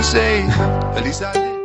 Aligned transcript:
Musée, 0.00 0.46
Elisabeth. 0.96 1.60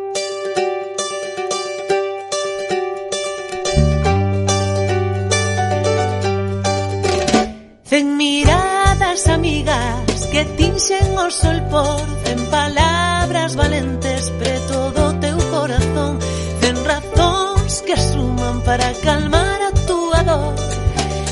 Cen 7.86 8.18
miradas 8.18 9.28
amigas 9.30 10.28
que 10.34 10.44
tinxen 10.58 11.18
o 11.18 11.32
sol 11.32 11.62
por 11.72 12.04
Cen 12.26 12.42
palabras 12.52 13.56
valentes 13.56 14.30
pre 14.32 14.60
todo 14.68 15.18
teu 15.24 15.38
corazón. 15.54 16.20
Cen 16.60 16.76
razóns 16.84 17.84
que 17.88 17.96
suman 17.96 18.60
para 18.68 18.92
calmar 18.96 19.60
a 19.70 19.72
túa 19.88 20.20
dor. 20.28 20.56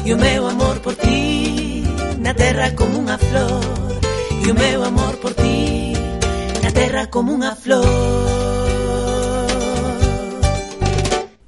E 0.05 0.13
o 0.13 0.17
meu 0.17 0.47
amor 0.47 0.79
por 0.79 0.95
ti 0.95 1.83
na 2.19 2.33
terra 2.33 2.71
como 2.79 3.03
unha 3.03 3.17
flor. 3.17 3.91
E 4.39 4.47
o 4.51 4.55
meu 4.55 4.79
amor 4.85 5.17
por 5.19 5.33
ti 5.33 5.72
na 6.73 6.81
terra 6.81 7.05
como 7.05 7.37
unha 7.37 7.53
flor 7.53 7.85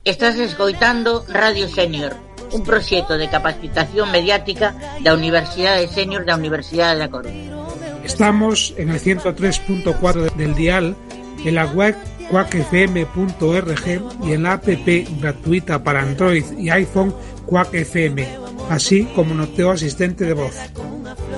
Estás 0.05 0.37
escoitando 0.37 1.25
Radio 1.33 1.65
Senior, 1.65 2.13
un 2.53 2.61
proxecto 2.61 3.17
de 3.17 3.25
capacitación 3.25 4.13
mediática 4.13 4.77
da 5.01 5.17
Universidade 5.17 5.89
Senior 5.89 6.29
da 6.29 6.37
Universidade 6.37 7.01
da 7.01 7.09
Coruña. 7.09 7.57
Estamos 8.05 8.77
en 8.77 8.93
el 8.93 9.01
103.4 9.01 10.29
del 10.37 10.53
dial, 10.53 10.93
en 11.41 11.57
la 11.57 11.65
web 11.73 11.97
quackfm.org 12.29 13.85
y 14.21 14.29
en 14.29 14.43
la 14.45 14.61
app 14.61 14.69
gratuita 15.17 15.81
para 15.81 16.05
Android 16.05 16.45
y 16.53 16.69
iPhone 16.69 17.09
Quack 17.49 17.73
FM, 17.73 18.29
así 18.69 19.09
como 19.17 19.33
no 19.33 19.49
teu 19.49 19.73
asistente 19.73 20.21
de 20.29 20.37
voz. 20.37 20.53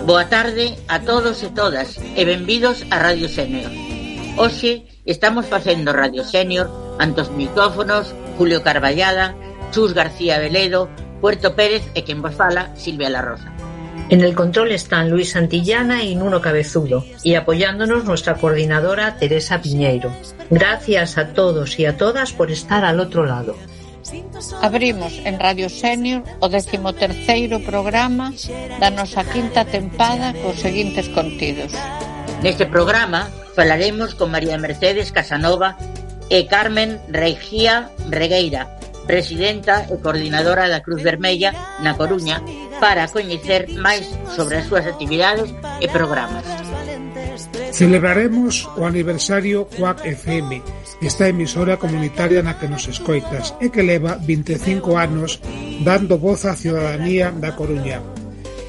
Boa 0.07 0.29
tarde 0.29 0.79
a 0.87 1.01
todos 1.01 1.43
e 1.43 1.51
todas 1.51 1.99
e 1.99 2.23
benvidos 2.23 2.87
a 2.95 2.97
Radio 3.03 3.27
Senior. 3.27 3.67
Hoxe 4.39 4.87
estamos 5.03 5.51
facendo 5.51 5.91
Radio 5.91 6.23
Senior 6.23 6.71
ante 6.95 7.27
os 7.27 7.29
micrófonos 7.35 8.15
Julio 8.39 8.63
Carballada, 8.63 9.35
Chus 9.75 9.91
García 9.91 10.39
Veledo, 10.39 10.87
Puerto 11.19 11.59
Pérez 11.59 11.83
e 11.91 12.07
quen 12.07 12.23
vos 12.23 12.31
fala 12.39 12.71
Silvia 12.79 13.11
La 13.11 13.19
Rosa. 13.19 13.51
En 14.07 14.23
el 14.23 14.31
control 14.31 14.71
están 14.71 15.11
Luis 15.11 15.35
Santillana 15.35 15.99
y 16.07 16.15
Nuno 16.15 16.39
Cabezudo, 16.39 17.03
y 17.19 17.35
apoyándonos 17.35 18.07
nuestra 18.07 18.39
coordinadora 18.39 19.19
Teresa 19.19 19.59
Piñeiro. 19.59 20.15
Gracias 20.49 21.19
a 21.19 21.35
todos 21.35 21.83
y 21.83 21.85
a 21.85 21.97
todas 21.99 22.31
por 22.31 22.47
estar 22.49 22.85
al 22.87 23.01
otro 23.01 23.25
lado. 23.25 23.59
Abrimos 24.61 25.19
en 25.25 25.39
Radio 25.39 25.69
Senior 25.69 26.23
o 26.39 26.47
13º 26.47 27.63
programa 27.65 28.31
da 28.79 28.89
nosa 28.89 29.27
quinta 29.27 29.67
tempada 29.67 30.31
cos 30.39 30.63
seguintes 30.63 31.11
contidos. 31.11 31.75
Neste 32.43 32.65
programa 32.65 33.27
falaremos 33.55 34.15
con 34.15 34.31
María 34.31 34.57
Mercedes 34.57 35.11
Casanova 35.11 35.75
e 36.29 36.45
Carmen 36.45 36.99
Regía 37.09 37.91
Regueira, 38.07 38.77
presidenta 39.07 39.87
e 39.87 39.95
coordinadora 39.99 40.67
da 40.67 40.83
Cruz 40.83 41.01
Vermella 41.01 41.79
na 41.79 41.95
Coruña, 41.95 42.43
para 42.83 43.07
coñecer 43.09 43.71
máis 43.79 44.05
sobre 44.35 44.61
as 44.61 44.67
súas 44.69 44.85
actividades 44.85 45.49
e 45.81 45.87
programas. 45.89 46.66
Celebraremos 47.77 48.67
o 48.75 48.89
aniversario 48.89 49.69
Cuac 49.69 50.01
FM, 50.03 50.63
esta 50.99 51.29
emisora 51.29 51.77
comunitaria 51.77 52.41
na 52.41 52.57
que 52.57 52.65
nos 52.65 52.89
escoitas 52.89 53.53
e 53.61 53.69
que 53.69 53.85
leva 53.85 54.17
25 54.17 54.97
anos 54.97 55.37
dando 55.85 56.17
voz 56.17 56.49
á 56.49 56.57
ciudadanía 56.57 57.29
da 57.29 57.53
Coruña. 57.53 58.01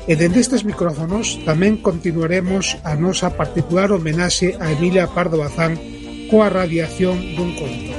E 0.05 0.12
dende 0.12 0.45
estes 0.45 0.61
micrófonos 0.61 1.41
tamén 1.48 1.81
continuaremos 1.81 2.77
a 2.84 3.01
nosa 3.01 3.33
particular 3.33 3.97
homenaxe 3.97 4.61
a 4.61 4.77
Emilia 4.77 5.09
Pardo 5.09 5.41
Bazán 5.41 5.81
coa 6.29 6.53
radiación 6.53 7.17
dun 7.33 7.56
conto. 7.56 7.92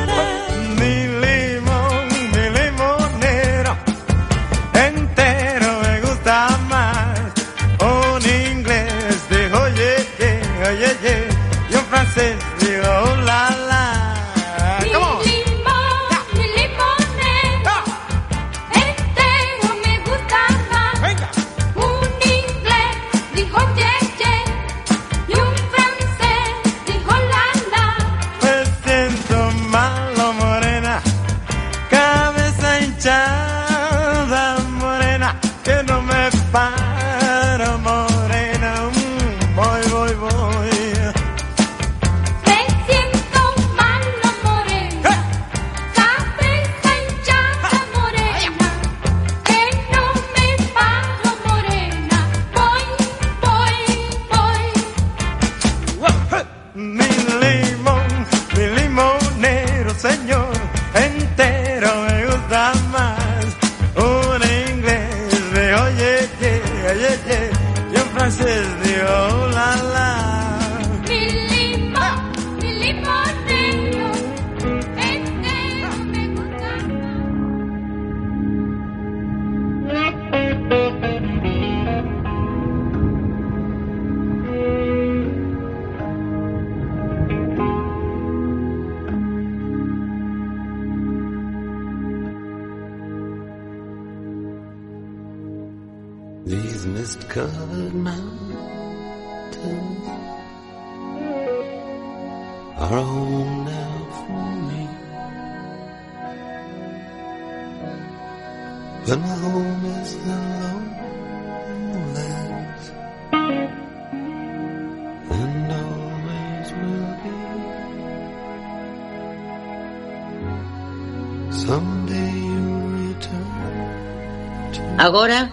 Agora, 125.03 125.51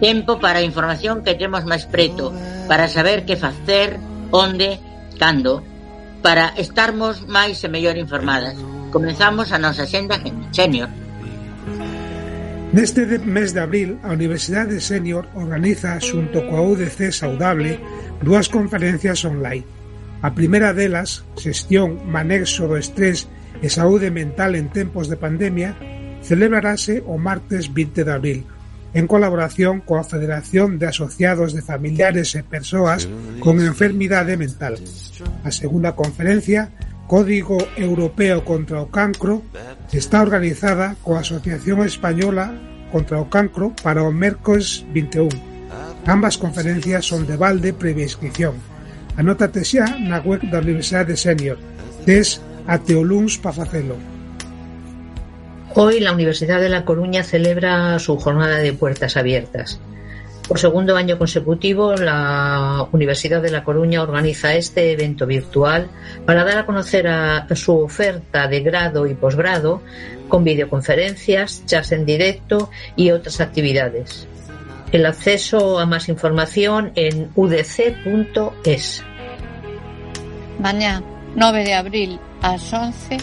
tempo 0.00 0.40
para 0.42 0.58
a 0.58 0.66
información 0.66 1.22
que 1.22 1.38
temos 1.38 1.62
máis 1.62 1.86
preto, 1.86 2.34
para 2.66 2.90
saber 2.90 3.22
que 3.22 3.38
facer, 3.38 3.94
onde, 4.34 4.82
cando, 5.22 5.62
para 6.18 6.50
estarmos 6.58 7.22
máis 7.30 7.62
e 7.62 7.70
mellor 7.70 7.94
informadas. 7.94 8.58
Comenzamos 8.90 9.54
a 9.54 9.62
nosa 9.62 9.86
senda 9.86 10.18
senior. 10.50 10.90
Neste 12.74 13.06
mes 13.22 13.54
de 13.54 13.62
abril, 13.62 14.02
a 14.02 14.10
Universidade 14.10 14.82
Senior 14.82 15.30
organiza, 15.38 15.94
xunto 16.02 16.42
coa 16.50 16.66
UDC 16.66 17.14
Saudable, 17.14 17.78
dúas 18.18 18.50
conferencias 18.50 19.22
online. 19.22 19.62
A 20.26 20.34
primeira 20.34 20.74
delas, 20.74 21.22
Xestión, 21.38 22.02
Manexo 22.02 22.66
do 22.66 22.74
Estrés 22.74 23.30
e 23.62 23.70
Saúde 23.70 24.10
Mental 24.10 24.58
en 24.58 24.74
Tempos 24.74 25.06
de 25.06 25.14
Pandemia, 25.14 25.78
celebrarase 26.18 27.06
o 27.06 27.14
martes 27.14 27.70
20 27.70 28.02
de 28.02 28.10
abril, 28.10 28.40
en 28.94 29.06
colaboración 29.06 29.80
coa 29.84 30.06
Federación 30.06 30.80
de 30.80 30.88
Asociados 30.88 31.52
de 31.52 31.60
Familiares 31.60 32.32
e 32.34 32.42
Persoas 32.42 33.04
con 33.40 33.60
Enfermidade 33.60 34.40
Mental. 34.40 34.80
A 35.44 35.50
segunda 35.52 35.92
conferencia, 35.92 36.72
Código 37.08 37.56
Europeo 37.76 38.44
contra 38.44 38.80
o 38.84 38.92
Cancro, 38.92 39.44
está 39.92 40.20
organizada 40.20 40.96
coa 41.04 41.20
Asociación 41.20 41.84
Española 41.84 42.52
contra 42.92 43.20
o 43.20 43.28
Cancro 43.28 43.76
para 43.84 44.04
o 44.04 44.12
mércores 44.12 44.84
21. 44.92 45.28
Ambas 46.08 46.40
conferencias 46.40 47.04
son 47.04 47.28
de 47.28 47.36
balde 47.36 47.76
previa 47.76 48.08
inscripción. 48.08 48.56
Anótate 49.20 49.64
xa 49.64 49.98
na 50.00 50.22
web 50.24 50.40
da 50.48 50.64
Universidade 50.64 51.18
Senior. 51.18 51.60
Tes 52.08 52.40
até 52.64 52.96
o 52.96 53.04
luns 53.04 53.36
para 53.36 53.60
facelo. 53.60 54.17
Hoy 55.74 56.00
la 56.00 56.12
Universidad 56.12 56.60
de 56.60 56.68
La 56.68 56.84
Coruña 56.84 57.22
celebra 57.22 57.98
su 57.98 58.16
jornada 58.16 58.56
de 58.58 58.72
puertas 58.72 59.16
abiertas. 59.16 59.80
Por 60.48 60.58
segundo 60.58 60.96
año 60.96 61.18
consecutivo, 61.18 61.94
la 61.94 62.88
Universidad 62.92 63.42
de 63.42 63.50
La 63.50 63.64
Coruña 63.64 64.02
organiza 64.02 64.54
este 64.54 64.92
evento 64.92 65.26
virtual 65.26 65.88
para 66.24 66.42
dar 66.42 66.58
a 66.58 66.66
conocer 66.66 67.06
a 67.06 67.46
su 67.54 67.78
oferta 67.78 68.48
de 68.48 68.60
grado 68.60 69.06
y 69.06 69.14
posgrado 69.14 69.82
con 70.26 70.44
videoconferencias, 70.44 71.64
chats 71.66 71.92
en 71.92 72.06
directo 72.06 72.70
y 72.96 73.10
otras 73.10 73.42
actividades. 73.42 74.26
El 74.90 75.04
acceso 75.04 75.78
a 75.78 75.84
más 75.84 76.08
información 76.08 76.92
en 76.94 77.30
udc.es. 77.34 79.04
Mañá, 80.58 81.02
9 81.36 81.64
de 81.64 81.74
abril, 81.74 82.18
ás 82.40 82.72
11, 82.72 83.18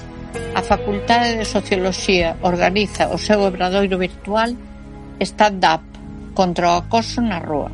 A 0.56 0.62
Facultade 0.64 1.36
de 1.38 1.46
Socioloxía 1.46 2.38
organiza 2.42 3.12
o 3.12 3.18
seu 3.18 3.44
obradoiro 3.44 3.98
virtual 4.00 4.56
Stand 5.20 5.64
Up 5.64 5.84
contra 6.34 6.72
o 6.72 6.78
acoso 6.80 7.20
na 7.22 7.40
rúa. 7.40 7.72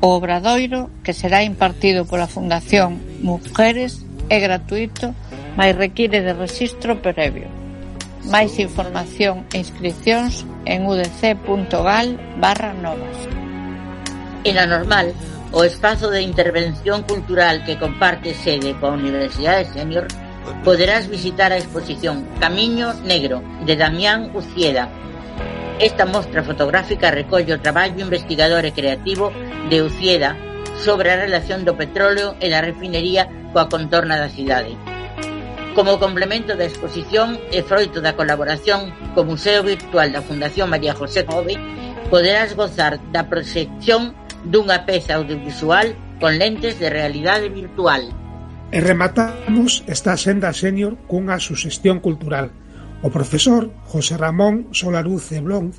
O 0.00 0.08
obradoiro, 0.20 0.90
que 1.04 1.16
será 1.16 1.44
impartido 1.44 2.04
pola 2.04 2.28
Fundación 2.28 3.00
Mujeres, 3.24 4.04
é 4.28 4.40
gratuito, 4.40 5.14
mais 5.56 5.76
require 5.76 6.20
de 6.20 6.32
rexistro 6.32 7.00
previo. 7.00 7.48
Máis 8.28 8.56
información 8.60 9.44
e 9.52 9.60
inscripcións 9.60 10.44
en 10.64 10.88
udc.gal 10.88 12.16
barra 12.40 12.72
novas. 12.76 13.16
E 14.44 14.50
na 14.52 14.64
normal, 14.64 15.12
o 15.52 15.64
espazo 15.64 16.10
de 16.10 16.20
intervención 16.20 17.04
cultural 17.04 17.64
que 17.64 17.76
comparte 17.76 18.32
sede 18.32 18.76
coa 18.80 18.96
Universidade 18.96 19.70
Senior 19.72 20.08
poderás 20.64 21.08
visitar 21.08 21.52
a 21.52 21.58
exposición 21.58 22.26
Camiño 22.40 22.94
Negro 23.04 23.42
de 23.66 23.76
Damián 23.76 24.30
Ucieda. 24.34 24.88
Esta 25.78 26.06
mostra 26.06 26.44
fotográfica 26.44 27.10
recolle 27.10 27.54
o 27.54 27.60
traballo 27.60 28.00
investigador 28.00 28.64
e 28.64 28.72
creativo 28.72 29.32
de 29.68 29.82
Ucieda 29.82 30.36
sobre 30.80 31.10
a 31.10 31.20
relación 31.20 31.64
do 31.66 31.74
petróleo 31.74 32.34
e 32.38 32.50
da 32.50 32.62
refinería 32.62 33.26
coa 33.52 33.66
contorna 33.70 34.18
da 34.18 34.30
cidade. 34.30 34.74
Como 35.74 35.98
complemento 35.98 36.54
da 36.54 36.70
exposición 36.70 37.34
e 37.50 37.66
froito 37.66 37.98
da 37.98 38.14
colaboración 38.14 38.94
co 39.14 39.26
Museo 39.26 39.66
Virtual 39.66 40.14
da 40.14 40.22
Fundación 40.22 40.70
María 40.70 40.94
José 40.94 41.26
Jove, 41.26 41.58
poderás 42.06 42.54
gozar 42.54 43.02
da 43.10 43.26
proxección 43.26 44.14
dunha 44.46 44.86
peza 44.86 45.18
audiovisual 45.18 45.98
con 46.22 46.38
lentes 46.38 46.78
de 46.78 46.90
realidade 46.90 47.50
virtual. 47.50 48.23
E 48.74 48.82
rematamos 48.82 49.86
esta 49.86 50.18
senda 50.18 50.50
senior 50.50 50.98
cunha 51.06 51.38
suxestión 51.38 52.02
cultural. 52.02 52.50
O 53.06 53.08
profesor 53.14 53.70
José 53.86 54.18
Ramón 54.18 54.74
Solaruz 54.74 55.30
Eblón, 55.30 55.70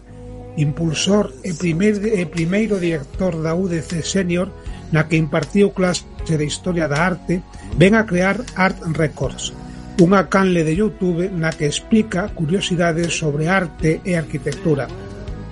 impulsor 0.56 1.36
e, 1.44 1.52
primer, 1.52 2.00
e 2.00 2.24
primeiro 2.24 2.80
director 2.80 3.36
da 3.44 3.52
UDC 3.52 4.00
Senior, 4.00 4.48
na 4.96 5.12
que 5.12 5.20
impartiu 5.20 5.76
clase 5.76 6.08
de 6.24 6.40
Historia 6.48 6.88
da 6.88 7.04
Arte, 7.04 7.44
ven 7.76 8.00
a 8.00 8.08
crear 8.08 8.40
Art 8.56 8.80
Records, 8.96 9.52
unha 10.00 10.32
canle 10.32 10.64
de 10.64 10.80
Youtube 10.80 11.28
na 11.36 11.52
que 11.52 11.68
explica 11.68 12.32
curiosidades 12.32 13.12
sobre 13.12 13.52
arte 13.52 14.00
e 14.08 14.16
arquitectura. 14.16 14.88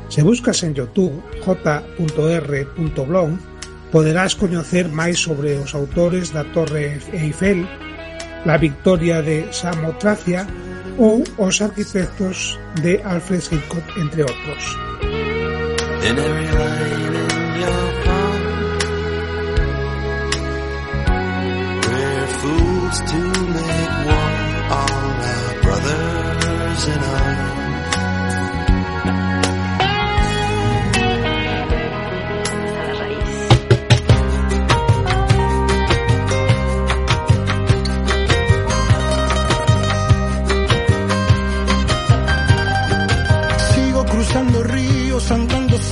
Se 0.07 0.23
buscas 0.23 0.63
en 0.63 0.79
youtube 0.79 1.19
j.r.blog 1.43 3.29
poderás 3.93 4.33
coñecer 4.33 4.89
máis 4.89 5.21
sobre 5.21 5.53
os 5.61 5.77
autores 5.77 6.33
da 6.33 6.41
Torre 6.49 6.97
Eiffel, 7.13 7.61
la 8.41 8.57
victoria 8.57 9.21
de 9.21 9.53
Samotracia 9.53 10.49
ou 10.97 11.21
os 11.37 11.61
arquitectos 11.61 12.57
de 12.81 12.97
Alfred 13.05 13.45
Hitchcock, 13.53 13.85
entre 14.01 14.25
outros. 14.25 14.63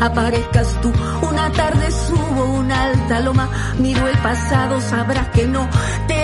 aparezcas 0.00 0.80
tú. 0.80 0.92
Una 1.22 1.50
tarde 1.52 1.90
subo 1.90 2.44
una 2.58 2.84
alta 2.84 3.20
loma, 3.20 3.48
miro 3.78 4.06
el 4.06 4.18
pasado, 4.18 4.80
sabrás 4.80 5.28
que 5.28 5.46
no 5.46 5.68
te 6.06 6.17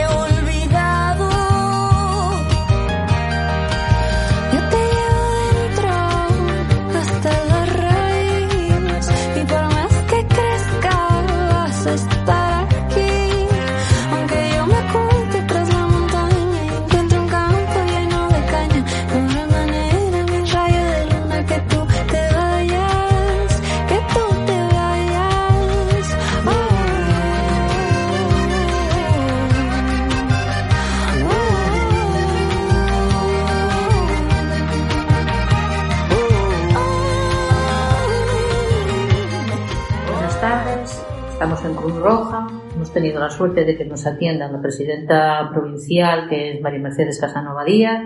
Cruz 41.84 41.96
Roja. 41.96 42.46
Hemos 42.74 42.94
tenido 42.94 43.20
la 43.20 43.28
suerte 43.28 43.66
de 43.66 43.76
que 43.76 43.84
nos 43.84 44.06
atiendan 44.06 44.54
la 44.54 44.62
presidenta 44.62 45.50
provincial, 45.52 46.30
que 46.30 46.52
es 46.52 46.62
María 46.62 46.80
Mercedes 46.80 47.20
Casanova 47.20 47.62
Díaz, 47.62 48.02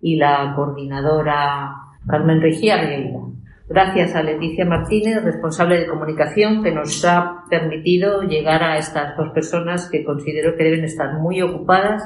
y 0.00 0.16
la 0.16 0.54
coordinadora 0.56 1.74
Carmen 2.08 2.40
Regía 2.40 2.78
Regueira. 2.78 3.20
Gracias 3.68 4.14
a 4.14 4.22
Leticia 4.22 4.64
Martínez, 4.64 5.22
responsable 5.22 5.78
de 5.78 5.88
comunicación, 5.88 6.62
que 6.62 6.72
nos 6.72 7.04
ha 7.04 7.44
permitido 7.50 8.22
llegar 8.22 8.62
a 8.62 8.78
estas 8.78 9.14
dos 9.14 9.28
personas 9.34 9.90
que 9.90 10.04
considero 10.04 10.56
que 10.56 10.64
deben 10.64 10.84
estar 10.84 11.18
muy 11.18 11.42
ocupadas 11.42 12.02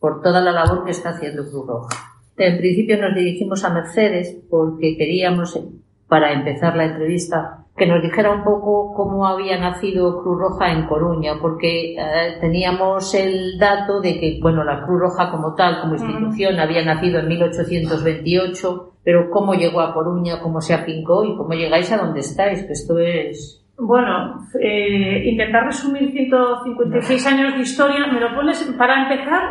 por 0.00 0.22
toda 0.22 0.40
la 0.40 0.52
labor 0.52 0.86
que 0.86 0.92
está 0.92 1.10
haciendo 1.10 1.42
Cruz 1.42 1.66
Roja. 1.66 1.96
En 2.38 2.56
principio 2.56 2.98
nos 2.98 3.14
dirigimos 3.14 3.62
a 3.64 3.74
Mercedes 3.74 4.38
porque 4.48 4.96
queríamos, 4.96 5.60
para 6.08 6.32
empezar 6.32 6.76
la 6.76 6.86
entrevista, 6.86 7.61
que 7.76 7.86
nos 7.86 8.02
dijera 8.02 8.30
un 8.32 8.44
poco 8.44 8.92
cómo 8.94 9.26
había 9.26 9.58
nacido 9.58 10.22
Cruz 10.22 10.38
Roja 10.38 10.72
en 10.72 10.86
Coruña, 10.86 11.34
porque 11.40 11.94
eh, 11.94 12.36
teníamos 12.40 13.14
el 13.14 13.58
dato 13.58 14.00
de 14.00 14.20
que, 14.20 14.38
bueno, 14.42 14.62
la 14.62 14.84
Cruz 14.84 15.00
Roja 15.00 15.30
como 15.30 15.54
tal, 15.54 15.80
como 15.80 15.94
institución, 15.94 16.60
había 16.60 16.84
nacido 16.84 17.20
en 17.20 17.28
1828, 17.28 18.92
pero 19.02 19.30
cómo 19.30 19.54
llegó 19.54 19.80
a 19.80 19.94
Coruña, 19.94 20.40
cómo 20.40 20.60
se 20.60 20.74
afincó 20.74 21.24
y 21.24 21.34
cómo 21.34 21.54
llegáis 21.54 21.90
a 21.92 21.96
donde 21.96 22.20
estáis, 22.20 22.62
que 22.62 22.72
esto 22.72 22.98
es... 22.98 23.64
Bueno, 23.78 24.46
eh, 24.60 25.22
intentar 25.24 25.64
resumir 25.64 26.12
156 26.12 27.26
años 27.26 27.54
de 27.54 27.60
historia, 27.62 28.06
me 28.06 28.20
lo 28.20 28.34
pones, 28.34 28.62
para 28.76 29.02
empezar, 29.02 29.42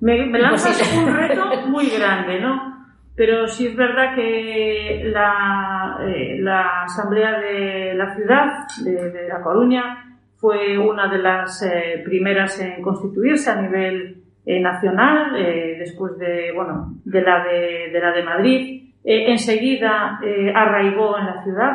me, 0.00 0.26
me 0.26 0.40
lanzas 0.40 0.82
un 0.96 1.14
reto 1.14 1.44
muy 1.68 1.88
grande, 1.90 2.40
¿no? 2.40 2.77
Pero 3.18 3.48
sí 3.48 3.66
es 3.66 3.74
verdad 3.74 4.14
que 4.14 5.02
la, 5.12 5.98
eh, 6.06 6.36
la 6.38 6.84
Asamblea 6.84 7.40
de 7.40 7.94
la 7.94 8.14
Ciudad, 8.14 8.46
de, 8.84 9.10
de 9.10 9.28
La 9.28 9.42
Coruña, 9.42 10.16
fue 10.36 10.78
una 10.78 11.08
de 11.08 11.18
las 11.18 11.60
eh, 11.64 12.00
primeras 12.04 12.60
en 12.60 12.80
constituirse 12.80 13.50
a 13.50 13.60
nivel 13.60 14.22
eh, 14.46 14.60
nacional, 14.60 15.34
después 15.34 16.16
de, 16.16 16.52
bueno, 16.54 16.94
de 17.04 17.20
la 17.20 17.42
de, 17.42 17.90
de 17.92 18.00
la 18.00 18.12
de 18.12 18.22
Madrid. 18.22 18.92
Enseguida 19.02 20.20
arraigó 20.54 21.18
en 21.18 21.26
la 21.26 21.42
ciudad. 21.42 21.72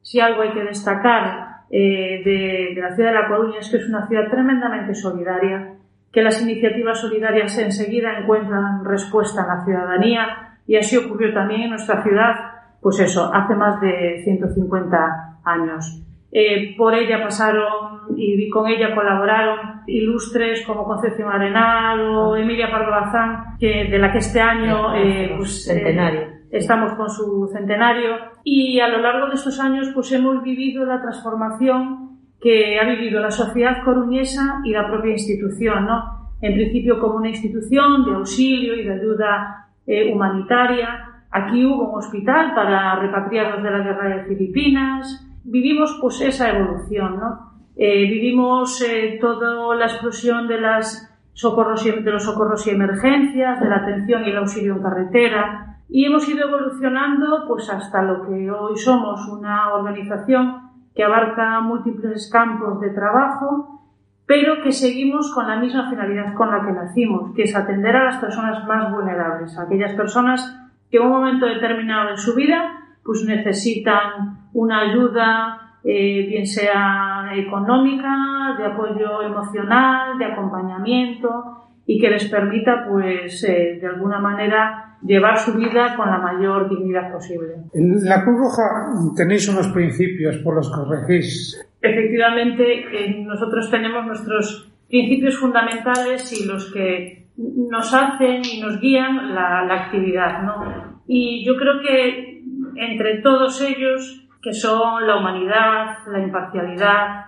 Si 0.00 0.20
algo 0.20 0.40
hay 0.40 0.52
que 0.52 0.64
destacar 0.64 1.66
de, 1.68 2.72
de 2.74 2.80
la 2.80 2.94
ciudad 2.94 3.10
de 3.10 3.14
La 3.14 3.28
Coruña 3.28 3.58
es 3.58 3.70
que 3.70 3.76
es 3.76 3.88
una 3.88 4.06
ciudad 4.06 4.30
tremendamente 4.30 4.94
solidaria, 4.94 5.74
que 6.10 6.22
las 6.22 6.40
iniciativas 6.40 7.00
solidarias 7.00 7.58
enseguida 7.58 8.18
encuentran 8.18 8.84
respuesta 8.84 9.42
en 9.42 9.48
la 9.48 9.64
ciudadanía 9.64 10.47
y 10.68 10.76
así 10.76 10.98
ocurrió 10.98 11.32
también 11.32 11.62
en 11.62 11.70
nuestra 11.70 12.02
ciudad, 12.02 12.34
pues 12.80 13.00
eso, 13.00 13.32
hace 13.34 13.54
más 13.54 13.80
de 13.80 14.20
150 14.22 15.40
años. 15.42 16.04
Eh, 16.30 16.76
por 16.76 16.94
ella 16.94 17.22
pasaron 17.22 18.02
y 18.14 18.50
con 18.50 18.68
ella 18.68 18.94
colaboraron 18.94 19.80
ilustres 19.86 20.62
como 20.66 20.84
Concepción 20.84 21.30
Arenal 21.30 22.00
o 22.14 22.36
Emilia 22.36 22.70
Pardo 22.70 22.90
Bazán, 22.90 23.56
que, 23.58 23.88
de 23.90 23.98
la 23.98 24.12
que 24.12 24.18
este 24.18 24.40
año 24.40 24.94
eh, 24.94 25.32
pues, 25.38 25.66
eh, 25.68 25.74
Centenario. 25.74 26.28
estamos 26.50 26.92
con 26.92 27.08
su 27.08 27.48
centenario 27.50 28.16
y 28.44 28.78
a 28.78 28.88
lo 28.88 28.98
largo 28.98 29.28
de 29.28 29.36
estos 29.36 29.58
años 29.58 29.88
pues 29.94 30.12
hemos 30.12 30.42
vivido 30.42 30.84
la 30.84 31.00
transformación 31.00 32.18
que 32.38 32.78
ha 32.78 32.84
vivido 32.84 33.20
la 33.20 33.30
sociedad 33.30 33.82
coruñesa 33.82 34.60
y 34.64 34.72
la 34.72 34.86
propia 34.86 35.12
institución, 35.12 35.86
¿no? 35.86 36.30
En 36.42 36.52
principio 36.52 37.00
como 37.00 37.16
una 37.16 37.30
institución 37.30 38.04
de 38.04 38.14
auxilio 38.14 38.74
y 38.76 38.84
de 38.84 38.92
ayuda 38.92 39.67
eh, 39.88 40.12
humanitaria. 40.12 41.22
Aquí 41.30 41.64
hubo 41.64 41.90
un 41.90 41.98
hospital 41.98 42.54
para 42.54 42.96
repatriados 42.96 43.62
de 43.62 43.70
la 43.70 43.78
guerra 43.78 44.16
de 44.16 44.24
Filipinas. 44.24 45.26
Vivimos 45.44 45.98
pues 46.00 46.20
esa 46.20 46.50
evolución, 46.50 47.18
¿no? 47.18 47.48
Eh, 47.74 48.06
vivimos 48.06 48.82
eh, 48.82 49.18
toda 49.18 49.74
la 49.74 49.86
explosión 49.86 50.46
de 50.46 50.60
las 50.60 51.10
socorros 51.32 51.86
y, 51.86 51.90
de 51.90 52.10
los 52.10 52.24
socorros 52.24 52.66
y 52.66 52.70
emergencias, 52.70 53.60
de 53.60 53.68
la 53.68 53.76
atención 53.76 54.24
y 54.24 54.30
el 54.30 54.36
auxilio 54.36 54.74
en 54.74 54.82
carretera, 54.82 55.78
y 55.88 56.04
hemos 56.04 56.28
ido 56.28 56.46
evolucionando 56.46 57.44
pues 57.46 57.70
hasta 57.70 58.02
lo 58.02 58.26
que 58.26 58.50
hoy 58.50 58.76
somos 58.76 59.26
una 59.28 59.72
organización 59.72 60.68
que 60.94 61.04
abarca 61.04 61.60
múltiples 61.60 62.28
campos 62.30 62.80
de 62.80 62.90
trabajo, 62.90 63.87
pero 64.28 64.62
que 64.62 64.72
seguimos 64.72 65.32
con 65.32 65.48
la 65.48 65.56
misma 65.56 65.88
finalidad 65.88 66.34
con 66.34 66.50
la 66.50 66.60
que 66.60 66.72
nacimos, 66.72 67.34
que 67.34 67.44
es 67.44 67.56
atender 67.56 67.96
a 67.96 68.04
las 68.04 68.18
personas 68.18 68.62
más 68.66 68.92
vulnerables, 68.92 69.58
a 69.58 69.62
aquellas 69.62 69.94
personas 69.94 70.54
que 70.90 70.98
en 70.98 71.04
un 71.04 71.12
momento 71.12 71.46
determinado 71.46 72.10
de 72.10 72.18
su 72.18 72.34
vida 72.34 72.74
pues 73.02 73.24
necesitan 73.24 74.50
una 74.52 74.80
ayuda, 74.80 75.78
eh, 75.82 76.26
bien 76.28 76.46
sea 76.46 77.30
económica, 77.36 78.54
de 78.58 78.66
apoyo 78.66 79.22
emocional, 79.22 80.18
de 80.18 80.26
acompañamiento 80.26 81.67
y 81.90 81.98
que 81.98 82.10
les 82.10 82.26
permita 82.26 82.84
pues 82.86 83.42
eh, 83.44 83.78
de 83.80 83.86
alguna 83.86 84.18
manera 84.18 84.98
llevar 85.02 85.38
su 85.38 85.54
vida 85.54 85.96
con 85.96 86.10
la 86.10 86.18
mayor 86.18 86.68
dignidad 86.68 87.10
posible. 87.10 87.54
En 87.72 88.04
la 88.04 88.22
Cruz 88.22 88.38
Roja 88.38 89.14
tenéis 89.16 89.48
unos 89.48 89.68
principios 89.68 90.36
por 90.44 90.56
los 90.56 90.70
que 90.70 90.84
regís. 90.84 91.66
Efectivamente, 91.80 92.84
eh, 92.92 93.24
nosotros 93.24 93.70
tenemos 93.70 94.04
nuestros 94.04 94.70
principios 94.86 95.38
fundamentales 95.38 96.30
y 96.38 96.46
los 96.46 96.70
que 96.70 97.30
nos 97.38 97.94
hacen 97.94 98.42
y 98.44 98.60
nos 98.60 98.78
guían 98.82 99.34
la, 99.34 99.64
la 99.64 99.86
actividad, 99.86 100.42
¿no? 100.42 101.00
Y 101.06 101.42
yo 101.46 101.56
creo 101.56 101.80
que 101.80 102.42
entre 102.76 103.22
todos 103.22 103.62
ellos, 103.62 104.28
que 104.42 104.52
son 104.52 105.06
la 105.06 105.16
humanidad, 105.16 105.96
la 106.12 106.20
imparcialidad, 106.20 107.24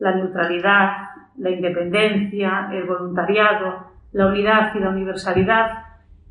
la 0.00 0.14
neutralidad, 0.16 0.88
la 1.38 1.50
independencia, 1.50 2.68
el 2.72 2.84
voluntariado, 2.84 3.91
la 4.12 4.26
unidad 4.26 4.74
y 4.74 4.80
la 4.80 4.90
universalidad, 4.90 5.70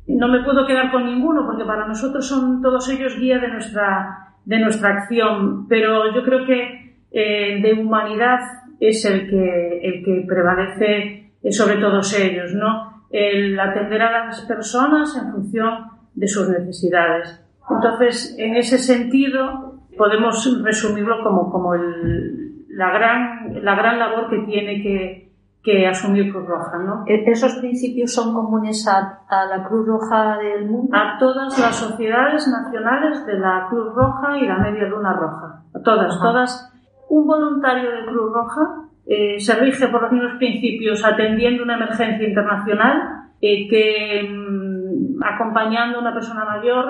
no 0.06 0.28
me 0.28 0.42
puedo 0.42 0.66
quedar 0.66 0.90
con 0.90 1.04
ninguno 1.04 1.46
porque 1.46 1.64
para 1.64 1.86
nosotros 1.86 2.26
son 2.26 2.60
todos 2.60 2.88
ellos 2.88 3.18
guía 3.18 3.38
de 3.38 3.48
nuestra, 3.48 4.34
de 4.44 4.58
nuestra 4.58 4.90
acción, 4.90 5.66
pero 5.68 6.12
yo 6.14 6.22
creo 6.24 6.44
que 6.44 6.96
eh, 7.10 7.60
de 7.62 7.72
humanidad 7.74 8.40
es 8.80 9.04
el 9.04 9.28
que, 9.28 9.80
el 9.82 10.04
que 10.04 10.24
prevalece 10.26 11.32
sobre 11.50 11.76
todos 11.76 12.18
ellos, 12.18 12.54
¿no? 12.54 13.04
El 13.10 13.58
atender 13.58 14.02
a 14.02 14.26
las 14.26 14.40
personas 14.42 15.16
en 15.16 15.30
función 15.32 15.86
de 16.14 16.26
sus 16.26 16.48
necesidades. 16.48 17.40
Entonces, 17.70 18.34
en 18.38 18.56
ese 18.56 18.78
sentido, 18.78 19.82
podemos 19.96 20.62
resumirlo 20.62 21.22
como, 21.22 21.50
como 21.50 21.74
el, 21.74 22.66
la, 22.70 22.90
gran, 22.90 23.64
la 23.64 23.74
gran 23.74 23.98
labor 23.98 24.30
que 24.30 24.38
tiene 24.50 24.82
que, 24.82 25.31
que 25.62 25.86
asumir 25.86 26.32
Cruz 26.32 26.46
Roja, 26.46 26.78
¿no? 26.78 27.04
¿E- 27.06 27.30
¿Esos 27.30 27.54
principios 27.56 28.12
son 28.12 28.34
comunes 28.34 28.86
a, 28.88 29.20
a 29.28 29.44
la 29.46 29.62
Cruz 29.68 29.86
Roja 29.86 30.36
del 30.38 30.66
mundo? 30.68 30.96
A 30.96 31.16
todas 31.18 31.56
las 31.58 31.76
sociedades 31.76 32.48
nacionales 32.48 33.24
de 33.26 33.38
la 33.38 33.66
Cruz 33.70 33.94
Roja 33.94 34.38
y 34.38 34.46
la 34.46 34.58
Media 34.58 34.84
Luna 34.88 35.12
Roja. 35.12 35.62
A 35.74 35.80
todas, 35.82 36.16
Ajá. 36.16 36.22
todas. 36.22 36.72
Un 37.08 37.26
voluntario 37.26 37.90
de 37.92 38.06
Cruz 38.06 38.32
Roja 38.32 38.62
eh, 39.06 39.38
se 39.38 39.54
rige 39.56 39.88
por 39.88 40.02
los 40.02 40.12
mismos 40.12 40.32
principios 40.38 41.04
atendiendo 41.04 41.62
una 41.62 41.76
emergencia 41.76 42.26
internacional 42.28 43.28
eh, 43.40 43.68
que 43.68 44.28
mm, 44.28 45.22
acompañando 45.22 45.98
a 45.98 46.00
una 46.00 46.14
persona 46.14 46.44
mayor 46.44 46.86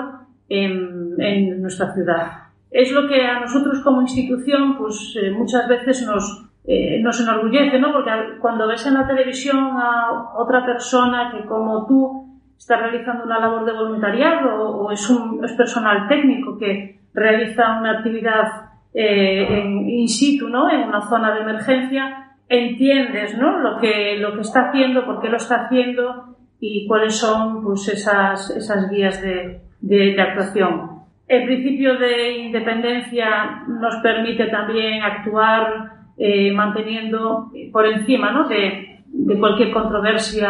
en, 0.49 1.13
en 1.19 1.61
nuestra 1.61 1.93
ciudad. 1.93 2.31
Es 2.71 2.91
lo 2.91 3.07
que 3.07 3.23
a 3.25 3.39
nosotros 3.39 3.81
como 3.83 4.01
institución 4.01 4.77
pues 4.77 5.15
eh, 5.21 5.29
muchas 5.31 5.67
veces 5.67 6.05
nos, 6.07 6.49
eh, 6.65 6.99
nos 7.01 7.19
enorgullece, 7.19 7.77
¿no? 7.77 7.91
Porque 7.91 8.11
cuando 8.39 8.67
ves 8.67 8.85
en 8.85 8.93
la 8.93 9.05
televisión 9.05 9.57
a 9.75 10.33
otra 10.37 10.65
persona 10.65 11.31
que 11.31 11.45
como 11.45 11.85
tú 11.85 12.39
está 12.57 12.77
realizando 12.77 13.25
una 13.25 13.39
labor 13.39 13.65
de 13.65 13.73
voluntariado 13.73 14.69
o, 14.69 14.91
es, 14.91 15.09
un, 15.09 15.41
personal 15.57 16.07
técnico 16.07 16.57
que 16.57 17.01
realiza 17.13 17.79
una 17.79 17.99
actividad 17.99 18.69
eh, 18.93 19.63
in 19.65 20.07
situ, 20.07 20.47
¿no? 20.47 20.69
En 20.69 20.87
una 20.87 21.01
zona 21.01 21.33
de 21.33 21.41
emergencia, 21.41 22.31
entiendes, 22.47 23.37
¿no? 23.37 23.59
Lo 23.59 23.79
que, 23.79 24.17
lo 24.17 24.33
que 24.33 24.41
está 24.41 24.69
haciendo, 24.69 25.05
por 25.05 25.21
qué 25.21 25.27
lo 25.27 25.37
está 25.37 25.65
haciendo 25.65 26.37
y 26.61 26.87
cuáles 26.87 27.17
son, 27.17 27.61
pues, 27.61 27.89
esas, 27.89 28.51
esas 28.51 28.89
guías 28.89 29.21
de, 29.21 29.59
de, 29.81 30.13
de 30.13 30.21
actuación. 30.21 30.93
El 31.27 31.45
principio 31.45 31.97
de 31.97 32.37
independencia 32.37 33.63
nos 33.67 33.97
permite 33.97 34.47
también 34.47 35.01
actuar 35.01 36.02
eh, 36.17 36.51
manteniendo 36.53 37.51
por 37.71 37.85
encima, 37.85 38.31
¿no? 38.31 38.47
De, 38.47 38.89
de 39.15 39.37
cualquier 39.39 39.71
controversia 39.71 40.49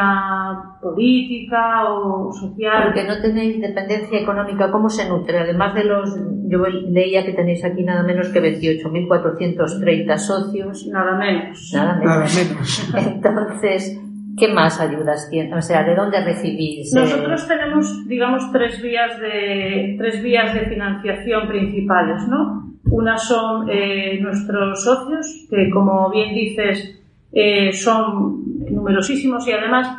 política 0.81 1.85
o 1.89 2.31
social. 2.31 2.83
Porque 2.85 3.03
no 3.05 3.21
tenéis 3.21 3.59
dependencia 3.61 4.19
económica, 4.19 4.71
¿cómo 4.71 4.89
se 4.89 5.07
nutre? 5.09 5.39
Además 5.39 5.73
de 5.75 5.83
los, 5.85 6.09
yo 6.47 6.59
leía 6.89 7.25
que 7.25 7.33
tenéis 7.33 7.63
aquí 7.65 7.83
nada 7.83 8.03
menos 8.03 8.29
que 8.29 8.41
28.430 8.41 10.17
socios. 10.17 10.87
Nada 10.91 11.17
menos. 11.17 11.71
Nada 11.73 11.95
menos. 11.95 12.05
Nada 12.05 12.25
menos. 12.25 12.93
Entonces, 13.15 13.99
¿qué 14.37 14.47
más 14.53 14.79
ayudas 14.79 15.27
tienen? 15.29 15.53
O 15.53 15.61
sea, 15.61 15.83
¿de 15.83 15.95
dónde 15.95 16.23
recibís? 16.23 16.95
eh, 16.95 16.99
Nosotros 16.99 17.47
tenemos, 17.47 18.07
digamos, 18.07 18.51
tres 18.51 18.81
vías 18.81 19.19
de, 19.19 19.95
tres 19.97 20.21
vías 20.23 20.53
de 20.53 20.61
financiación 20.67 21.47
principales, 21.47 22.27
¿no? 22.29 22.62
Una 22.85 23.17
son 23.17 23.69
eh, 23.69 24.19
nuestros 24.21 24.83
socios, 24.83 25.47
que 25.49 25.69
como 25.69 26.09
bien 26.09 26.35
dices, 26.35 26.99
eh, 27.31 27.71
son 27.73 28.43
numerosísimos 28.69 29.47
y 29.47 29.51
además 29.51 29.97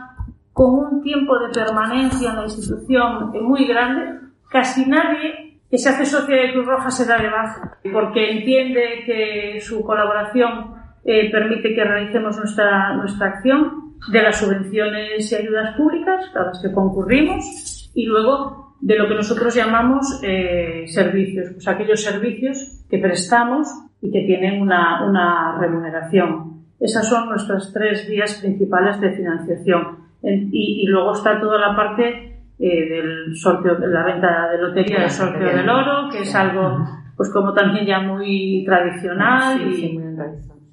con 0.52 0.74
un 0.74 1.02
tiempo 1.02 1.38
de 1.38 1.48
permanencia 1.48 2.30
en 2.30 2.36
la 2.36 2.44
institución 2.44 3.34
eh, 3.34 3.40
muy 3.40 3.66
grande. 3.66 4.20
Casi 4.50 4.86
nadie 4.86 5.58
que 5.70 5.78
se 5.78 5.88
hace 5.88 6.06
socia 6.06 6.36
de 6.36 6.52
Cruz 6.52 6.66
Roja 6.66 6.90
se 6.90 7.06
da 7.06 7.18
de 7.18 7.30
baja, 7.30 7.78
porque 7.92 8.30
entiende 8.30 9.02
que 9.04 9.60
su 9.60 9.82
colaboración 9.82 10.74
permite 11.04 11.74
que 11.74 11.84
realicemos 11.84 12.38
nuestra, 12.38 12.94
nuestra 12.94 13.26
acción 13.26 13.94
de 14.10 14.22
las 14.22 14.38
subvenciones 14.38 15.30
y 15.30 15.34
ayudas 15.34 15.76
públicas 15.76 16.24
a 16.34 16.44
las 16.44 16.62
que 16.62 16.72
concurrimos 16.72 17.90
y 17.94 18.06
luego 18.06 18.73
de 18.86 18.98
lo 18.98 19.08
que 19.08 19.14
nosotros 19.14 19.54
llamamos 19.54 20.20
eh, 20.22 20.84
servicios, 20.88 21.50
pues 21.54 21.66
aquellos 21.68 22.02
servicios 22.02 22.84
que 22.90 22.98
prestamos 22.98 23.66
y 24.02 24.10
que 24.12 24.20
tienen 24.26 24.60
una, 24.60 25.06
una 25.08 25.58
remuneración. 25.58 26.64
Esas 26.78 27.08
son 27.08 27.30
nuestras 27.30 27.72
tres 27.72 28.06
vías 28.08 28.34
principales 28.42 29.00
de 29.00 29.12
financiación. 29.12 29.82
En- 30.22 30.50
y, 30.52 30.82
y 30.82 30.86
luego 30.86 31.12
está 31.14 31.40
toda 31.40 31.58
la 31.58 31.74
parte 31.74 32.42
eh, 32.58 32.88
del 32.90 33.34
sorteo, 33.36 33.76
de 33.76 33.88
la 33.88 34.04
venta 34.04 34.50
de 34.52 34.58
lotería 34.58 35.00
del 35.00 35.10
sorteo 35.10 35.48
del 35.56 35.68
oro, 35.68 36.10
que 36.12 36.20
es 36.20 36.34
algo, 36.34 36.78
pues 37.16 37.30
como 37.32 37.54
también 37.54 37.86
ya 37.86 38.00
muy 38.00 38.64
tradicional 38.66 39.58
Sí, 39.58 39.64
y, 39.68 39.74
sí, 39.74 39.98
muy 39.98 40.14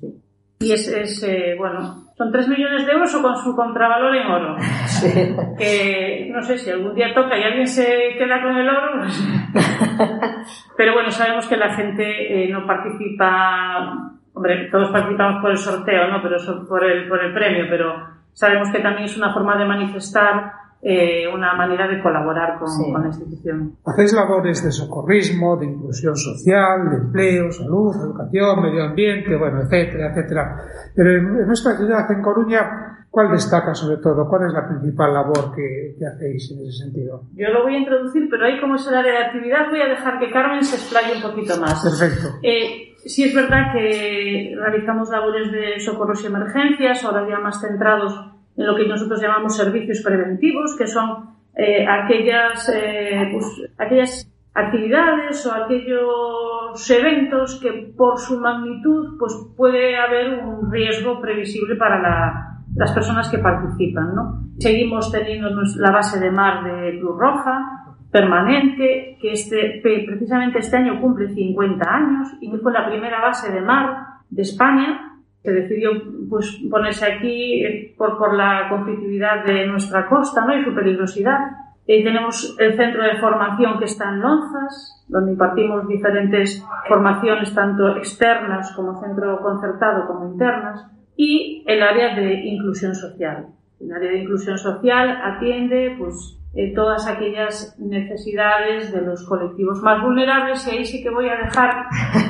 sí. 0.01 0.21
y 0.59 0.71
es, 0.73 0.87
es, 0.89 1.23
eh, 1.23 1.55
bueno, 1.57 2.00
son 2.17 2.31
3 2.31 2.47
millones 2.49 2.85
de 2.85 2.91
euros 2.91 3.13
o 3.15 3.21
con 3.21 3.35
su 3.37 3.55
contravalor 3.55 4.15
en 4.15 4.27
oro. 4.27 4.55
Que 5.57 6.29
no 6.33 6.41
sé 6.41 6.57
si 6.57 6.69
algún 6.69 6.93
día 6.95 7.13
toca 7.13 7.37
y 7.37 7.43
alguien 7.43 7.67
se 7.67 8.15
queda 8.17 8.41
con 8.41 8.55
el 8.57 8.69
oro. 8.69 8.99
pues- 8.99 9.23
Pero 10.77 10.93
bueno, 10.93 11.11
sabemos 11.11 11.47
que 11.47 11.57
la 11.57 11.73
gente 11.75 12.43
eh, 12.45 12.49
no 12.51 12.65
participa. 12.65 14.09
Hombre, 14.33 14.69
todos 14.71 14.89
participamos 14.91 15.41
por 15.41 15.51
el 15.51 15.57
sorteo, 15.57 16.07
¿no? 16.07 16.21
Pero 16.21 16.37
por 16.67 16.83
el, 16.85 17.07
por 17.09 17.23
el 17.23 17.33
premio, 17.33 17.65
pero 17.69 17.93
sabemos 18.31 18.69
que 18.71 18.79
también 18.79 19.03
es 19.05 19.17
una 19.17 19.33
forma 19.33 19.57
de 19.57 19.65
manifestar 19.65 20.53
eh, 20.83 21.27
una 21.31 21.53
manera 21.55 21.87
de 21.87 22.01
colaborar 22.01 22.57
con, 22.57 22.67
Sí. 22.67 22.91
con 22.91 23.01
la 23.01 23.07
institución. 23.07 23.75
Hacéis 23.85 24.13
labores 24.13 24.63
de 24.63 24.71
socorrismo, 24.71 25.55
de 25.57 25.67
inclusión 25.67 26.15
social, 26.15 26.89
de 26.89 26.97
empleo, 26.97 27.51
salud, 27.51 27.95
educación, 27.95 28.61
medio 28.63 28.83
ambiente, 28.85 29.35
bueno, 29.35 29.61
etcétera, 29.61 30.09
etcétera. 30.11 30.57
Pero 30.95 31.09
en, 31.11 31.25
en 31.41 31.47
nuestra 31.47 31.77
ciudad, 31.77 32.09
en 32.11 32.21
Coruña, 32.21 33.05
¿cuál 33.11 33.29
destaca 33.31 33.75
sobre 33.75 33.97
todo? 33.97 34.27
¿Cuál 34.27 34.47
es 34.47 34.53
la 34.53 34.67
principal 34.67 35.13
labor 35.13 35.53
que, 35.55 35.95
que 35.99 36.05
hacéis 36.05 36.51
en 36.51 36.65
ese 36.65 36.83
sentido? 36.85 37.23
Yo 37.35 37.49
lo 37.49 37.63
voy 37.63 37.75
a 37.75 37.79
introducir, 37.79 38.27
pero 38.31 38.45
ahí 38.45 38.59
como 38.59 38.75
es 38.75 38.87
el 38.87 38.95
área 38.95 39.11
de 39.19 39.25
actividad 39.25 39.69
voy 39.69 39.81
a 39.81 39.87
dejar 39.89 40.17
que 40.19 40.31
Carmen 40.31 40.63
se 40.63 40.77
explaye 40.77 41.15
un 41.17 41.21
poquito 41.21 41.59
más. 41.61 41.83
Perfecto. 41.83 42.39
Eh, 42.41 42.95
sí 43.05 43.23
es 43.25 43.35
verdad 43.35 43.71
que 43.73 44.55
realizamos 44.57 45.09
labores 45.11 45.51
de 45.51 45.79
socorros 45.79 46.23
y 46.23 46.27
emergencias, 46.27 47.03
ahora 47.03 47.27
ya 47.29 47.39
más 47.39 47.59
centrados 47.61 48.13
en 48.57 48.65
lo 48.67 48.75
que 48.75 48.87
nosotros 48.87 49.21
llamamos 49.21 49.55
servicios 49.57 50.01
preventivos, 50.03 50.75
que 50.77 50.87
son 50.87 51.31
eh, 51.55 51.85
aquellas, 51.87 52.69
eh, 52.73 53.29
pues, 53.31 53.71
aquellas 53.77 54.27
actividades 54.53 55.45
o 55.45 55.53
aquellos 55.53 56.89
eventos 56.91 57.59
que 57.61 57.93
por 57.97 58.17
su 58.19 58.39
magnitud 58.39 59.17
pues 59.17 59.33
puede 59.55 59.97
haber 59.97 60.43
un 60.43 60.71
riesgo 60.71 61.19
previsible 61.21 61.75
para 61.75 62.01
la- 62.01 62.47
las 62.75 62.91
personas 62.93 63.29
que 63.29 63.37
participan. 63.39 64.15
¿no? 64.15 64.43
Seguimos 64.59 65.11
teniendo 65.11 65.49
la 65.77 65.91
base 65.91 66.19
de 66.19 66.31
mar 66.31 66.63
de 66.63 66.99
Cruz 66.99 67.17
Roja, 67.19 67.67
permanente, 68.11 69.17
que 69.21 69.31
este, 69.31 69.79
precisamente 69.81 70.59
este 70.59 70.77
año 70.77 70.99
cumple 70.99 71.29
50 71.29 71.89
años 71.89 72.27
y 72.41 72.49
fue 72.57 72.71
la 72.73 72.87
primera 72.87 73.21
base 73.21 73.51
de 73.51 73.61
mar 73.61 73.95
de 74.29 74.41
España. 74.41 75.10
Se 75.43 75.51
decidió 75.51 75.91
pues, 76.29 76.59
ponerse 76.69 77.05
aquí 77.05 77.65
eh, 77.65 77.95
por, 77.97 78.17
por 78.17 78.35
la 78.35 78.67
conflictividad 78.69 79.43
de 79.45 79.65
nuestra 79.67 80.07
costa 80.07 80.45
¿no? 80.45 80.57
y 80.57 80.63
su 80.63 80.73
peligrosidad. 80.73 81.39
Eh, 81.87 82.03
tenemos 82.03 82.55
el 82.59 82.77
centro 82.77 83.03
de 83.03 83.17
formación 83.19 83.79
que 83.79 83.85
está 83.85 84.09
en 84.09 84.21
Lonzas, 84.21 85.03
donde 85.07 85.31
impartimos 85.31 85.87
diferentes 85.87 86.63
formaciones, 86.87 87.53
tanto 87.53 87.97
externas 87.97 88.71
como 88.75 89.01
centro 89.01 89.41
concertado 89.41 90.07
como 90.07 90.31
internas, 90.31 90.87
y 91.17 91.63
el 91.67 91.81
área 91.81 92.15
de 92.15 92.33
inclusión 92.45 92.95
social. 92.95 93.47
El 93.79 93.91
área 93.91 94.11
de 94.11 94.19
inclusión 94.19 94.57
social 94.57 95.19
atiende 95.23 95.95
pues, 95.97 96.40
eh, 96.53 96.73
todas 96.75 97.07
aquellas 97.07 97.77
necesidades 97.79 98.91
de 98.91 99.01
los 99.01 99.25
colectivos 99.25 99.81
más 99.81 100.01
vulnerables 100.01 100.67
y 100.67 100.71
ahí 100.71 100.85
sí 100.85 101.01
que 101.01 101.09
voy 101.09 101.29
a 101.29 101.37
dejar 101.37 101.85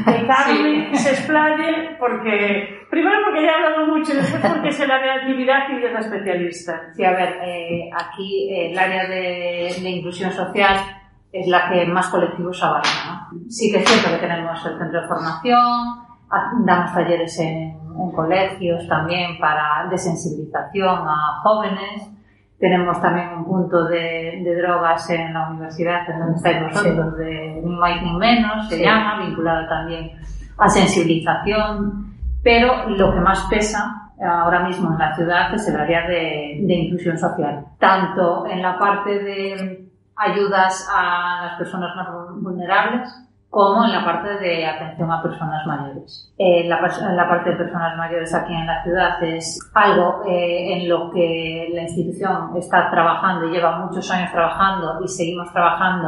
que 0.06 0.28
Carmen 0.28 0.95
se 0.95 1.10
explaye 1.10 1.98
porque, 2.00 2.86
primero 2.91 3.17
porque 3.26 3.41
ya 3.41 3.52
he 3.52 3.65
hablado 3.65 3.88
mucho 3.88 4.13
y 4.13 4.17
después 4.17 4.45
porque 4.45 4.69
es 4.69 4.80
el 4.80 4.91
área 4.91 5.13
de 5.13 5.19
actividad 5.22 5.69
y 5.72 5.84
es 5.84 5.91
la 5.91 6.00
especialista. 6.00 6.82
Sí, 6.93 7.04
a 7.04 7.13
ver, 7.13 7.39
eh, 7.43 7.89
aquí 7.93 8.50
eh, 8.52 8.72
el 8.72 8.78
área 8.78 9.08
de, 9.08 9.74
de 9.82 9.89
inclusión 9.89 10.32
social 10.32 10.78
es 11.32 11.48
la 11.48 11.69
que 11.69 11.86
más 11.88 12.10
colectivos 12.10 12.62
abarca. 12.62 12.89
¿no? 13.32 13.50
Sí 13.50 13.72
que 13.72 13.80
es 13.80 13.89
cierto 13.89 14.12
que 14.12 14.28
tenemos 14.28 14.65
el 14.65 14.78
centro 14.78 15.02
de 15.02 15.08
formación, 15.08 16.06
damos 16.63 16.93
talleres 16.93 17.39
en, 17.39 17.72
en 18.00 18.12
colegios 18.15 18.88
también 18.88 19.39
para 19.39 19.88
de 19.89 19.98
sensibilización 19.98 21.08
a 21.08 21.41
jóvenes. 21.41 22.20
Tenemos 22.62 23.02
también 23.02 23.30
un 23.39 23.43
punto 23.45 23.86
de, 23.86 24.39
de 24.43 24.56
drogas 24.62 25.10
en 25.10 25.34
la 25.34 25.50
universidad, 25.50 26.08
en 26.10 26.19
donde 26.19 26.36
estáis 26.38 26.62
vosotros, 26.62 27.17
de 27.17 27.60
Ni 27.65 27.76
Más 27.76 28.02
Ni 28.04 28.13
Menos, 28.17 28.69
se 28.69 28.78
Sí. 28.78 28.84
llama, 28.84 29.26
vinculado 29.26 29.67
también 29.67 30.12
a 30.60 30.69
sensibilización. 30.69 32.06
Pero 32.43 32.88
lo 32.89 33.13
que 33.13 33.19
más 33.19 33.47
pesa 33.50 34.12
ahora 34.24 34.60
mismo 34.62 34.91
en 34.91 35.00
la 35.00 35.15
ciudad 35.15 35.54
es 35.54 35.67
el 35.67 35.80
área 35.80 36.08
de, 36.08 36.60
de 36.62 36.74
inclusión 36.74 37.17
social, 37.17 37.65
tanto 37.80 38.45
en 38.47 38.62
la 38.62 38.78
parte 38.78 39.19
de 39.24 39.88
ayudas 40.15 40.88
a 40.95 41.45
las 41.47 41.56
personas 41.58 41.95
más 41.95 42.08
vulnerables 42.41 43.10
como 43.52 43.84
en 43.84 43.92
la 43.92 44.06
parte 44.06 44.38
de 44.38 44.66
atención 44.66 45.12
a 45.12 45.22
personas 45.22 45.68
mayores. 45.68 46.34
Eh, 46.38 46.70
la, 46.70 46.80
la 46.80 47.28
parte 47.28 47.50
de 47.50 47.58
personas 47.58 47.98
mayores 47.98 48.34
aquí 48.34 48.54
en 48.54 48.66
la 48.66 48.82
ciudad 48.82 49.22
es 49.22 49.60
algo 49.74 50.24
eh, 50.26 50.78
en 50.78 50.88
lo 50.88 51.12
que 51.12 51.68
la 51.74 51.82
institución 51.82 52.56
está 52.56 52.90
trabajando 52.90 53.48
y 53.48 53.52
lleva 53.52 53.78
muchos 53.78 54.10
años 54.10 54.32
trabajando 54.32 55.02
y 55.04 55.08
seguimos 55.10 55.52
trabajando. 55.52 56.08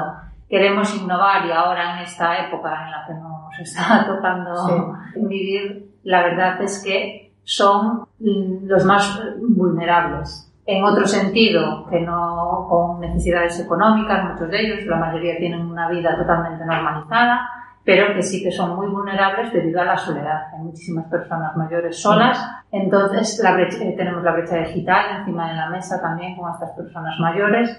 Queremos 0.50 0.96
innovar 0.96 1.46
y 1.46 1.52
ahora 1.52 1.98
en 1.98 2.04
esta 2.04 2.48
época 2.48 2.86
en 2.86 2.92
la 2.92 3.06
que 3.06 3.14
nos 3.14 3.60
está 3.60 4.06
tocando 4.16 4.96
vivir, 5.18 5.92
la 6.04 6.24
verdad 6.24 6.62
es 6.62 6.82
que 6.82 7.34
son 7.44 8.08
los 8.20 8.86
más 8.86 9.22
vulnerables. 9.42 10.50
En 10.66 10.84
otro 10.84 11.06
sentido, 11.06 11.86
que 11.90 12.00
no 12.00 12.68
con 12.70 13.00
necesidades 13.02 13.60
económicas, 13.60 14.32
muchos 14.32 14.50
de 14.50 14.62
ellos, 14.62 14.86
la 14.86 14.96
mayoría 14.98 15.38
tienen 15.38 15.62
una 15.66 15.90
vida 15.90 16.16
totalmente 16.18 16.66
normalizada, 16.66 17.50
pero 17.84 18.14
que 18.16 18.22
sí 18.24 18.42
que 18.42 18.50
son 18.52 18.78
muy 18.78 18.88
vulnerables 18.88 19.52
debido 19.52 19.82
a 19.82 19.86
la 19.86 19.98
soledad. 19.98 20.44
Hay 20.54 20.60
muchísimas 20.64 21.06
personas 21.08 21.56
mayores 21.58 22.02
solas, 22.02 22.38
entonces 22.72 23.42
la 23.44 23.52
brecha- 23.56 23.84
eh, 23.84 23.94
tenemos 23.98 24.24
la 24.24 24.32
brecha 24.32 24.56
digital 24.60 25.18
encima 25.20 25.50
de 25.50 25.56
la 25.56 25.70
mesa 25.70 26.02
también 26.02 26.38
con 26.38 26.50
estas 26.50 26.72
personas 26.72 27.20
mayores 27.20 27.78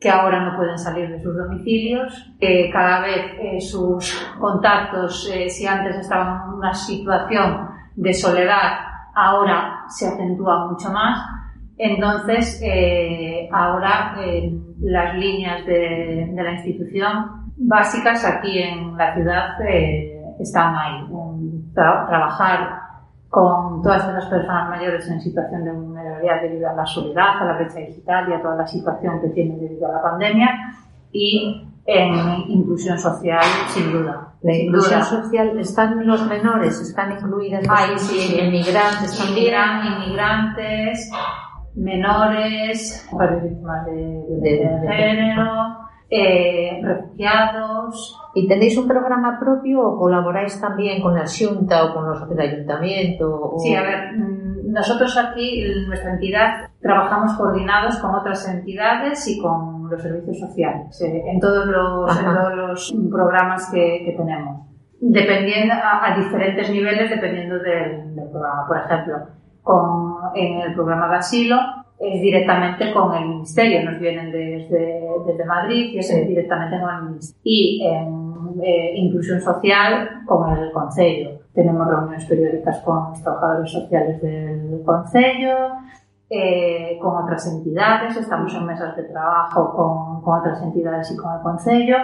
que 0.00 0.08
ahora 0.10 0.44
no 0.44 0.56
pueden 0.56 0.78
salir 0.78 1.08
de 1.10 1.20
sus 1.20 1.36
domicilios, 1.36 2.32
que 2.40 2.70
cada 2.72 3.00
vez 3.00 3.32
eh, 3.40 3.60
sus 3.60 4.32
contactos, 4.38 5.28
eh, 5.32 5.48
si 5.48 5.66
antes 5.66 5.96
estaban 5.96 6.42
en 6.48 6.54
una 6.54 6.72
situación 6.74 7.68
de 7.96 8.12
soledad, 8.14 8.78
ahora 9.14 9.84
se 9.88 10.06
acentúa 10.08 10.68
mucho 10.68 10.90
más. 10.90 11.18
Entonces, 11.84 12.60
eh, 12.64 13.48
ahora 13.52 14.14
eh, 14.20 14.52
las 14.80 15.14
líneas 15.16 15.66
de, 15.66 16.30
de 16.32 16.42
la 16.42 16.52
institución 16.52 17.50
básicas 17.56 18.24
aquí 18.24 18.58
en 18.58 18.96
la 18.96 19.14
ciudad 19.14 19.60
eh, 19.68 20.22
están 20.38 20.74
ahí. 20.76 21.02
Un- 21.10 21.72
tra- 21.74 22.06
trabajar 22.08 22.80
con 23.28 23.82
todas 23.82 24.06
esas 24.08 24.26
personas 24.26 24.68
mayores 24.68 25.08
en 25.08 25.20
situación 25.20 25.64
de 25.64 25.72
vulnerabilidad 25.72 26.42
debido 26.42 26.68
a 26.68 26.74
la 26.74 26.84
soledad, 26.86 27.40
a 27.40 27.44
la 27.46 27.52
brecha 27.54 27.78
digital 27.80 28.28
y 28.28 28.32
a 28.34 28.42
toda 28.42 28.56
la 28.56 28.66
situación 28.66 29.20
que 29.22 29.28
tienen 29.30 29.58
debido 29.58 29.88
a 29.88 29.92
la 29.92 30.02
pandemia 30.02 30.50
y 31.12 31.66
en 31.86 32.14
inclusión 32.48 32.96
social, 32.98 33.42
sin 33.68 33.90
duda. 33.90 34.28
La 34.42 34.52
Sin 34.52 34.66
inclusión 34.66 35.00
duda. 35.00 35.08
social, 35.22 35.58
¿están 35.58 36.06
los 36.06 36.28
menores? 36.28 36.80
¿Están 36.80 37.12
incluidas? 37.12 37.66
los 37.66 37.70
Ay, 37.80 37.98
sí, 37.98 38.36
inmigrantes 38.38 39.18
también? 39.18 39.46
Inmigran- 39.54 40.04
inmigrantes, 40.04 41.10
menores, 41.74 43.08
mujeres 43.12 43.42
víctimas 43.42 43.86
de 43.86 43.92
violencia 43.92 44.70
de, 44.70 44.80
De- 44.80 44.86
de- 44.88 44.94
género, 44.94 45.52
eh, 46.10 46.80
refugiados. 46.82 48.18
¿Y 48.34 48.48
tenéis 48.48 48.76
un 48.78 48.88
programa 48.88 49.38
propio 49.38 49.80
o 49.82 49.98
colaboráis 49.98 50.60
también 50.60 51.02
con 51.02 51.14
la 51.14 51.24
Junta 51.26 51.84
o 51.84 51.94
con 51.94 52.08
los 52.08 52.28
del 52.28 52.40
Ayuntamiento? 52.40 53.28
o- 53.54 53.58
Sí, 53.58 53.74
a 53.74 53.82
ver, 53.82 54.12
mm, 54.18 54.72
nosotros 54.72 55.16
aquí, 55.18 55.62
en 55.64 55.86
nuestra 55.86 56.12
entidad, 56.12 56.68
trabajamos 56.80 57.32
coordinados 57.36 57.98
con 57.98 58.14
otras 58.14 58.46
entidades 58.48 59.26
y 59.28 59.40
con 59.40 59.90
los 59.90 60.00
servicios 60.02 60.38
sociales, 60.38 61.00
eh, 61.02 61.22
en 61.26 61.40
todos 61.40 61.66
los, 61.66 62.18
en 62.18 62.26
Ajá. 62.26 62.40
todos 62.42 62.54
los 62.56 62.94
programas 63.10 63.70
que, 63.70 64.02
que 64.06 64.12
tenemos. 64.16 64.66
Dependiendo, 65.00 65.74
a, 65.74 66.12
a 66.12 66.16
diferentes 66.16 66.70
niveles, 66.70 67.10
dependiendo 67.10 67.58
del, 67.58 68.14
del 68.14 68.28
programa. 68.30 68.66
Por 68.68 68.76
ejemplo, 68.78 69.14
con, 69.62 70.11
en 70.34 70.60
el 70.60 70.74
programa 70.74 71.08
de 71.08 71.16
asilo, 71.16 71.56
es 71.98 72.20
directamente 72.20 72.92
con 72.92 73.14
el 73.14 73.28
Ministerio, 73.28 73.84
nos 73.88 74.00
vienen 74.00 74.32
desde, 74.32 75.06
desde 75.26 75.44
Madrid 75.44 75.90
y 75.92 75.98
es 75.98 76.08
Sí. 76.08 76.24
directamente 76.24 76.80
con 76.80 76.90
el 76.94 77.02
Ministerio. 77.02 77.40
Y 77.44 77.86
en 77.86 78.32
eh, 78.62 78.92
inclusión 78.96 79.40
social 79.40 80.22
con 80.26 80.50
el 80.58 80.72
Concello. 80.72 81.30
Tenemos 81.54 81.86
reuniones 81.86 82.24
periódicas 82.26 82.80
con 82.80 83.10
los 83.10 83.22
trabajadores 83.22 83.70
sociales 83.70 84.20
del 84.20 84.82
Concello, 84.84 85.54
eh, 86.28 86.98
con 87.00 87.22
otras 87.22 87.46
entidades, 87.46 88.16
estamos 88.16 88.54
en 88.54 88.66
mesas 88.66 88.96
de 88.96 89.04
trabajo 89.04 89.72
con, 89.76 90.22
con 90.22 90.40
otras 90.40 90.62
entidades 90.62 91.10
y 91.12 91.16
con 91.16 91.34
el 91.34 91.40
Concello, 91.40 91.96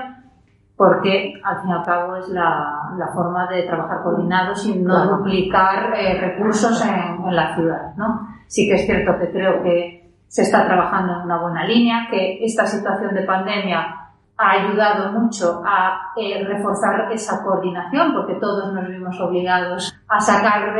porque 0.79 1.35
al 1.45 1.61
fin 1.61 1.71
y 1.71 1.73
al 1.75 1.83
cabo 1.85 2.17
es 2.17 2.29
la, 2.29 2.91
la 2.97 3.09
forma 3.09 3.49
de 3.49 3.65
trabajar 3.65 4.01
coordinado 4.05 4.55
sin 4.55 4.85
no 4.85 4.95
Claro. 4.95 5.17
duplicar 5.19 5.93
eh, 5.95 6.19
recursos 6.21 6.81
en, 6.87 7.27
en 7.27 7.35
la 7.37 7.55
ciudad. 7.57 7.95
¿no? 7.97 8.29
Sí 8.47 8.69
que 8.69 8.77
es 8.77 8.87
cierto 8.87 9.19
que 9.19 9.33
creo 9.33 9.63
que 9.65 10.09
se 10.29 10.43
está 10.43 10.65
trabajando 10.67 11.15
en 11.15 11.23
una 11.23 11.41
buena 11.43 11.65
línea, 11.67 12.07
que 12.11 12.45
esta 12.45 12.65
situación 12.65 13.13
de 13.15 13.23
pandemia 13.23 13.95
ha 14.41 14.51
ayudado 14.53 15.11
mucho 15.21 15.63
a 15.67 16.13
eh, 16.17 16.45
reforzar 16.47 17.11
esa 17.13 17.43
coordinación 17.43 18.13
porque 18.15 18.35
todos 18.35 18.73
nos 18.73 18.87
vimos 18.87 19.21
obligados 19.21 19.93
a 20.09 20.21
sacar 20.21 20.77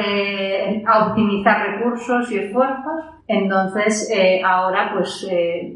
a 0.87 1.07
optimizar 1.09 1.67
recursos 1.71 2.31
y 2.31 2.39
esfuerzos. 2.39 3.17
Entonces, 3.27 4.09
eh, 4.15 4.41
ahora, 4.45 4.91
pues, 4.95 5.27
eh, 5.31 5.75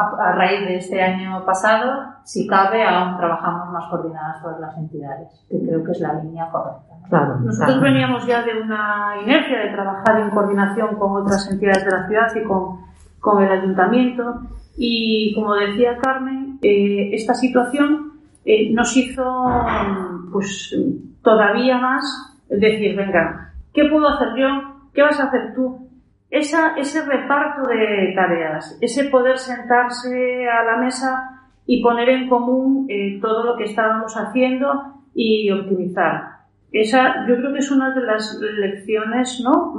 a, 0.00 0.32
raíz 0.32 0.60
de 0.66 0.76
este 0.76 1.02
año 1.02 1.44
pasado, 1.44 2.14
si 2.24 2.46
cabe, 2.46 2.84
aún 2.84 3.16
trabajamos 3.16 3.72
más 3.72 3.84
coordinadas 3.90 4.42
todas 4.42 4.60
las 4.60 4.76
entidades, 4.78 5.28
que 5.48 5.60
creo 5.60 5.84
que 5.84 5.92
es 5.92 6.00
la 6.00 6.14
línea 6.14 6.48
correcta. 6.50 6.94
¿no? 7.00 7.08
Claro, 7.08 7.36
Nosotros 7.40 7.78
claro. 7.78 7.82
veníamos 7.82 8.26
ya 8.26 8.42
de 8.42 8.60
una 8.60 9.14
inercia 9.22 9.58
de 9.58 9.70
trabajar 9.70 10.20
en 10.20 10.30
coordinación 10.30 10.96
con 10.96 11.22
otras 11.22 11.50
entidades 11.50 11.84
de 11.84 11.90
la 11.90 12.06
ciudad 12.06 12.34
y 12.34 12.44
con, 12.44 12.80
con 13.18 13.42
el 13.42 13.50
ayuntamiento. 13.50 14.40
Y 14.76 15.34
como 15.34 15.54
decía 15.54 15.98
Carmen, 15.98 16.58
eh, 16.62 17.10
esta 17.12 17.34
situación 17.34 18.12
eh, 18.44 18.72
nos 18.72 18.96
hizo 18.96 19.22
pues 20.32 20.74
todavía 21.22 21.78
más 21.78 22.02
decir, 22.48 22.96
venga, 22.96 23.52
¿qué 23.72 23.84
puedo 23.90 24.08
hacer 24.08 24.28
yo? 24.36 24.48
¿Qué 24.94 25.02
vas 25.02 25.20
a 25.20 25.24
hacer 25.24 25.54
tú? 25.54 25.89
Esa, 26.30 26.76
ese 26.76 27.04
reparto 27.04 27.68
de 27.68 28.12
tareas, 28.14 28.78
ese 28.80 29.10
poder 29.10 29.36
sentarse 29.36 30.48
a 30.48 30.62
la 30.64 30.76
mesa 30.76 31.40
y 31.66 31.82
poner 31.82 32.08
en 32.08 32.28
común 32.28 32.86
eh, 32.88 33.18
todo 33.20 33.44
lo 33.44 33.56
que 33.56 33.64
estábamos 33.64 34.14
haciendo 34.16 35.02
y 35.14 35.50
optimizar. 35.50 36.40
Esa, 36.72 37.26
yo 37.26 37.36
creo 37.36 37.52
que 37.52 37.58
es 37.58 37.70
una 37.72 37.92
de 37.92 38.02
las 38.02 38.40
lecciones 38.40 39.42
¿no? 39.44 39.74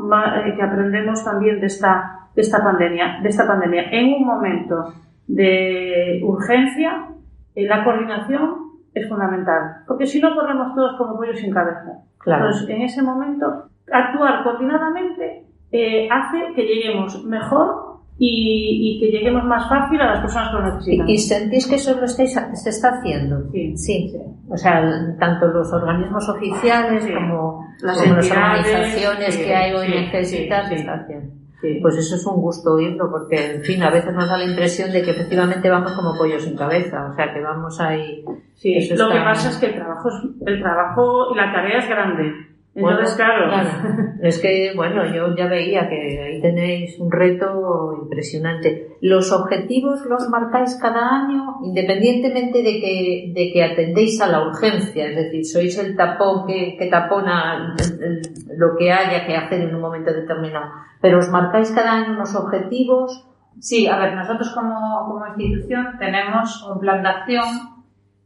Eh, 0.46 0.56
que 0.56 0.62
aprendemos 0.62 1.24
también 1.24 1.62
de 1.62 1.68
esta, 1.68 2.28
de 2.36 2.42
esta 2.42 2.62
pandemia, 2.62 3.20
de 3.22 3.30
esta 3.30 3.48
pandemia. 3.48 3.90
En 3.92 4.14
un 4.14 4.26
momento 4.26 4.94
de 5.28 6.20
urgencia, 6.24 7.08
eh, 7.56 7.66
la 7.66 7.84
coordinación 7.86 8.72
es 8.94 9.08
fundamental, 9.08 9.84
porque 9.88 10.06
si 10.06 10.20
no 10.20 10.36
corremos 10.36 10.76
todos 10.76 10.98
como 10.98 11.16
pollos 11.16 11.40
sin 11.40 11.54
cabeza. 11.54 12.04
Claro. 12.18 12.46
Entonces, 12.46 12.70
en 12.70 12.82
ese 12.82 13.02
momento, 13.02 13.70
actuar 13.90 14.44
coordinadamente 14.44 15.46
eh, 15.72 16.08
hace 16.12 16.54
que 16.56 16.64
lleguemos 16.64 17.24
mejor 17.26 17.92
y, 18.18 18.98
y 18.98 19.00
que 19.00 19.08
lleguemos 19.18 19.44
más 19.46 19.68
fácil 19.68 20.00
a 20.02 20.12
las 20.14 20.20
personas 20.22 20.50
que 20.50 20.56
lo 20.58 20.64
necesitan. 20.76 21.10
¿Y, 21.10 21.14
y 21.14 21.18
sentís 21.18 21.68
que 21.68 21.76
eso 21.76 21.98
lo 22.00 22.06
estáis, 22.06 22.34
se 22.54 22.70
está 22.70 22.90
haciendo? 23.00 23.38
Sí. 23.76 24.14
O 24.50 24.58
sea, 24.58 24.82
tanto 25.20 25.48
los 25.48 25.72
organismos 25.74 26.28
oficiales 26.30 27.04
Sí. 27.04 27.14
como, 27.14 27.66
Las 27.82 28.00
como 28.02 28.16
las 28.16 28.26
entidades, 28.28 28.68
organizaciones 28.68 29.34
sí, 29.36 29.44
que 29.46 29.56
hay 29.56 29.72
sí, 29.72 29.78
ONGs 29.78 30.30
sí, 30.30 30.38
y 30.44 30.50
tal, 30.50 30.64
sí. 30.66 30.70
se 30.70 30.76
está 30.76 30.94
haciendo. 30.96 31.34
Sí. 31.62 31.78
Pues 31.82 31.96
eso 31.98 32.16
es 32.16 32.26
un 32.26 32.42
gusto 32.42 32.74
oírlo, 32.74 33.10
porque, 33.12 33.56
en 33.56 33.62
fin, 33.62 33.84
a 33.84 33.92
veces 33.92 34.12
nos 34.14 34.28
da 34.28 34.36
la 34.38 34.46
impresión 34.46 34.92
de 34.92 35.04
que 35.04 35.12
efectivamente 35.12 35.70
vamos 35.70 35.92
como 35.94 36.18
pollos 36.18 36.44
sin 36.44 36.58
cabeza, 36.58 37.08
o 37.12 37.14
sea, 37.16 37.32
que 37.34 37.40
vamos 37.40 37.80
ahí... 37.80 38.24
Sí, 38.56 38.74
eso 38.78 38.96
lo 39.08 39.12
que 39.12 39.20
pasa 39.20 39.50
es 39.50 39.58
que 39.58 39.68
el 39.68 39.76
trabajo, 39.76 40.10
es- 40.10 40.48
el 40.48 40.60
trabajo 40.62 41.28
y 41.34 41.38
la 41.38 41.52
tarea 41.54 41.78
es 41.80 41.88
grande. 41.88 42.32
Entonces, 42.74 43.18
Bueno, 43.18 43.50
claro, 43.50 44.14
Es 44.22 44.40
que, 44.40 44.72
bueno, 44.76 45.04
yo 45.14 45.36
ya 45.36 45.48
veía 45.48 45.90
que 45.90 46.22
ahí 46.24 46.42
tenéis 46.42 46.98
un 47.00 47.12
reto 47.12 47.98
impresionante. 48.04 48.96
¿Los 49.02 49.32
objetivos 49.34 50.06
los 50.06 50.30
marcáis 50.30 50.78
cada 50.82 51.24
año 51.24 51.58
independientemente 51.64 52.60
de 52.60 52.80
que, 52.80 53.34
de 53.36 53.52
que 53.52 53.64
atendéis 53.64 54.22
a 54.22 54.28
la 54.28 54.48
urgencia? 54.48 55.08
Es 55.08 55.16
decir, 55.16 55.44
sois 55.46 55.78
el 55.80 55.98
tapón 55.98 56.46
que, 56.48 56.78
que 56.78 56.86
tapona 56.88 57.76
el- 57.78 58.04
el- 58.04 58.22
lo 58.58 58.76
que 58.78 58.92
haya 58.92 59.26
que 59.26 59.36
hacer 59.36 59.62
en 59.62 59.76
un 59.76 59.82
momento 59.82 60.14
determinado. 60.14 60.72
¿Pero 61.02 61.20
os 61.20 61.30
marcáis 61.30 61.72
cada 61.72 61.92
año 61.94 62.14
unos 62.14 62.36
objetivos? 62.36 63.28
Sí, 63.60 63.88
a 63.88 63.98
ver, 63.98 64.16
nosotros 64.16 64.50
como, 64.56 64.78
como 65.08 65.26
institución 65.28 65.98
tenemos 66.00 66.64
un 66.72 66.80
plan 66.80 67.04
de 67.04 67.10
acción 67.10 67.46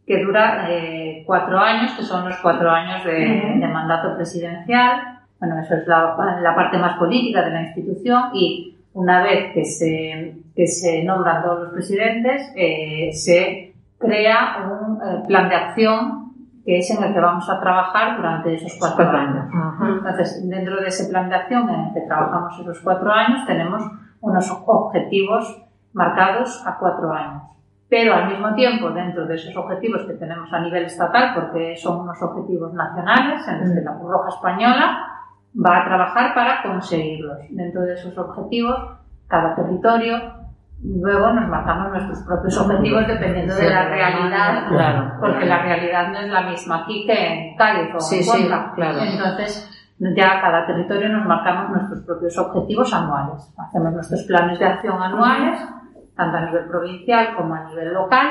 que 0.05 0.23
dura 0.23 0.67
eh, 0.69 1.23
cuatro 1.25 1.57
años, 1.59 1.91
que 1.93 2.03
son 2.03 2.25
los 2.25 2.37
cuatro 2.37 2.69
años 2.69 3.03
de, 3.03 3.57
de 3.59 3.67
mandato 3.67 4.15
presidencial. 4.15 5.19
Bueno, 5.39 5.59
eso 5.59 5.75
es 5.75 5.87
la, 5.87 6.15
la 6.41 6.55
parte 6.55 6.77
más 6.77 6.97
política 6.97 7.41
de 7.43 7.51
la 7.51 7.61
institución 7.63 8.29
y 8.33 8.77
una 8.93 9.23
vez 9.23 9.53
que 9.53 9.65
se, 9.65 10.37
que 10.55 10.67
se 10.67 11.03
nombran 11.03 11.43
todos 11.43 11.63
los 11.63 11.73
presidentes, 11.73 12.53
eh, 12.55 13.09
se 13.11 13.73
crea 13.97 14.69
un 14.69 14.97
eh, 15.01 15.23
plan 15.27 15.49
de 15.49 15.55
acción 15.55 16.25
que 16.63 16.79
es 16.79 16.89
en 16.89 17.03
el 17.03 17.13
que 17.13 17.19
vamos 17.19 17.47
a 17.49 17.59
trabajar 17.59 18.17
durante 18.17 18.55
esos 18.55 18.73
cuatro 18.79 19.07
años. 19.09 19.45
Entonces, 19.81 20.49
dentro 20.49 20.81
de 20.81 20.87
ese 20.87 21.09
plan 21.11 21.29
de 21.29 21.35
acción 21.35 21.69
en 21.69 21.79
el 21.81 21.93
que 21.93 22.01
trabajamos 22.01 22.59
esos 22.59 22.79
cuatro 22.79 23.11
años, 23.11 23.45
tenemos 23.45 23.83
unos 24.21 24.51
objetivos 24.65 25.61
marcados 25.93 26.65
a 26.65 26.77
cuatro 26.79 27.13
años. 27.13 27.43
Pero 27.95 28.13
al 28.13 28.27
mismo 28.27 28.53
tiempo, 28.55 28.89
dentro 28.89 29.25
de 29.25 29.35
esos 29.35 29.55
objetivos 29.55 30.01
que 30.05 30.15
tenemos 30.15 30.51
a 30.51 30.59
nivel 30.59 30.83
estatal, 30.83 31.31
porque 31.33 31.77
son 31.77 32.01
unos 32.01 32.21
objetivos 32.21 32.73
nacionales 32.73 33.47
en 33.47 33.61
los 33.61 33.69
que 33.69 33.81
la 33.85 33.93
Cruz 33.97 34.11
Roja 34.11 34.29
Española 34.35 34.97
va 35.65 35.77
a 35.77 35.85
trabajar 35.85 36.33
para 36.35 36.61
conseguirlos. 36.61 37.37
Dentro 37.51 37.83
de 37.83 37.93
esos 37.93 38.17
objetivos, 38.17 38.75
cada 39.29 39.55
territorio, 39.55 40.17
luego 40.83 41.31
nos 41.31 41.47
marcamos 41.47 41.91
nuestros 41.91 42.19
propios 42.23 42.57
objetivos 42.59 43.07
dependiendo 43.07 43.55
de 43.55 43.69
la 43.69 43.87
realidad, 43.87 44.67
Claro. 44.67 45.13
porque 45.21 45.45
la 45.45 45.61
realidad 45.61 46.09
no 46.09 46.19
es 46.19 46.27
la 46.29 46.41
misma 46.41 46.81
aquí 46.83 47.05
que 47.07 47.13
en 47.51 47.55
Cádiz 47.55 47.93
o 47.93 47.95
en 47.95 48.01
sí, 48.01 48.47
claro. 48.75 48.99
Entonces, 48.99 49.71
ya 49.99 50.41
cada 50.41 50.67
territorio 50.67 51.07
nos 51.07 51.25
marcamos 51.25 51.69
nuestros 51.69 52.01
propios 52.01 52.37
objetivos 52.39 52.93
anuales. 52.93 53.53
Hacemos 53.57 53.93
nuestros 53.93 54.21
planes 54.23 54.59
de 54.59 54.65
acción 54.65 55.01
anuales, 55.01 55.57
tanto 56.15 56.37
a 56.37 56.45
nivel 56.45 56.65
provincial 56.65 57.35
como 57.35 57.53
a 57.55 57.63
nivel 57.65 57.93
local, 57.93 58.27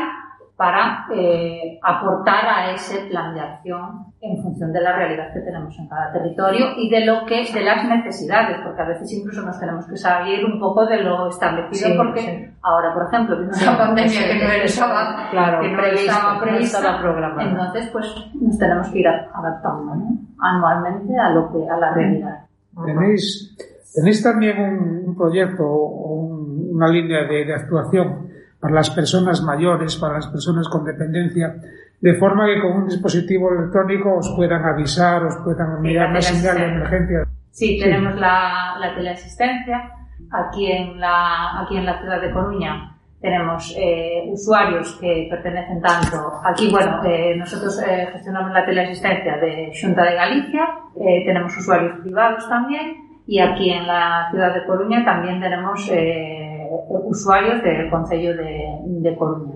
para 0.56 1.06
eh, 1.12 1.80
aportar 1.82 2.46
a 2.46 2.70
ese 2.70 3.06
plan 3.10 3.34
de 3.34 3.40
acción 3.40 4.06
en 4.20 4.40
función 4.40 4.72
de 4.72 4.80
la 4.82 4.92
realidad 4.94 5.32
que 5.34 5.40
tenemos 5.40 5.76
en 5.80 5.88
cada 5.88 6.12
territorio 6.12 6.66
y 6.76 6.88
de 6.88 7.04
lo 7.04 7.26
que 7.26 7.44
de 7.52 7.60
las 7.64 7.84
necesidades, 7.88 8.58
porque 8.64 8.80
a 8.80 8.84
veces 8.86 9.12
incluso 9.14 9.42
nos 9.42 9.58
tenemos 9.58 9.84
que 9.88 9.96
salir 9.96 10.44
un 10.44 10.60
poco 10.60 10.86
de 10.86 11.02
lo 11.02 11.26
establecido, 11.28 11.90
Sí, 11.90 11.94
porque 11.96 12.20
sí. 12.20 12.50
ahora, 12.62 12.94
por 12.94 13.08
ejemplo, 13.08 13.36
vino 13.40 13.52
Sí, 13.52 13.64
una 13.66 13.76
pandemia 13.78 14.08
sí, 14.10 14.38
que 14.38 14.44
no 14.46 14.52
estaba, 14.64 15.28
claro, 15.32 15.60
que 15.60 15.68
no 15.72 15.76
previsto, 15.78 16.10
estaba 16.12 16.34
no 16.34 16.40
prevista, 16.40 16.78
estaba 16.78 17.00
programado. 17.00 17.50
entonces 17.50 17.88
pues 17.92 18.06
nos 18.40 18.56
tenemos 18.58 18.88
que 18.90 18.98
ir 19.00 19.08
adaptando 19.08 19.94
¿no? 19.96 20.08
anualmente 20.38 21.18
a 21.18 21.30
lo 21.30 21.50
que 21.52 21.68
a 21.68 21.76
la 21.78 21.92
realidad. 21.94 22.44
Tenéis, 22.86 23.56
tenéis 23.92 24.22
también 24.22 24.60
un, 24.60 25.08
un 25.08 25.16
proyecto 25.16 25.64
o 25.66 26.12
un- 26.14 26.43
una 26.54 26.88
línea 26.88 27.24
de, 27.24 27.44
de 27.44 27.54
actuación 27.54 28.28
para 28.60 28.74
las 28.74 28.90
personas 28.90 29.42
mayores, 29.42 29.96
para 29.96 30.14
las 30.14 30.28
personas 30.28 30.68
con 30.68 30.84
dependencia, 30.84 31.54
de 32.00 32.14
forma 32.14 32.46
que 32.46 32.60
con 32.60 32.72
un 32.82 32.86
dispositivo 32.86 33.50
electrónico 33.52 34.16
os 34.16 34.32
puedan 34.36 34.64
avisar, 34.64 35.24
os 35.24 35.36
puedan 35.44 35.76
enviar 35.76 36.10
una 36.10 36.20
señal 36.20 36.56
de 36.58 36.64
emergencia. 36.64 37.24
Sí, 37.50 37.78
tenemos 37.82 38.14
la, 38.16 38.76
la 38.78 38.94
teleasistencia. 38.94 39.90
Aquí 40.30 40.70
en 40.72 40.98
la, 40.98 41.60
aquí 41.60 41.76
en 41.76 41.86
la 41.86 41.98
ciudad 42.00 42.20
de 42.20 42.32
Coruña 42.32 42.96
tenemos 43.20 43.74
eh, 43.78 44.24
usuarios 44.30 44.98
que 45.00 45.28
pertenecen 45.30 45.80
tanto, 45.80 46.40
aquí 46.44 46.70
bueno, 46.70 47.02
eh, 47.04 47.34
nosotros 47.38 47.82
eh, 47.82 48.08
gestionamos 48.12 48.52
la 48.52 48.66
teleasistencia 48.66 49.38
de 49.38 49.72
Junta 49.80 50.04
de 50.04 50.14
Galicia, 50.14 50.62
eh, 51.00 51.24
tenemos 51.24 51.56
usuarios 51.56 52.00
privados 52.02 52.46
también 52.48 53.03
y 53.26 53.38
aquí 53.38 53.70
en 53.70 53.86
la 53.86 54.28
ciudad 54.30 54.54
de 54.54 54.66
Coruña 54.66 55.04
también 55.04 55.40
tenemos 55.40 55.88
eh, 55.90 56.68
usuarios 57.04 57.62
del 57.62 57.90
Concello 57.90 58.36
de, 58.36 58.64
de 58.84 59.16
Coruña. 59.16 59.54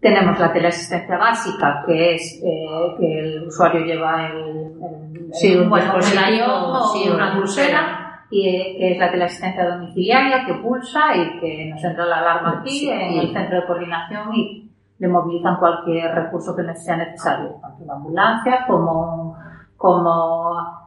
Tenemos 0.00 0.38
la 0.38 0.52
teleasistencia 0.52 1.16
básica, 1.16 1.82
que 1.86 2.14
es 2.14 2.42
eh, 2.44 2.94
que 2.98 3.18
el 3.20 3.46
usuario 3.48 3.84
lleva 3.84 4.26
el, 4.28 4.36
el- 4.38 5.30
Sí, 5.32 5.52
el- 5.52 5.62
un 5.62 5.74
dispositivo, 5.74 6.46
o 6.46 6.82
sí, 6.92 7.08
una 7.08 7.34
pulsera, 7.34 8.26
y 8.30 8.48
eh, 8.48 8.76
que 8.78 8.92
es 8.92 8.98
la 8.98 9.10
teleasistencia 9.10 9.68
domiciliaria 9.68 10.44
que 10.46 10.54
pulsa 10.54 11.16
y 11.16 11.40
que 11.40 11.70
nos 11.70 11.82
entra 11.82 12.04
la 12.06 12.18
alarma 12.18 12.58
aquí 12.60 12.70
Sí, 12.70 12.90
en 12.90 13.12
y- 13.12 13.18
el 13.20 13.32
centro 13.32 13.60
de 13.60 13.66
coordinación 13.66 14.34
y 14.34 14.70
le 14.98 15.08
movilizan 15.08 15.56
cualquier 15.56 16.14
recurso 16.14 16.54
que 16.54 16.62
sea 16.74 16.96
necesario, 16.96 17.56
tanto 17.60 17.82
una 17.84 17.94
ambulancia 17.94 18.64
como, 18.66 19.36
como 19.76 20.83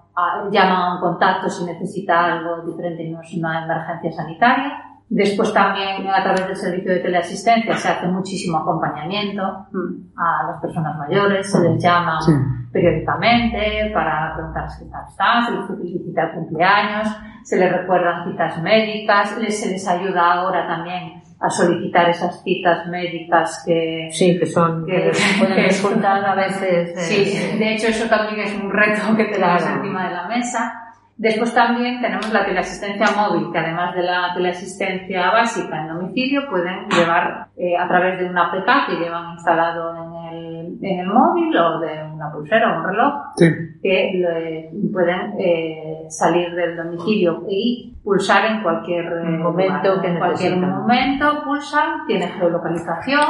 llaman 0.51 0.82
a 0.82 0.93
un 0.95 0.99
contacto 1.01 1.49
si 1.49 1.65
necesita 1.65 2.25
algo 2.25 2.62
diferente 2.65 3.03
y 3.03 3.12
no 3.12 3.21
es 3.21 3.34
una 3.36 3.63
emergencia 3.65 4.12
sanitaria. 4.12 4.84
Después 5.10 5.53
también 5.53 6.06
a 6.10 6.21
través 6.21 6.47
del 6.47 6.56
servicio 6.56 6.91
de 6.91 6.99
teleasistencia 6.99 7.73
se 7.77 7.88
hace 7.89 8.08
muchísimo 8.08 8.58
acompañamiento 8.58 9.41
a 9.41 10.47
las 10.51 10.62
personas 10.62 10.97
mayores, 10.97 11.49
se 11.49 11.62
les 11.62 11.82
llama 11.82 12.19
Sí. 12.21 12.34
periódicamente 12.73 13.91
para 13.93 14.34
preguntarles 14.36 14.77
qué 14.80 14.86
tal 14.91 15.06
están, 15.08 15.45
se 15.45 15.51
les 15.51 15.67
felicita 15.67 16.23
el 16.23 16.32
cumpleaños, 16.34 17.08
se 17.43 17.58
les 17.58 17.71
recuerdan 17.71 18.25
citas 18.30 18.62
médicas, 18.62 19.30
se 19.30 19.69
les 19.71 19.88
ayuda 19.88 20.34
ahora 20.34 20.67
también 20.67 21.21
a 21.39 21.50
solicitar 21.50 22.10
esas 22.10 22.41
citas 22.43 22.88
médicas 22.88 23.63
que 23.65 24.10
Sí, 24.12 24.38
que 24.39 24.45
son, 24.45 24.86
que 24.86 25.12
pueden 25.39 25.56
que- 25.56 25.63
resultar 25.63 26.26
a 26.26 26.36
veces. 26.36 26.89
eh, 26.97 27.02
Sí, 27.02 27.58
de 27.60 27.73
hecho 27.73 27.88
eso 27.88 28.08
también 28.10 28.39
es 28.47 28.56
un 28.56 28.71
reto 28.71 29.15
que 29.15 29.26
tenemos 29.26 29.62
Claro. 29.62 29.78
encima 29.78 30.08
de 30.10 30.15
la 30.15 30.28
mesa. 30.28 30.84
Después 31.19 31.52
también 31.54 32.00
tenemos 32.00 32.32
la 32.32 32.45
teleasistencia 32.45 33.08
móvil, 33.15 33.52
que 33.52 33.58
además 33.58 33.95
de 33.95 34.04
la 34.04 34.34
teleasistencia 34.36 35.32
básica 35.32 35.82
en 35.82 35.88
domicilio, 35.88 36.47
pueden 36.50 36.88
llevar 36.89 37.47
eh, 37.58 37.76
a 37.76 37.88
través 37.88 38.19
de 38.19 38.26
una 38.26 38.47
APK 38.50 38.88
que 38.88 38.95
llevan 39.04 39.34
instalado 39.34 39.95
en 39.95 39.97
el, 40.34 40.78
en 40.82 41.00
el 41.00 41.08
móvil 41.08 41.56
o 41.58 41.80
de 41.80 42.04
una 42.13 42.32
pulsera 42.32 42.76
o 42.76 42.80
un 42.82 42.86
reloj, 42.90 43.13
Sí. 43.36 43.46
que 43.82 44.12
le- 44.16 44.92
pueden 44.92 45.34
eh, 45.40 46.06
salir 46.10 46.54
del 46.56 46.76
domicilio 46.78 47.44
y 47.50 47.96
pulsar 48.04 48.46
en 48.52 48.63
cualquier 48.63 49.06
eh, 49.06 49.38
Momento 49.38 49.88
lugar. 49.90 50.02
que 50.02 50.08
en 50.08 50.18
cualquier 50.18 50.52
necesitan. 50.58 50.80
momento 50.82 51.26
pulsan, 51.46 52.06
tiene 52.08 52.28
geolocalización, 52.28 53.28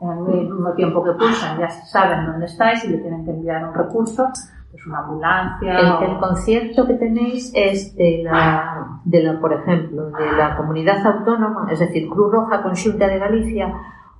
en 0.00 0.10
el 0.10 0.18
mismo 0.42 0.72
tiempo 0.74 1.02
que 1.04 1.12
pulsan 1.12 1.58
ya 1.58 1.68
saben 1.70 2.26
dónde 2.26 2.46
estáis 2.46 2.84
y 2.84 2.88
le 2.90 2.98
tienen 2.98 3.24
que 3.24 3.30
enviar 3.30 3.64
un 3.68 3.74
recurso, 3.74 4.28
pues 4.70 4.86
una 4.86 4.98
ambulancia. 4.98 5.78
El, 5.78 5.86
o- 5.86 6.00
el 6.02 6.18
concierto 6.18 6.86
que 6.86 6.94
tenéis 6.94 7.52
es 7.54 7.94
de 7.96 8.22
la, 8.24 8.98
de 9.04 9.22
la, 9.22 9.40
por 9.40 9.52
ejemplo, 9.52 10.06
de 10.10 10.32
la 10.36 10.56
comunidad 10.56 11.06
autónoma, 11.06 11.68
es 11.70 11.78
decir, 11.78 12.08
Cruz 12.08 12.32
Roja 12.32 12.62
Consulta 12.62 13.06
de 13.06 13.18
Galicia, 13.18 13.72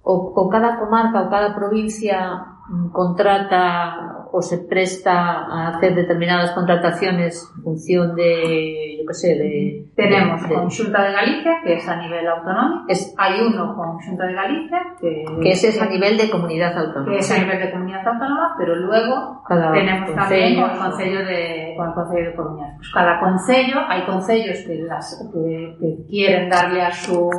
o, 0.04 0.32
o 0.36 0.48
cada 0.48 0.78
comarca 0.78 1.22
o 1.22 1.30
cada 1.30 1.54
provincia 1.54 2.44
mm, 2.68 2.90
contrata 2.92 4.26
o 4.36 4.42
se 4.42 4.58
presta 4.58 5.12
a 5.46 5.68
hacer 5.68 5.94
determinadas 5.94 6.50
contrataciones 6.52 7.48
en 7.56 7.62
función 7.62 8.16
de, 8.16 8.96
yo 8.98 9.06
qué 9.06 9.14
sé, 9.14 9.28
de... 9.36 9.86
Tenemos 9.94 10.42
de- 10.48 10.54
Consulta 10.56 11.04
de 11.04 11.12
Galicia, 11.12 11.52
que 11.64 11.74
es 11.74 11.88
a 11.88 11.96
nivel 11.96 12.26
autonómico. 12.26 12.84
Es- 12.88 13.14
Hay 13.16 13.40
uno 13.40 13.76
con 13.76 13.92
Consulta 13.92 14.26
de 14.26 14.32
Galicia, 14.34 14.78
que, 15.00 15.24
que 15.40 15.50
ese 15.50 15.68
es 15.68 15.80
a 15.80 15.86
nivel 15.86 16.18
de 16.18 16.28
comunidad 16.30 16.76
autónoma. 16.76 17.12
que 17.12 17.18
es 17.18 17.30
a 17.30 17.38
nivel 17.38 17.58
de 17.60 17.70
comunidad 17.70 18.08
autónoma, 18.08 18.54
pero 18.58 18.74
luego 18.74 19.42
Cada 19.46 19.72
tenemos 19.72 20.14
también 20.16 20.60
concello, 20.60 20.66
con 20.66 20.70
el 20.72 20.78
Concello 20.90 21.24
de, 21.26 21.74
con 21.76 21.88
el 21.88 21.94
Concello 21.94 22.30
de 22.30 22.34
Coruña. 22.36 22.66
Pues 22.76 22.90
cada 22.92 23.20
concello, 23.20 23.76
hay 23.88 24.04
concellos 24.04 24.58
que, 24.66 24.74
las, 24.82 25.30
que, 25.32 25.76
que 25.80 26.06
quieren 26.10 26.48
darle 26.50 26.82
a 26.82 26.90
su 26.92 27.30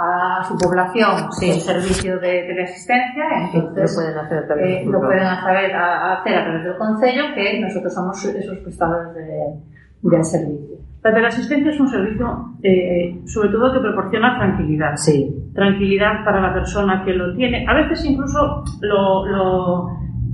a 0.00 0.42
su 0.44 0.56
población 0.56 1.30
Sí. 1.32 1.50
el 1.50 1.60
servicio 1.60 2.18
de 2.18 2.42
teleasistencia, 2.48 3.24
entonces 3.52 3.96
lo 3.96 4.02
pueden 4.02 4.18
hacer 4.18 4.38
a 4.38 4.46
través 4.46 4.64
de 4.64 4.82
eh, 4.82 4.86
lo 4.86 5.00
pueden 5.00 5.24
hacer 5.24 5.74
a, 5.74 6.12
hacer 6.14 6.38
a 6.38 6.44
través 6.44 6.64
del 6.64 6.76
concello, 6.76 7.22
que 7.34 7.60
nosotros 7.60 7.94
somos 7.94 8.24
esos 8.24 8.58
prestadores 8.58 9.14
de, 9.14 10.10
del 10.10 10.24
servicio. 10.24 10.76
La 11.02 11.14
teleasistencia 11.14 11.70
es 11.70 11.80
un 11.80 11.88
servicio, 11.88 12.54
eh, 12.62 13.20
sobre 13.24 13.48
todo, 13.50 13.72
que 13.72 13.80
proporciona 13.80 14.36
tranquilidad. 14.38 14.96
Sí, 14.96 15.34
Tranquilidad 15.54 16.24
para 16.24 16.40
la 16.40 16.52
persona 16.52 17.02
que 17.04 17.12
lo 17.12 17.34
tiene. 17.34 17.64
A 17.66 17.74
veces 17.74 18.04
incluso 18.04 18.62
lo, 18.82 19.26
lo, 19.26 19.88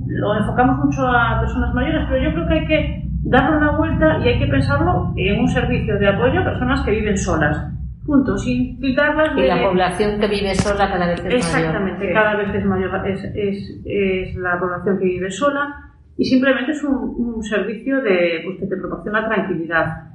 lo 0.07 0.37
enfocamos 0.37 0.85
mucho 0.85 1.07
a 1.07 1.39
personas 1.39 1.73
mayores, 1.73 2.05
pero 2.09 2.23
yo 2.23 2.33
creo 2.33 2.47
que 2.47 2.53
hay 2.53 2.67
que 2.67 3.01
darle 3.23 3.57
una 3.57 3.77
vuelta 3.77 4.19
y 4.19 4.27
hay 4.27 4.39
que 4.39 4.47
pensarlo 4.47 5.13
en 5.15 5.39
un 5.39 5.47
servicio 5.47 5.97
de 5.97 6.07
apoyo 6.07 6.41
a 6.41 6.45
personas 6.45 6.81
que 6.85 6.91
viven 6.91 7.17
solas. 7.17 7.76
Punto. 8.07 8.37
Sin 8.37 8.79
quitarlas 8.79 9.37
y 9.37 9.41
de... 9.41 9.47
la 9.49 9.61
población 9.61 10.19
que 10.19 10.27
vive 10.27 10.55
sola 10.55 10.89
cada 10.89 11.07
vez 11.07 11.25
es 11.25 11.35
Exactamente, 11.35 12.05
mayor. 12.05 12.13
cada 12.13 12.35
vez 12.37 12.55
es 12.55 12.65
mayor, 12.65 13.07
es, 13.07 13.23
es, 13.35 13.81
es 13.85 14.35
la 14.37 14.57
población 14.57 14.97
que 14.97 15.05
vive 15.05 15.29
sola 15.29 15.91
y 16.17 16.23
simplemente 16.23 16.71
es 16.71 16.83
un, 16.85 16.95
un 16.95 17.43
servicio 17.43 18.01
de, 18.01 18.43
pues, 18.45 18.59
que 18.59 18.65
te 18.65 18.77
proporciona 18.77 19.27
tranquilidad. 19.27 20.07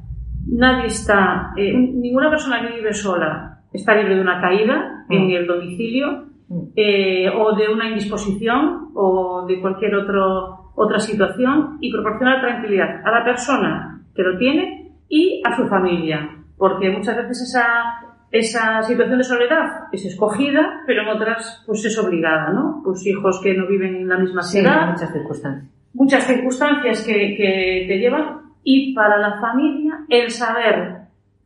Nadie 0.48 0.86
está, 0.86 1.52
eh, 1.54 1.72
ninguna 1.76 2.30
persona 2.30 2.62
que 2.62 2.76
vive 2.78 2.94
sola 2.94 3.60
está 3.72 3.94
libre 3.94 4.16
de 4.16 4.22
una 4.22 4.40
caída 4.40 5.04
en 5.10 5.30
el 5.30 5.46
domicilio 5.46 6.24
eh, 6.74 7.28
o 7.28 7.54
de 7.54 7.68
una 7.68 7.88
indisposición 7.88 8.90
o 8.94 9.44
de 9.46 9.60
cualquier 9.60 9.94
otro, 9.96 10.72
otra 10.74 10.98
situación 10.98 11.78
y 11.80 11.92
proporciona 11.92 12.40
tranquilidad 12.40 13.06
a 13.06 13.10
la 13.10 13.24
persona 13.24 14.02
que 14.14 14.22
lo 14.22 14.38
tiene 14.38 14.92
y 15.08 15.42
a 15.44 15.54
su 15.56 15.66
familia, 15.68 16.41
porque 16.62 16.90
muchas 16.90 17.16
veces 17.16 17.42
esa, 17.42 17.64
esa 18.30 18.84
situación 18.84 19.18
de 19.18 19.24
soledad 19.24 19.88
es 19.90 20.04
escogida, 20.04 20.84
pero 20.86 21.02
en 21.02 21.08
otras 21.08 21.60
pues 21.66 21.84
es 21.84 21.98
obligada, 21.98 22.52
¿no? 22.52 22.80
Pues 22.84 23.04
hijos 23.04 23.40
que 23.42 23.52
no 23.52 23.66
viven 23.66 23.96
en 23.96 24.08
la 24.08 24.16
misma 24.16 24.44
Sí, 24.44 24.58
ciudad, 24.58 24.84
en 24.84 24.90
muchas 24.92 25.12
circunstancias. 25.12 25.72
muchas 25.92 26.24
circunstancias 26.24 27.02
que, 27.04 27.34
que 27.36 27.84
te 27.88 27.98
llevan 27.98 28.42
y 28.62 28.94
para 28.94 29.18
la 29.18 29.40
familia 29.40 30.04
el 30.08 30.30
saber 30.30 30.98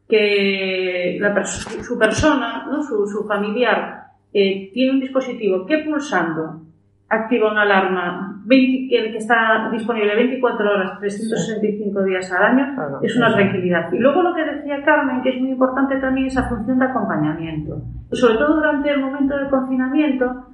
que 0.07 1.17
la 1.19 1.43
su 1.47 1.99
persona, 1.99 2.67
¿no? 2.71 2.83
su, 2.83 3.07
su 3.07 3.27
familiar, 3.27 4.09
eh, 4.35 4.71
tiene 4.75 4.93
un 4.93 5.01
dispositivo 5.01 5.65
que 5.65 5.79
pulsando 5.79 6.61
activa 7.09 7.53
una 7.53 7.63
alarma 7.63 8.36
20 8.47 8.89
que, 8.89 9.17
está 9.19 9.69
disponible 9.73 10.15
24 10.15 10.71
horas, 10.71 10.99
365 11.01 12.05
días 12.05 12.33
al 12.33 12.43
año, 12.45 12.75
Claro. 12.75 13.01
es 13.03 13.17
una 13.17 13.35
tranquilidad. 13.35 13.93
Y 13.93 13.99
luego 13.99 14.23
lo 14.23 14.35
que 14.35 14.45
decía 14.45 14.83
Carmen, 14.85 15.23
que 15.23 15.31
es 15.31 15.41
muy 15.41 15.51
importante 15.51 15.97
también, 15.97 16.29
esa 16.29 16.49
función 16.49 16.79
de 16.79 16.85
acompañamiento. 16.85 17.83
Sobre 18.13 18.37
todo 18.37 18.55
durante 18.55 18.91
el 18.91 19.01
momento 19.01 19.37
del 19.37 19.49
confinamiento, 19.49 20.47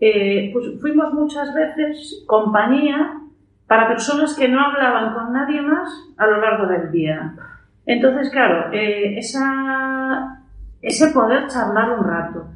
eh, 0.00 0.50
pues 0.52 0.80
fuimos 0.80 1.12
muchas 1.12 1.54
veces 1.54 2.24
compañía 2.26 3.20
para 3.66 3.88
personas 3.88 4.36
que 4.38 4.48
no 4.48 4.60
hablaban 4.60 5.14
con 5.14 5.32
nadie 5.32 5.60
más 5.60 5.88
a 6.16 6.26
lo 6.26 6.40
largo 6.40 6.66
del 6.66 6.90
día. 6.90 7.34
Entonces, 7.86 8.30
claro, 8.30 8.72
eh, 8.72 9.18
esa, 9.18 10.40
ese 10.80 11.12
poder 11.12 11.46
charlar 11.48 11.98
un 11.98 12.04
rato, 12.06 12.46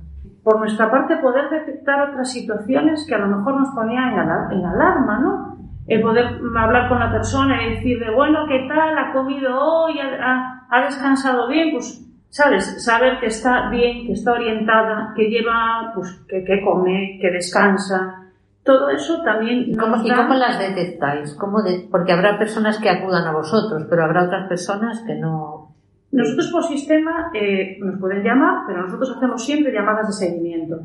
por 0.48 0.60
nuestra 0.60 0.90
parte 0.90 1.18
poder 1.18 1.50
detectar 1.50 2.08
otras 2.08 2.32
situaciones 2.32 3.04
que 3.06 3.14
a 3.14 3.18
lo 3.18 3.36
mejor 3.36 3.60
nos 3.60 3.68
ponían 3.74 4.14
en, 4.14 4.18
ala- 4.20 4.48
en 4.50 4.64
alarma, 4.64 5.18
¿no? 5.18 5.58
El 5.86 6.00
poder 6.00 6.24
hablar 6.58 6.88
con 6.88 6.98
la 7.00 7.12
persona 7.12 7.62
y 7.66 7.74
decirle, 7.74 8.14
bueno, 8.14 8.46
¿qué 8.48 8.66
tal? 8.66 8.96
¿Ha 8.96 9.12
comido 9.12 9.50
hoy? 9.60 9.98
¿Ha, 10.00 10.64
ha- 10.70 10.84
descansado 10.86 11.48
bien? 11.48 11.72
Pues, 11.72 12.02
¿sabes? 12.30 12.82
Saber 12.82 13.20
que 13.20 13.26
está 13.26 13.68
bien, 13.68 14.06
que 14.06 14.12
está 14.14 14.32
orientada, 14.32 15.12
que 15.14 15.28
lleva, 15.28 15.92
pues, 15.94 16.24
que, 16.26 16.42
que 16.42 16.62
come, 16.64 17.18
que 17.20 17.30
descansa. 17.30 18.22
Todo 18.64 18.88
eso 18.88 19.20
también 19.22 19.64
¿Y 19.66 19.76
cómo, 19.76 19.96
y 20.02 20.10
cómo 20.14 20.32
las 20.32 20.58
detectáis? 20.58 21.34
¿Cómo 21.34 21.60
de- 21.62 21.86
porque 21.90 22.12
habrá 22.14 22.38
personas 22.38 22.78
que 22.78 22.88
acudan 22.88 23.26
a 23.26 23.32
vosotros, 23.32 23.84
pero 23.90 24.02
habrá 24.02 24.24
otras 24.24 24.48
personas 24.48 25.02
que 25.06 25.14
no. 25.14 25.67
Nosotros 26.10 26.50
por 26.50 26.64
sistema 26.64 27.30
eh, 27.34 27.76
nos 27.80 28.00
pueden 28.00 28.22
llamar, 28.24 28.64
pero 28.66 28.82
nosotros 28.82 29.14
hacemos 29.16 29.44
siempre 29.44 29.72
llamadas 29.72 30.06
de 30.08 30.26
seguimiento. 30.26 30.80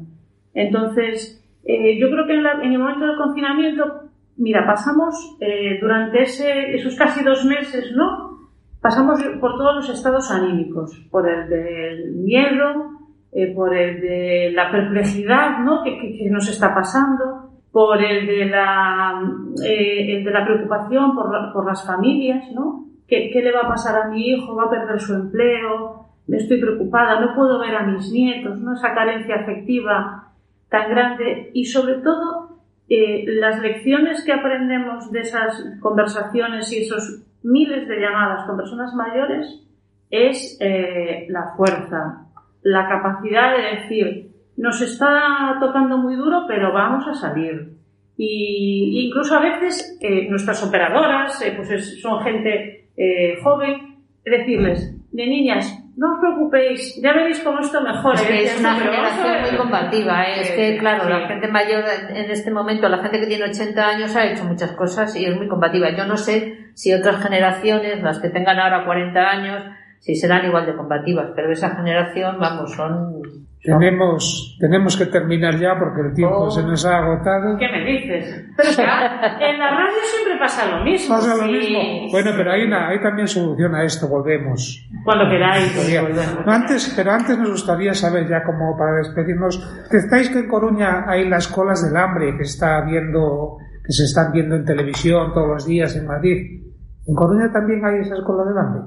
Entonces, 0.54 1.42
eh, 1.64 1.98
yo 2.00 2.10
creo 2.10 2.26
que 2.28 2.34
en, 2.34 2.44
la- 2.44 2.62
en 2.64 2.74
el 2.74 2.80
momento 2.80 3.06
del 3.08 3.18
confinamiento, 3.18 4.02
mira, 4.38 4.66
pasamos 4.66 5.38
eh, 5.40 5.80
durante 5.82 6.22
ese, 6.24 6.76
esos 6.76 6.96
casi 6.96 7.24
dos 7.24 7.46
meses, 7.46 7.92
¿no? 7.96 8.34
Pasamos 8.82 9.22
por 9.40 9.58
todos 9.58 9.76
los 9.78 9.90
estados 9.90 10.30
anímicos, 10.30 11.08
por 11.10 11.28
el 11.30 11.48
del 11.50 12.12
miedo, 12.16 12.92
eh, 13.32 13.54
por 13.56 13.74
el 13.76 14.02
de 14.02 14.52
la 14.54 14.70
perplejidad, 14.72 15.60
¿no? 15.60 15.84
Que, 15.84 15.98
que- 16.00 16.18
que 16.18 16.30
nos 16.30 16.50
está 16.50 16.74
pasando, 16.76 17.50
por 17.72 18.04
el 18.04 18.28
de 18.28 18.46
la, 18.46 19.22
eh, 19.66 20.18
el 20.18 20.24
de 20.26 20.32
la 20.32 20.46
preocupación 20.46 21.16
por, 21.16 21.32
por 21.54 21.66
las 21.66 21.88
familias, 21.88 22.44
¿no? 22.54 22.88
¿Qué, 23.14 23.30
¿Qué 23.32 23.44
le 23.44 23.52
va 23.52 23.62
a 23.62 23.68
pasar 23.68 24.02
a 24.02 24.08
mi 24.08 24.28
hijo? 24.28 24.56
¿Va 24.56 24.64
a 24.64 24.70
perder 24.72 25.00
su 25.00 25.14
empleo? 25.14 26.08
Me 26.26 26.38
estoy 26.38 26.60
preocupada, 26.60 27.20
no 27.20 27.36
puedo 27.36 27.60
ver 27.60 27.76
a 27.76 27.84
mis 27.84 28.12
nietos, 28.12 28.58
¿no? 28.60 28.74
Esa 28.74 28.96
carencia 28.96 29.36
afectiva 29.36 30.32
tan 30.70 30.90
grande 30.90 31.52
y 31.54 31.66
sobre 31.66 31.96
todo 32.02 32.58
eh, 32.90 33.24
las 33.28 33.62
lecciones 33.62 34.24
que 34.26 34.34
aprendemos 34.34 35.12
de 35.12 35.20
esas 35.20 35.64
conversaciones 35.80 36.72
y 36.74 36.80
esos 36.82 37.22
miles 37.44 37.88
de 37.88 38.00
llamadas 38.00 38.46
con 38.48 38.58
personas 38.58 38.96
mayores 38.96 39.64
es 40.10 40.58
eh, 40.60 41.28
la 41.30 41.54
fuerza, 41.56 42.26
la 42.64 42.88
capacidad 42.90 43.56
de 43.56 43.80
decir, 43.80 44.32
nos 44.58 44.82
está 44.82 45.58
tocando 45.60 46.00
muy 46.00 46.16
duro, 46.16 46.46
pero 46.48 46.74
vamos 46.74 47.08
a 47.08 47.14
salir. 47.14 47.74
Y 48.18 49.06
incluso 49.08 49.36
a 49.36 49.42
veces 49.42 50.00
eh, 50.02 50.28
nuestras 50.30 50.64
operadoras, 50.68 51.40
pues 51.56 51.70
es- 51.70 52.02
son 52.02 52.24
gente 52.24 52.83
eh, 52.98 53.36
joven, 53.44 53.98
decirles, 54.26 54.96
de 55.12 55.28
niñas, 55.28 55.80
no 55.96 56.14
os 56.14 56.20
preocupéis, 56.20 57.00
ya 57.04 57.14
veréis 57.14 57.40
cómo 57.42 57.60
esto 57.60 57.80
mejora. 57.82 58.16
Es 58.16 58.24
que 58.24 58.44
es 58.46 58.60
una 58.60 58.74
"No, 58.74 58.80
pero 58.80 58.92
vamos 58.92 59.12
a 59.12 59.16
generación 59.16 59.44
ver". 59.44 59.52
muy 59.52 59.62
combativa. 59.62 60.24
¿eh? 60.24 60.42
Es 60.42 60.52
que, 60.52 60.78
claro, 60.80 61.08
la 61.08 61.28
gente 61.28 61.48
mayor 61.50 61.84
en 62.10 62.32
este 62.32 62.50
momento, 62.52 62.90
la 62.90 62.98
gente 63.04 63.20
que 63.20 63.28
tiene 63.28 63.44
80 63.46 63.88
años 63.88 64.16
ha 64.16 64.26
hecho 64.26 64.44
muchas 64.46 64.72
cosas 64.72 65.16
y 65.16 65.26
es 65.26 65.36
muy 65.36 65.48
combativa. 65.48 65.96
Yo 65.96 66.06
no 66.06 66.18
sé 66.18 66.70
si 66.74 66.92
otras 66.94 67.22
generaciones, 67.22 68.02
las 68.02 68.20
que 68.20 68.30
tengan 68.30 68.60
ahora 68.60 68.86
40 68.86 69.20
años, 69.20 69.64
sí 70.00 70.16
serán 70.16 70.46
igual 70.48 70.66
de 70.66 70.76
combativas, 70.76 71.28
pero 71.36 71.52
esa 71.52 71.76
generación, 71.76 72.38
vamos, 72.40 72.74
son... 72.74 73.22
Tenemos, 73.64 74.58
tenemos 74.60 74.98
que 74.98 75.06
terminar 75.06 75.58
ya 75.58 75.80
porque 75.80 76.02
el 76.02 76.14
tiempo 76.14 76.36
Oh. 76.48 76.52
se 76.52 76.64
nos 76.64 76.86
ha 76.86 76.98
agotado. 76.98 77.58
¿Qué 77.58 77.68
me 77.72 77.86
dices? 77.86 78.46
Pero 78.58 78.70
en 78.70 79.58
la 79.60 79.70
radio 79.72 79.98
siempre 80.04 80.38
pasa 80.38 80.78
lo 80.78 80.84
mismo. 80.84 81.16
Pasa 81.16 81.36
lo 81.38 81.44
Sí. 81.44 81.52
mismo. 81.52 81.80
Bueno, 82.12 82.32
pero 82.36 82.52
hay, 82.52 82.64
una, 82.64 82.90
hay 82.90 83.00
también 83.02 83.28
solución 83.28 83.74
a 83.74 83.84
esto, 83.84 84.08
volvemos. 84.10 84.86
Cuando 85.06 85.30
queráis. 85.30 85.74
Volvemos. 85.76 86.46
No, 86.46 86.52
antes, 86.52 86.94
pero 86.96 87.12
antes 87.12 87.38
nos 87.38 87.52
gustaría 87.52 87.94
saber, 87.94 88.28
ya 88.28 88.44
como 88.44 88.76
para 88.78 88.98
despedirnos, 88.98 89.58
que 89.90 89.98
estáis 89.98 90.30
que 90.30 90.40
en 90.40 90.50
Coruña 90.50 91.06
hay 91.08 91.30
las 91.30 91.48
colas 91.48 91.82
del 91.84 91.96
hambre 91.96 92.36
que 92.36 92.44
está 92.44 92.82
viendo, 92.82 93.58
que 93.86 93.94
se 93.94 94.04
están 94.04 94.34
viendo 94.34 94.56
en 94.56 94.66
televisión 94.66 95.34
todos 95.34 95.48
los 95.48 95.66
días 95.66 95.96
en 95.96 96.06
Madrid. 96.06 96.64
¿En 97.08 97.16
Coruña 97.16 97.50
también 97.54 97.84
hay 97.86 98.00
esas 98.02 98.20
colas 98.26 98.48
del 98.48 98.58
hambre? 98.58 98.82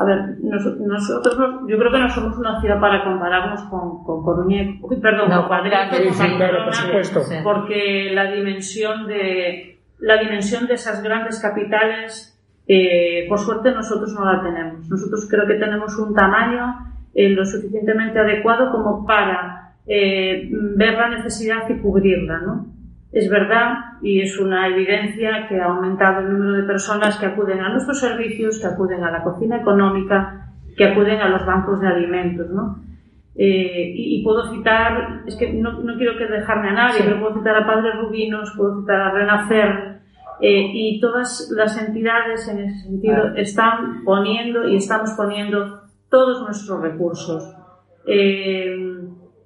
A 0.00 0.04
ver, 0.04 0.36
nos- 0.42 0.78
nosotros 0.78 1.36
no- 1.38 1.68
yo 1.68 1.76
creo 1.76 1.90
que 1.90 1.98
no 1.98 2.08
somos 2.08 2.38
una 2.38 2.60
ciudad 2.60 2.78
para 2.80 3.02
compararnos 3.02 3.62
con, 3.64 4.04
con 4.04 4.22
Coruña, 4.22 4.62
perdón, 5.02 5.28
No, 5.28 5.40
con 5.48 5.56
Madrid, 5.56 5.70
claro, 5.70 5.90
con 6.04 6.14
sí, 6.14 6.36
claro, 6.36 6.64
por 6.64 6.74
supuesto. 6.74 7.20
Porque 7.42 8.10
la 8.14 8.30
dimensión 8.30 9.06
de 9.08 9.78
la 9.98 10.16
dimensión 10.18 10.68
de 10.68 10.74
esas 10.74 11.02
grandes 11.02 11.40
capitales, 11.40 12.38
eh, 12.68 13.26
por 13.28 13.38
suerte 13.40 13.72
nosotros 13.72 14.14
no 14.14 14.24
la 14.32 14.40
tenemos. 14.40 14.88
Nosotros 14.88 15.26
creo 15.28 15.46
que 15.48 15.54
tenemos 15.54 15.98
un 15.98 16.14
tamaño 16.14 16.76
eh, 17.14 17.30
lo 17.30 17.44
suficientemente 17.44 18.20
adecuado 18.20 18.70
como 18.70 19.04
para 19.04 19.72
eh, 19.88 20.48
ver 20.76 20.94
la 20.94 21.08
necesidad 21.08 21.68
y 21.68 21.78
cubrirla, 21.80 22.38
¿no? 22.38 22.66
Es 23.18 23.28
verdad 23.28 23.72
y 24.00 24.20
es 24.20 24.38
una 24.38 24.68
evidencia 24.68 25.48
que 25.48 25.60
ha 25.60 25.64
aumentado 25.66 26.20
el 26.20 26.32
número 26.32 26.52
de 26.52 26.62
personas 26.62 27.18
que 27.18 27.26
acuden 27.26 27.60
a 27.60 27.68
nuestros 27.70 27.98
servicios, 27.98 28.60
que 28.60 28.68
acuden 28.68 29.02
a 29.02 29.10
la 29.10 29.24
cocina 29.24 29.56
económica, 29.56 30.52
que 30.76 30.84
acuden 30.84 31.20
a 31.20 31.28
los 31.28 31.44
bancos 31.44 31.80
de 31.80 31.88
alimentos, 31.88 32.48
¿no? 32.50 32.78
Eh, 33.34 33.92
y, 33.96 34.20
y 34.20 34.24
puedo 34.24 34.48
citar, 34.52 35.22
es 35.26 35.34
que 35.34 35.52
no, 35.52 35.82
no 35.82 35.96
quiero 35.96 36.16
que 36.16 36.26
dejarme 36.26 36.68
a 36.68 36.74
nadie, 36.74 36.98
Sí. 36.98 37.02
pero 37.06 37.18
puedo 37.20 37.34
citar 37.38 37.56
a 37.56 37.66
Padres 37.66 37.94
Rubinos, 38.00 38.52
puedo 38.56 38.80
citar 38.82 39.00
a 39.00 39.10
Renacer, 39.10 39.98
eh, 40.40 40.70
y 40.72 41.00
todas 41.00 41.50
las 41.56 41.76
entidades 41.84 42.46
en 42.48 42.58
ese 42.60 42.84
sentido 42.84 43.34
están 43.34 44.04
poniendo 44.04 44.68
y 44.68 44.76
estamos 44.76 45.10
poniendo 45.16 45.80
todos 46.08 46.40
nuestros 46.42 46.80
recursos. 46.82 47.52
Eh, 48.06 48.76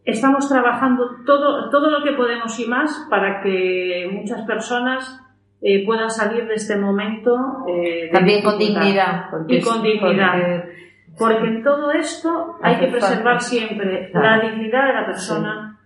estamos 0.05 0.49
trabajando 0.49 1.17
todo, 1.27 1.71
todo 1.71 1.91
lo 1.91 2.03
que 2.05 2.13
podemos 2.13 2.59
y 2.59 2.67
más 2.67 3.07
para 3.11 3.41
que 3.43 4.09
muchas 4.13 4.43
personas 4.43 5.19
eh, 5.61 5.85
puedan 5.87 6.11
salir 6.11 6.47
de 6.49 6.55
este 6.55 6.77
momento. 6.77 7.65
eh, 7.69 8.05
de 8.07 8.09
También 8.13 8.43
con 8.43 8.59
dignidad. 8.59 9.27
Y 9.49 9.61
con 9.61 9.83
dignidad. 9.83 10.33
porque- 10.33 10.83
Porque 11.19 11.47
en 11.49 11.63
todo 11.63 11.93
esto 11.93 12.57
hay 12.63 12.77
que 12.81 12.87
preservar 12.89 13.41
siempre 13.41 14.11
Claro. 14.11 14.27
la 14.43 14.49
dignidad 14.51 14.87
de 14.89 14.93
la 14.95 15.07
persona. 15.07 15.79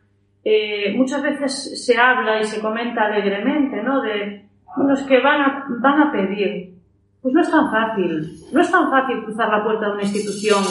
Eh, 0.44 0.94
muchas 0.96 1.20
veces 1.22 1.85
se 1.85 1.98
habla 1.98 2.40
y 2.40 2.44
se 2.44 2.61
comenta 2.62 3.07
alegremente, 3.07 3.83
¿no? 3.83 4.00
De, 4.00 4.46
es 4.92 5.02
que 5.02 5.20
van 5.20 5.40
a, 5.42 5.64
van 5.83 6.02
a 6.02 6.12
pedir. 6.12 6.74
Pues 7.20 7.35
no 7.35 7.40
es 7.40 7.50
tan 7.50 7.70
fácil. 7.70 8.31
No 8.52 8.61
es 8.61 8.70
tan 8.70 8.88
fácil 8.88 9.24
cruzar 9.24 9.48
la 9.50 9.64
puerta 9.64 9.87
de 9.87 9.92
una 9.94 10.02
institución 10.02 10.62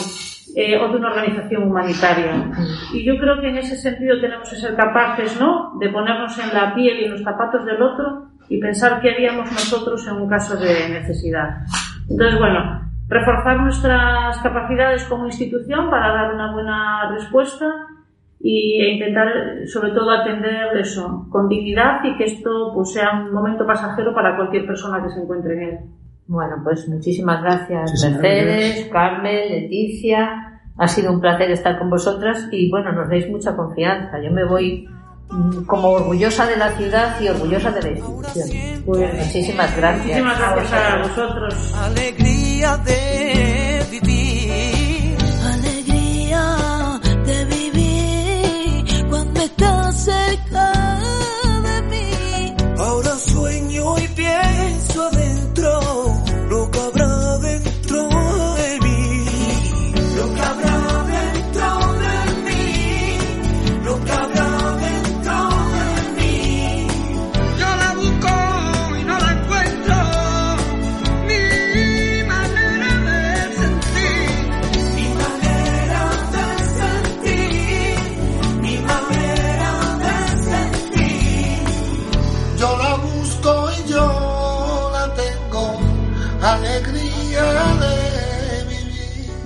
eh, 0.55 0.77
o 0.77 0.87
de 0.89 0.97
una 0.97 1.09
organización 1.09 1.63
humanitaria. 1.63 2.49
Y 2.93 3.03
yo 3.03 3.17
creo 3.17 3.41
que 3.41 3.49
en 3.49 3.57
ese 3.57 3.75
sentido 3.75 4.21
tenemos 4.21 4.49
que 4.49 4.55
ser 4.55 4.75
capaces, 4.75 5.37
¿no? 5.39 5.73
De 5.79 5.89
ponernos 5.89 6.37
en 6.39 6.53
la 6.53 6.73
piel 6.73 7.01
y 7.01 7.03
en 7.05 7.11
los 7.11 7.23
zapatos 7.23 7.65
del 7.65 7.81
otro 7.81 8.29
y 8.47 8.59
pensar 8.59 9.01
qué 9.01 9.11
haríamos 9.11 9.51
nosotros 9.51 10.07
en 10.07 10.15
un 10.15 10.29
caso 10.29 10.55
de 10.55 10.89
necesidad. 10.89 11.57
Entonces, 12.09 12.39
bueno, 12.39 12.81
reforzar 13.09 13.59
nuestras 13.59 14.37
capacidades 14.39 15.03
como 15.05 15.25
institución 15.25 15.89
para 15.89 16.13
dar 16.13 16.33
una 16.33 16.53
buena 16.53 17.11
respuesta 17.11 17.65
y, 18.39 18.81
e 18.81 18.93
intentar, 18.93 19.27
sobre 19.65 19.91
todo, 19.91 20.09
atender 20.11 20.77
eso 20.77 21.27
con 21.31 21.49
dignidad 21.49 22.03
y 22.03 22.15
que 22.17 22.25
esto 22.25 22.71
pues, 22.73 22.93
sea 22.93 23.11
un 23.11 23.33
momento 23.33 23.65
pasajero 23.65 24.13
para 24.13 24.35
cualquier 24.35 24.65
persona 24.65 25.03
que 25.03 25.09
se 25.09 25.19
encuentre 25.19 25.53
en 25.53 25.61
él. 25.61 25.79
Bueno, 26.27 26.55
pues 26.63 26.87
muchísimas 26.87 27.41
gracias, 27.41 27.91
Muchísimas 27.91 28.21
Mercedes, 28.21 28.65
gracias. 28.65 28.89
Carmen, 28.89 29.49
Leticia. 29.49 30.61
Ha 30.77 30.87
sido 30.87 31.13
un 31.13 31.21
placer 31.21 31.51
estar 31.51 31.77
con 31.77 31.89
vosotras 31.89 32.49
y 32.51 32.69
bueno, 32.69 32.91
nos 32.91 33.09
dais 33.09 33.29
mucha 33.29 33.55
confianza. 33.55 34.21
Yo 34.21 34.31
me 34.31 34.43
voy 34.43 34.89
mm, 35.29 35.65
como 35.65 35.89
orgullosa 35.89 36.45
de 36.47 36.57
la 36.57 36.71
ciudad 36.71 37.19
y 37.21 37.29
orgullosa 37.29 37.71
de 37.71 37.81
la 37.81 37.89
institución. 37.89 38.83
Pues 38.85 39.13
muchísimas 39.13 39.77
gracias. 39.77 40.05
Muchísimas 40.05 40.39
gracias 40.39 40.73
a 40.73 40.97
vosotros. 40.97 41.15
vosotros. 41.15 41.75
Alegría 41.77 42.77
de 42.77 43.85
vivir. 43.91 44.24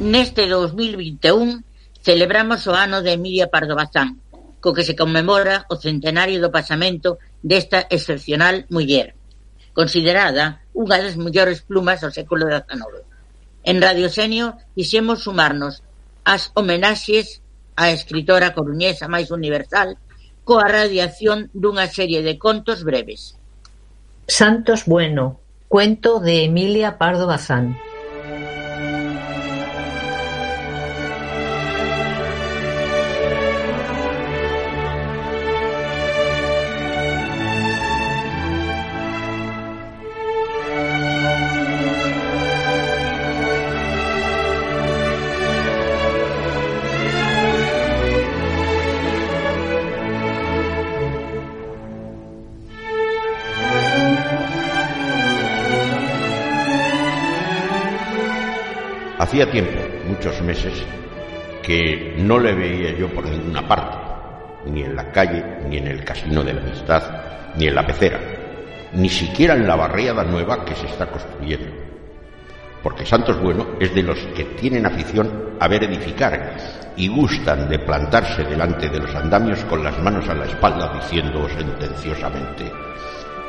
Neste 0.09 0.49
2021 0.49 1.61
celebramos 2.01 2.65
o 2.65 2.73
ano 2.73 3.05
de 3.05 3.13
Emilia 3.13 3.53
Pardo 3.53 3.77
Bazán, 3.77 4.17
co 4.57 4.73
que 4.73 4.81
se 4.81 4.97
conmemora 4.97 5.69
o 5.69 5.77
centenario 5.77 6.41
do 6.41 6.49
pasamento 6.49 7.21
desta 7.45 7.85
excepcional 7.93 8.65
muller, 8.73 9.13
considerada 9.77 10.65
unha 10.73 10.97
das 10.97 11.13
mellores 11.13 11.61
plumas 11.61 12.01
do 12.01 12.09
século 12.09 12.49
XIX. 12.49 13.05
En 13.61 13.77
Radio 13.85 14.09
Senio 14.09 14.57
quixemos 14.73 15.21
sumarnos 15.21 15.85
ás 16.25 16.49
homenaxes 16.57 17.45
á 17.77 17.93
escritora 17.93 18.57
coruñesa 18.57 19.05
máis 19.05 19.29
universal 19.29 19.93
coa 20.41 20.65
radiación 20.65 21.53
dunha 21.53 21.85
serie 21.85 22.25
de 22.25 22.41
contos 22.41 22.81
breves. 22.81 23.37
Santos 24.25 24.89
Bueno, 24.89 25.37
cuento 25.69 26.17
de 26.17 26.49
Emilia 26.49 26.97
Pardo 26.97 27.29
Bazán. 27.29 27.77
Hacía 59.19 59.51
tiempo, 59.51 59.77
muchos 60.07 60.41
meses, 60.41 60.81
que 61.61 62.15
no 62.19 62.39
le 62.39 62.53
veía 62.53 62.97
yo 62.97 63.09
por 63.09 63.25
ninguna 63.25 63.67
parte, 63.67 63.97
ni 64.67 64.83
en 64.83 64.95
la 64.95 65.11
calle, 65.11 65.43
ni 65.67 65.77
en 65.77 65.87
el 65.87 66.05
casino 66.05 66.41
de 66.41 66.53
la 66.53 66.61
amistad, 66.61 67.03
ni 67.57 67.67
en 67.67 67.75
la 67.75 67.85
pecera, 67.85 68.17
ni 68.93 69.09
siquiera 69.09 69.55
en 69.55 69.67
la 69.67 69.75
barriada 69.75 70.23
nueva 70.23 70.63
que 70.63 70.73
se 70.73 70.85
está 70.85 71.07
construyendo. 71.07 71.67
Porque 72.81 73.05
Santos 73.05 73.41
Bueno 73.41 73.71
es 73.77 73.93
de 73.93 74.03
los 74.03 74.17
que 74.37 74.45
tienen 74.45 74.85
afición 74.85 75.55
a 75.59 75.67
ver 75.67 75.83
edificar 75.83 76.55
y 76.95 77.09
gustan 77.09 77.67
de 77.67 77.79
plantarse 77.79 78.45
delante 78.45 78.87
de 78.87 78.99
los 78.99 79.13
andamios 79.13 79.65
con 79.65 79.83
las 79.83 79.99
manos 80.01 80.29
a 80.29 80.33
la 80.33 80.45
espalda 80.45 80.93
diciendo 80.93 81.45
sentenciosamente, 81.49 82.71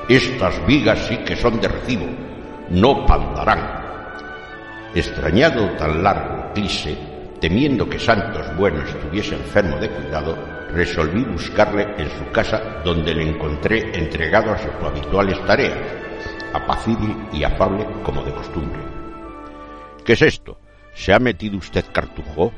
estas 0.09 0.67
vigas 0.67 0.99
sí 1.07 1.19
que 1.19 1.37
son 1.37 1.61
de 1.61 1.69
recibo, 1.69 2.07
no 2.71 3.07
pandarán. 3.07 3.80
Extrañado 4.95 5.71
tan 5.77 6.03
largo 6.03 6.53
clise, 6.53 6.97
temiendo 7.41 7.89
que 7.89 7.99
Santos 7.99 8.47
Bueno 8.57 8.83
estuviese 8.83 9.37
enfermo 9.37 9.77
de 9.79 9.89
cuidado, 9.89 10.37
resolví 10.73 11.25
buscarle 11.25 11.95
en 11.97 12.11
su 12.11 12.31
casa 12.33 12.83
donde 12.85 13.15
le 13.15 13.29
encontré 13.29 13.97
entregado 13.97 14.53
a 14.53 14.59
sus 14.59 14.73
habituales 14.83 15.39
tareas, 15.47 15.79
apacible 16.53 17.15
y 17.33 17.45
afable 17.45 17.87
como 18.03 18.23
de 18.25 18.33
costumbre. 18.33 18.81
¿Qué 20.05 20.15
es 20.15 20.23
esto? 20.23 20.59
¿Se 20.95 21.13
ha 21.13 21.19
metido 21.19 21.57
usted 21.57 21.85
cartujo? 21.93 22.53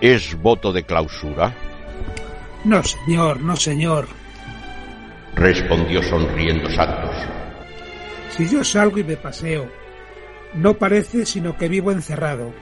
¿Es 0.00 0.34
voto 0.40 0.72
de 0.72 0.84
clausura? 0.84 1.52
No, 2.64 2.82
señor, 2.82 3.40
no, 3.40 3.56
señor. 3.56 4.06
Respondió 5.34 6.02
sonriendo 6.02 6.68
Santos. 6.70 7.14
Si 8.30 8.48
yo 8.48 8.64
salgo 8.64 8.98
y 8.98 9.04
me 9.04 9.16
paseo, 9.16 9.70
no 10.54 10.74
parece 10.74 11.26
sino 11.26 11.56
que 11.56 11.68
vivo 11.68 11.92
encerrado. 11.92 12.52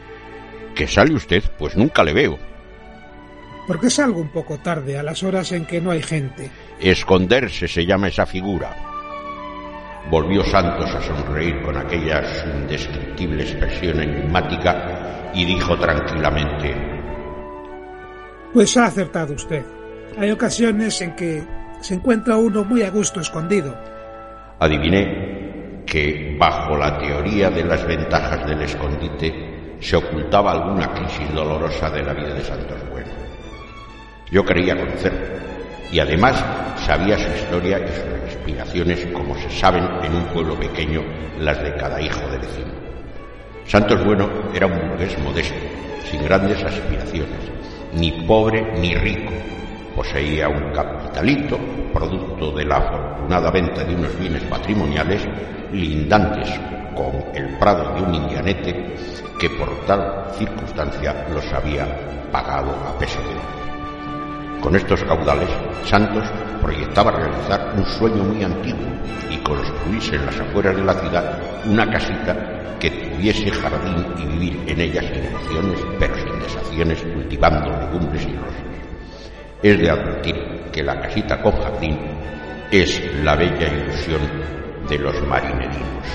¿Que 0.74 0.86
sale 0.86 1.14
usted? 1.14 1.42
Pues 1.58 1.76
nunca 1.76 2.04
le 2.04 2.12
veo. 2.12 2.38
Porque 3.66 3.90
salgo 3.90 4.20
un 4.20 4.30
poco 4.30 4.58
tarde, 4.58 4.98
a 4.98 5.02
las 5.02 5.22
horas 5.22 5.52
en 5.52 5.66
que 5.66 5.80
no 5.80 5.90
hay 5.90 6.02
gente. 6.02 6.50
Esconderse 6.80 7.68
se 7.68 7.84
llama 7.84 8.08
esa 8.08 8.24
figura. 8.24 8.74
Volvió 10.10 10.42
Santos 10.44 10.88
a 10.94 11.02
sonreír 11.02 11.60
con 11.62 11.76
aquella 11.76 12.24
su 12.24 12.48
indescriptible 12.48 13.42
expresión 13.42 14.00
enigmática 14.00 15.30
y 15.34 15.44
dijo 15.44 15.76
tranquilamente, 15.78 16.74
Pues 18.54 18.74
ha 18.78 18.86
acertado 18.86 19.34
usted. 19.34 19.62
Hay 20.18 20.30
ocasiones 20.30 21.00
en 21.02 21.14
que 21.14 21.42
se 21.82 21.94
encuentra 21.94 22.36
uno 22.36 22.64
muy 22.64 22.82
a 22.82 22.90
gusto 22.90 23.20
escondido. 23.20 23.76
Adiviné 24.60 25.37
que 25.88 26.36
bajo 26.38 26.76
la 26.76 26.98
teoría 26.98 27.50
de 27.50 27.64
las 27.64 27.86
ventajas 27.86 28.46
del 28.46 28.60
escondite 28.60 29.76
se 29.80 29.96
ocultaba 29.96 30.52
alguna 30.52 30.92
crisis 30.92 31.32
dolorosa 31.32 31.88
de 31.90 32.02
la 32.02 32.12
vida 32.12 32.34
de 32.34 32.44
Santos 32.44 32.78
Bueno. 32.90 33.08
Yo 34.30 34.44
creía 34.44 34.76
conocerlo 34.76 35.26
y 35.90 36.00
además 36.00 36.44
sabía 36.84 37.18
su 37.18 37.28
historia 37.30 37.78
y 37.78 37.88
sus 37.88 38.36
aspiraciones 38.36 39.06
como 39.06 39.34
se 39.36 39.50
saben 39.50 39.88
en 40.02 40.14
un 40.14 40.24
pueblo 40.26 40.54
pequeño 40.60 41.02
las 41.38 41.62
de 41.62 41.74
cada 41.76 42.00
hijo 42.00 42.20
de 42.28 42.38
vecino. 42.38 42.72
Santos 43.66 44.04
Bueno 44.04 44.28
era 44.54 44.66
un 44.66 44.90
burgués 44.90 45.18
modesto, 45.20 45.54
sin 46.10 46.22
grandes 46.24 46.62
aspiraciones, 46.62 47.40
ni 47.94 48.12
pobre 48.26 48.62
ni 48.78 48.94
rico. 48.94 49.32
Poseía 49.98 50.48
un 50.48 50.70
capitalito, 50.70 51.58
producto 51.92 52.52
de 52.52 52.64
la 52.64 52.76
afortunada 52.76 53.50
venta 53.50 53.82
de 53.82 53.96
unos 53.96 54.16
bienes 54.16 54.44
patrimoniales 54.44 55.26
lindantes 55.72 56.48
con 56.94 57.16
el 57.34 57.58
prado 57.58 57.96
de 57.96 58.02
un 58.02 58.14
indianete 58.14 58.94
que 59.40 59.50
por 59.50 59.68
tal 59.86 60.30
circunstancia 60.38 61.26
los 61.34 61.44
había 61.52 61.84
pagado 62.30 62.70
a 62.86 62.96
peso 62.96 63.18
de. 63.22 64.60
Con 64.60 64.76
estos 64.76 65.02
caudales, 65.02 65.50
Santos 65.84 66.30
proyectaba 66.62 67.10
realizar 67.10 67.74
un 67.76 67.84
sueño 67.84 68.22
muy 68.22 68.44
antiguo 68.44 68.86
y 69.28 69.36
construirse 69.38 70.14
en 70.14 70.26
las 70.26 70.38
afueras 70.38 70.76
de 70.76 70.84
la 70.84 70.94
ciudad 70.94 71.40
una 71.66 71.90
casita 71.90 72.78
que 72.78 72.88
tuviese 72.88 73.50
jardín 73.50 74.06
y 74.16 74.26
vivir 74.26 74.62
en 74.64 74.80
ella 74.80 75.02
sin 75.02 75.24
emociones, 75.24 75.80
pero 75.98 76.14
sin 76.14 76.38
desacciones, 76.38 77.02
cultivando 77.02 77.68
legumbres 77.80 78.22
y 78.22 78.36
rosas. 78.36 78.67
Es 79.60 79.76
de 79.76 79.90
advertir 79.90 80.36
que 80.72 80.84
la 80.84 81.00
casita 81.00 81.42
con 81.42 81.50
jardín 81.60 81.98
es 82.70 83.02
la 83.24 83.34
bella 83.34 83.66
ilusión 83.66 84.20
de 84.88 84.98
los 84.98 85.20
marinerinos. 85.26 86.06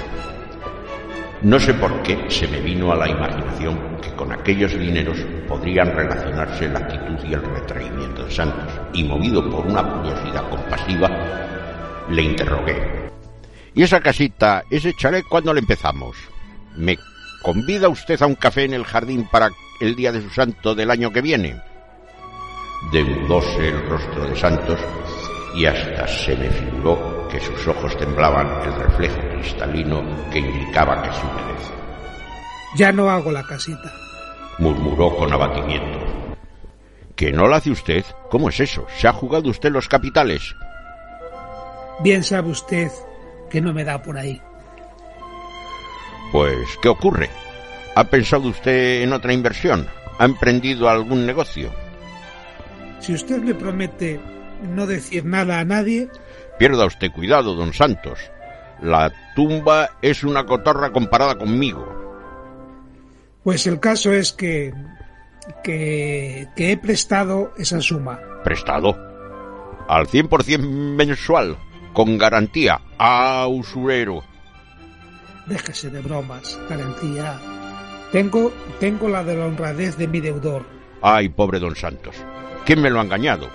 No 1.41 1.59
sé 1.59 1.73
por 1.73 2.01
qué 2.03 2.25
se 2.29 2.47
me 2.47 2.61
vino 2.61 2.93
a 2.93 2.95
la 2.95 3.09
imaginación 3.09 3.97
que 4.01 4.13
con 4.13 4.31
aquellos 4.31 4.71
dineros 4.79 5.17
podrían 5.45 5.93
relacionarse 5.93 6.69
la 6.69 6.79
actitud 6.79 7.17
y 7.29 7.33
el 7.33 7.41
retraimiento 7.41 8.23
de 8.23 8.31
Santos, 8.31 8.71
y 8.93 9.03
movido 9.03 9.49
por 9.51 9.67
una 9.67 9.83
curiosidad 9.83 10.49
compasiva, 10.49 11.09
le 12.09 12.21
interrogué. 12.21 13.09
¿Y 13.73 13.83
esa 13.83 13.99
casita, 13.99 14.63
ese 14.71 14.93
chalet, 14.93 15.25
cuándo 15.27 15.53
le 15.53 15.59
empezamos? 15.59 16.15
¿Me 16.77 16.97
convida 17.41 17.89
usted 17.89 18.21
a 18.21 18.25
un 18.25 18.35
café 18.35 18.63
en 18.63 18.73
el 18.75 18.85
jardín 18.85 19.27
para 19.29 19.49
el 19.81 19.97
día 19.97 20.13
de 20.13 20.21
su 20.21 20.29
santo 20.29 20.73
del 20.75 20.91
año 20.91 21.11
que 21.11 21.21
viene? 21.21 21.72
Demudóse 22.91 23.69
el 23.69 23.87
rostro 23.87 24.25
de 24.25 24.35
Santos 24.35 24.79
y 25.55 25.65
hasta 25.65 26.07
se 26.07 26.35
me 26.35 26.49
figuró 26.49 27.27
que 27.27 27.39
sus 27.39 27.67
ojos 27.67 27.95
temblaban 27.97 28.47
el 28.63 28.73
reflejo 28.75 29.19
cristalino 29.33 30.03
que 30.31 30.39
indicaba 30.39 31.01
que 31.01 31.13
se 31.13 31.25
humedece. 31.25 31.73
Ya 32.75 32.91
no 32.91 33.09
hago 33.09 33.31
la 33.31 33.43
casita. 33.43 33.91
Murmuró 34.57 35.15
con 35.15 35.31
abatimiento. 35.31 35.99
¿Que 37.15 37.31
no 37.31 37.47
la 37.47 37.57
hace 37.57 37.71
usted? 37.71 38.03
¿Cómo 38.29 38.49
es 38.49 38.59
eso? 38.59 38.85
¿Se 38.97 39.07
ha 39.07 39.13
jugado 39.13 39.49
usted 39.49 39.71
los 39.71 39.87
capitales? 39.87 40.55
Bien 41.99 42.23
sabe 42.23 42.49
usted 42.49 42.91
que 43.49 43.61
no 43.61 43.73
me 43.73 43.83
da 43.83 44.01
por 44.01 44.17
ahí. 44.17 44.41
Pues, 46.31 46.77
¿qué 46.81 46.89
ocurre? 46.89 47.29
¿Ha 47.95 48.03
pensado 48.05 48.47
usted 48.47 49.03
en 49.03 49.13
otra 49.13 49.33
inversión? 49.33 49.87
¿Ha 50.17 50.25
emprendido 50.25 50.89
algún 50.89 51.27
negocio? 51.27 51.71
Si 53.03 53.13
usted 53.13 53.41
me 53.43 53.53
promete 53.53 54.19
no 54.73 54.87
decir 54.87 55.25
nada 55.25 55.59
a 55.59 55.65
nadie, 55.65 56.09
Pierda 56.57 56.85
usted 56.85 57.11
cuidado, 57.11 57.55
don 57.55 57.73
Santos. 57.73 58.19
La 58.81 59.11
tumba 59.35 59.89
es 60.01 60.23
una 60.23 60.45
cotorra 60.45 60.91
comparada 60.91 61.35
conmigo. 61.37 61.85
pues 63.43 63.67
el 63.67 63.79
caso 63.79 64.13
es 64.13 64.31
que, 64.31 64.73
que, 65.63 66.47
que 66.55 66.71
he 66.71 66.77
prestado 66.77 67.51
esa 67.57 67.81
suma. 67.81 68.19
Prestado. 68.43 68.95
Al 69.87 70.07
100% 70.07 70.59
mensual. 70.59 71.57
Con 71.91 72.17
garantía. 72.17 72.79
A 72.97 73.45
usurero. 73.49 74.23
Déjese 75.45 75.89
de 75.89 75.99
bromas, 76.01 76.57
garantía. 76.69 77.37
Tengo, 78.13 78.53
tengo 78.79 79.09
la 79.09 79.23
de 79.25 79.35
la 79.35 79.45
honradez 79.47 79.97
de 79.97 80.07
mi 80.07 80.21
deudor. 80.21 80.65
Ay, 81.01 81.27
pobre 81.29 81.59
don 81.59 81.75
Santos. 81.75 82.15
¿Quién 82.65 82.81
me 82.81 82.89
lo 82.89 82.99
ha 82.99 83.03
engañado? 83.03 83.49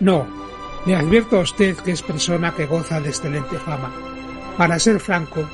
No, 0.00 0.26
le 0.86 0.94
advierto 0.94 1.38
a 1.38 1.42
usted 1.42 1.76
que 1.76 1.90
es 1.90 2.02
persona 2.02 2.54
que 2.54 2.66
goza 2.66 3.00
de 3.00 3.08
excelente 3.08 3.56
fama. 3.58 3.92
Para 4.56 4.78
ser 4.78 5.00
franco, 5.00 5.48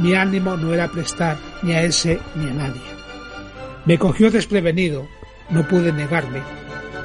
mi 0.00 0.14
ánimo 0.14 0.56
no 0.56 0.72
era 0.72 0.88
prestar 0.88 1.36
ni 1.62 1.72
a 1.72 1.82
ese 1.82 2.18
ni 2.34 2.48
a 2.48 2.54
nadie. 2.54 2.80
Me 3.84 3.98
cogió 3.98 4.30
desprevenido, 4.30 5.06
no 5.50 5.66
pude 5.68 5.92
negarme. 5.92 6.40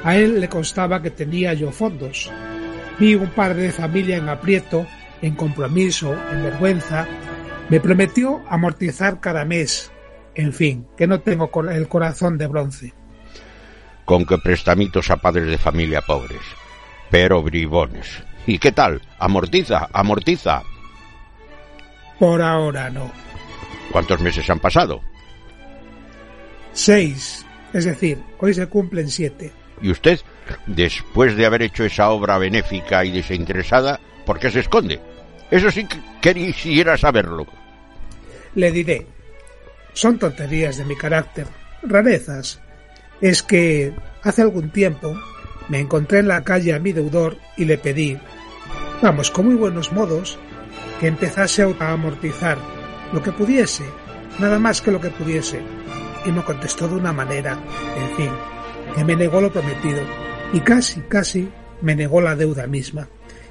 A 0.04 0.16
él 0.16 0.40
le 0.40 0.48
constaba 0.48 1.02
que 1.02 1.10
tenía 1.10 1.52
yo 1.52 1.70
fondos. 1.70 2.30
Vi 2.98 3.14
un 3.14 3.28
padre 3.30 3.62
de 3.62 3.72
familia 3.72 4.16
en 4.16 4.28
aprieto, 4.28 4.86
en 5.20 5.34
compromiso, 5.34 6.16
en 6.32 6.44
vergüenza. 6.44 7.06
Me 7.68 7.80
prometió 7.80 8.42
amortizar 8.48 9.20
cada 9.20 9.44
mes. 9.44 9.92
En 10.34 10.52
fin, 10.52 10.86
que 10.96 11.06
no 11.06 11.20
tengo 11.20 11.50
el 11.70 11.88
corazón 11.88 12.38
de 12.38 12.46
bronce. 12.46 12.94
Con 14.06 14.24
que 14.24 14.38
prestamitos 14.38 15.10
a 15.10 15.18
padres 15.18 15.48
de 15.48 15.58
familia 15.58 16.00
pobres. 16.00 16.40
Pero 17.10 17.42
bribones. 17.42 18.22
¿Y 18.46 18.58
qué 18.58 18.72
tal? 18.72 19.02
Amortiza, 19.18 19.88
amortiza. 19.92 20.62
Por 22.18 22.40
ahora 22.40 22.88
no. 22.88 23.12
¿Cuántos 23.92 24.20
meses 24.22 24.48
han 24.48 24.60
pasado? 24.60 25.02
Seis. 26.72 27.44
Es 27.72 27.84
decir, 27.84 28.18
hoy 28.38 28.54
se 28.54 28.66
cumplen 28.68 29.10
siete. 29.10 29.52
Y 29.82 29.90
usted, 29.90 30.20
después 30.66 31.36
de 31.36 31.44
haber 31.44 31.62
hecho 31.62 31.84
esa 31.84 32.08
obra 32.10 32.38
benéfica 32.38 33.04
y 33.04 33.10
desinteresada, 33.10 34.00
¿por 34.24 34.38
qué 34.38 34.50
se 34.50 34.60
esconde? 34.60 35.00
Eso 35.50 35.70
sí 35.70 35.86
que 36.20 36.34
quisiera 36.34 36.96
saberlo. 36.96 37.46
Le 38.54 38.72
diré. 38.72 39.06
Son 39.92 40.18
tonterías 40.18 40.76
de 40.76 40.84
mi 40.84 40.96
carácter, 40.96 41.46
rarezas. 41.82 42.60
Es 43.20 43.42
que 43.42 43.94
hace 44.22 44.42
algún 44.42 44.70
tiempo 44.70 45.14
me 45.68 45.80
encontré 45.80 46.20
en 46.20 46.28
la 46.28 46.44
calle 46.44 46.74
a 46.74 46.78
mi 46.78 46.92
deudor 46.92 47.36
y 47.56 47.64
le 47.64 47.78
pedí, 47.78 48.18
vamos, 49.02 49.30
con 49.30 49.46
muy 49.46 49.54
buenos 49.54 49.92
modos, 49.92 50.38
que 51.00 51.08
empezase 51.08 51.62
a 51.62 51.92
amortizar 51.92 52.58
lo 53.12 53.22
que 53.22 53.32
pudiese, 53.32 53.84
nada 54.38 54.58
más 54.58 54.80
que 54.80 54.90
lo 54.90 55.00
que 55.00 55.10
pudiese. 55.10 55.60
Y 56.24 56.32
me 56.32 56.42
contestó 56.42 56.88
de 56.88 56.96
una 56.96 57.12
manera, 57.12 57.58
en 57.96 58.16
fin, 58.16 58.30
que 58.94 59.04
me 59.04 59.16
negó 59.16 59.40
lo 59.40 59.52
prometido 59.52 60.00
y 60.52 60.60
casi, 60.60 61.00
casi 61.02 61.48
me 61.82 61.94
negó 61.94 62.20
la 62.20 62.36
deuda 62.36 62.66
misma. 62.66 63.08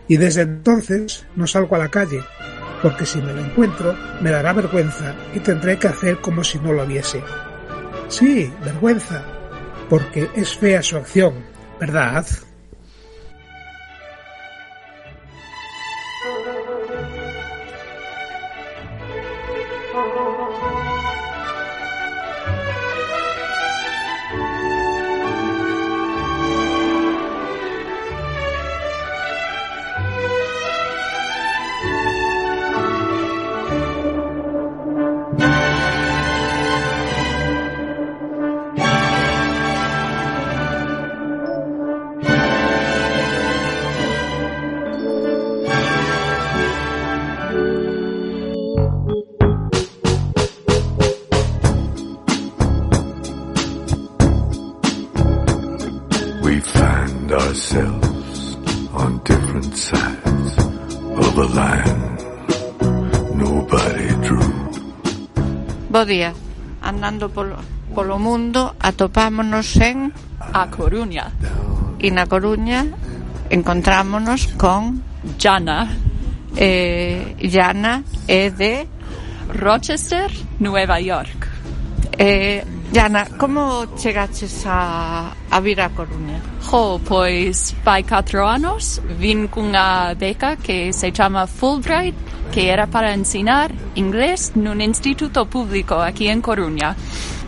Y 0.07 0.17
desde 0.17 0.41
entonces 0.41 1.25
no 1.35 1.47
salgo 1.47 1.75
a 1.75 1.79
la 1.79 1.89
calle, 1.89 2.21
porque 2.81 3.05
si 3.05 3.19
me 3.21 3.33
lo 3.33 3.41
encuentro 3.41 3.95
me 4.21 4.31
dará 4.31 4.53
vergüenza 4.53 5.15
y 5.33 5.39
tendré 5.39 5.77
que 5.77 5.87
hacer 5.87 6.21
como 6.21 6.43
si 6.43 6.59
no 6.59 6.73
lo 6.73 6.85
viese. 6.85 7.21
Sí, 8.07 8.51
vergüenza, 8.63 9.23
porque 9.89 10.29
es 10.35 10.55
fea 10.55 10.81
su 10.81 10.97
acción, 10.97 11.33
¿verdad? 11.79 12.25
atopámonos 68.85 69.73
en 69.81 70.13
A 70.53 70.69
Coruña. 70.69 71.33
E 71.97 72.13
na 72.13 72.29
Coruña 72.29 72.85
encontrámonos 73.49 74.53
con 74.61 75.01
Jana 75.41 75.89
eh, 76.55 77.35
Jana 77.41 78.03
é 78.27 78.49
de 78.49 78.87
Rochester, 79.49 80.31
Nueva 80.59 80.99
York. 80.99 81.47
Eh, 82.17 82.63
Jana, 82.93 83.25
como 83.37 83.85
chegaches 83.97 84.63
a, 84.65 85.33
a 85.51 85.59
vir 85.59 85.81
a 85.81 85.89
Coruña? 85.89 86.39
Jo, 86.61 86.99
pois 87.03 87.75
vai 87.83 88.03
4 88.03 88.45
anos 88.47 89.01
vin 89.19 89.47
cunha 89.47 90.13
beca 90.15 90.55
que 90.55 90.93
se 90.93 91.11
chama 91.11 91.45
Fulbright 91.47 92.15
que 92.51 92.69
era 92.69 92.87
para 92.87 93.13
ensinar 93.13 93.71
inglés 93.95 94.53
nun 94.55 94.79
instituto 94.79 95.45
público 95.45 95.99
aquí 95.99 96.29
en 96.29 96.41
Coruña. 96.41 96.95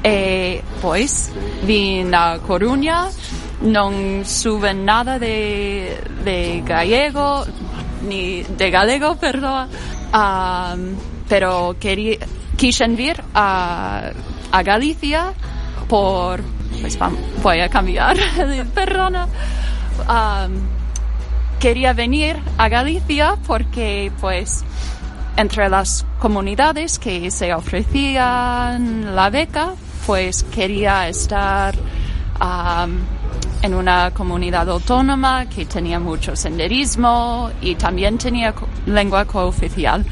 E, 0.07 0.63
pois, 0.79 1.35
vin 1.67 2.15
a 2.15 2.39
Coruña, 2.39 3.11
non 3.59 4.23
suben 4.23 4.87
nada 4.87 5.19
de, 5.19 5.99
de 6.23 6.63
gallego, 6.63 7.43
ni 8.07 8.39
de 8.47 8.71
galego, 8.71 9.19
perdoa, 9.19 9.67
um, 10.15 10.95
pero 11.27 11.75
quería, 11.75 12.23
quixen 12.55 12.95
vir 12.95 13.19
a, 13.35 14.15
a 14.55 14.59
Galicia 14.63 15.35
por, 15.91 16.39
pues 16.79 16.97
voy 17.43 17.59
a 17.59 17.67
cambiar, 17.67 18.15
perdona, 18.73 19.27
um, 20.07 20.55
quería 21.59 21.91
venir 21.91 22.39
a 22.57 22.69
Galicia 22.69 23.35
porque 23.45 24.13
pues 24.21 24.63
entre 25.35 25.67
las 25.67 26.05
comunidades 26.19 26.97
que 26.97 27.29
se 27.29 27.53
ofrecían 27.53 29.13
la 29.13 29.29
beca 29.29 29.75
pues 30.07 30.43
quería 30.55 31.07
estar 31.09 31.75
um, 32.41 32.97
en 33.61 33.73
una 33.75 34.09
comunidad 34.11 34.69
autónoma 34.69 35.45
que 35.49 35.65
tenía 35.65 35.99
mucho 35.99 36.35
senderismo 36.35 37.51
y 37.61 37.75
también 37.75 38.17
tenía 38.17 38.53
co- 38.53 38.67
lengua 38.87 39.25
cooficial 39.25 40.05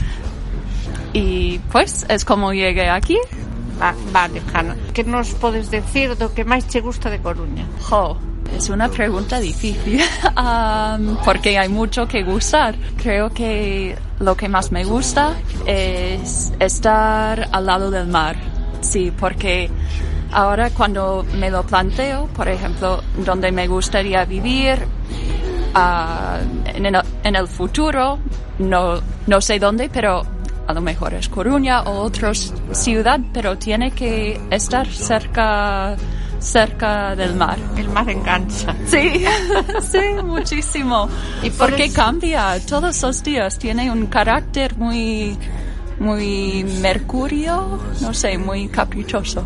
y 1.13 1.59
pues 1.71 2.05
es 2.09 2.25
como 2.25 2.53
llegué 2.53 2.89
aquí 2.89 3.17
Va, 3.81 3.93
vale, 4.13 4.41
Jana. 4.53 4.73
Que 4.93 5.03
nos 5.03 5.31
podes 5.35 5.69
decir 5.69 6.15
do 6.15 6.31
que 6.33 6.45
máis 6.47 6.63
che 6.71 6.79
gusta 6.79 7.09
de 7.11 7.19
Coruña? 7.19 7.67
Jo, 7.83 8.15
es 8.55 8.69
una 8.71 8.87
pregunta 8.87 9.37
difícil 9.43 9.99
porque 11.25 11.59
hay 11.59 11.67
mucho 11.67 12.07
que 12.07 12.23
gustar. 12.23 12.75
Creo 12.95 13.31
que 13.35 13.97
lo 14.23 14.37
que 14.37 14.47
más 14.47 14.71
me 14.71 14.85
gusta 14.85 15.35
es 15.67 16.53
estar 16.59 17.49
al 17.51 17.65
lado 17.65 17.91
del 17.91 18.07
mar. 18.07 18.37
Sí, 18.85 19.11
porque 19.17 19.69
ahora 20.31 20.69
cuando 20.69 21.25
me 21.37 21.49
lo 21.49 21.63
planteo, 21.63 22.27
por 22.27 22.47
ejemplo, 22.47 23.01
donde 23.25 23.51
me 23.51 23.67
gustaría 23.67 24.23
vivir 24.25 24.79
ah, 25.73 26.37
en, 26.65 26.85
el, 26.85 26.95
en 27.23 27.35
el 27.35 27.47
futuro, 27.47 28.19
no, 28.59 29.01
no 29.27 29.41
sé 29.41 29.59
dónde, 29.59 29.89
pero 29.89 30.21
a 30.67 30.73
lo 30.73 30.81
mejor 30.81 31.13
es 31.13 31.29
Coruña 31.29 31.81
o 31.83 32.01
otra 32.01 32.31
ciudad, 32.33 33.19
pero 33.33 33.57
tiene 33.57 33.91
que 33.91 34.39
estar 34.49 34.87
cerca, 34.87 35.95
cerca 36.39 37.15
del 37.15 37.35
mar. 37.35 37.57
El 37.77 37.89
mar 37.89 38.09
engancha. 38.09 38.73
Sí, 38.87 39.25
sí, 39.91 40.23
muchísimo. 40.23 41.07
Y 41.43 41.49
por 41.51 41.69
porque 41.69 41.85
eso- 41.85 41.95
cambia 41.95 42.59
todos 42.67 43.01
los 43.03 43.23
días, 43.23 43.59
tiene 43.59 43.91
un 43.91 44.07
carácter 44.07 44.75
muy, 44.77 45.37
muy 45.99 46.63
mercurio, 46.81 47.79
no 48.01 48.13
sé, 48.13 48.37
muy 48.37 48.67
caprichoso. 48.67 49.45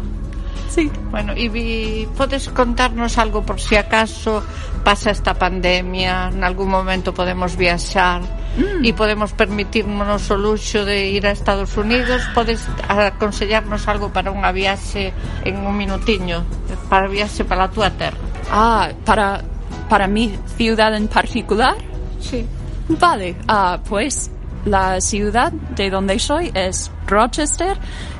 Sí. 0.70 0.91
Bueno, 1.10 1.34
y 1.36 2.08
puedes 2.16 2.47
contarnos 2.50 3.18
algo 3.18 3.41
por 3.43 3.60
si 3.60 3.76
acaso 3.76 4.43
pasa 4.84 5.12
esta 5.12 5.34
pandemia, 5.34 6.30
en 6.32 6.43
algún 6.43 6.70
momento 6.70 7.14
podemos 7.14 7.58
viaxar 7.58 8.22
mm. 8.56 8.86
e 8.86 8.93
podemos 8.93 9.34
permitirnos 9.34 10.30
o 10.30 10.38
luxo 10.38 10.86
de 10.86 11.10
ir 11.10 11.26
a 11.26 11.34
Estados 11.34 11.76
Unidos, 11.76 12.22
podes 12.38 12.64
aconsellarnos 12.88 13.89
algo 13.89 14.14
para 14.14 14.32
unha 14.32 14.54
viaxe 14.54 15.12
en 15.43 15.58
un 15.66 15.74
minutiño, 15.76 16.45
para 16.88 17.10
viaxe 17.10 17.43
para 17.43 17.68
a 17.68 17.74
túa 17.74 17.89
terra. 17.89 18.22
Ah, 18.54 18.93
para 19.04 19.41
para 19.89 20.06
mi 20.06 20.38
ciudad 20.56 20.93
en 20.93 21.10
particular? 21.10 21.76
Sí. 22.22 22.45
Vale, 22.88 23.36
ah, 23.50 23.82
pues 23.84 24.32
la 24.70 25.01
ciudad 25.01 25.51
de 25.51 25.89
donde 25.89 26.20
soy 26.20 26.51
es 26.53 26.91
Rochester, 27.07 27.78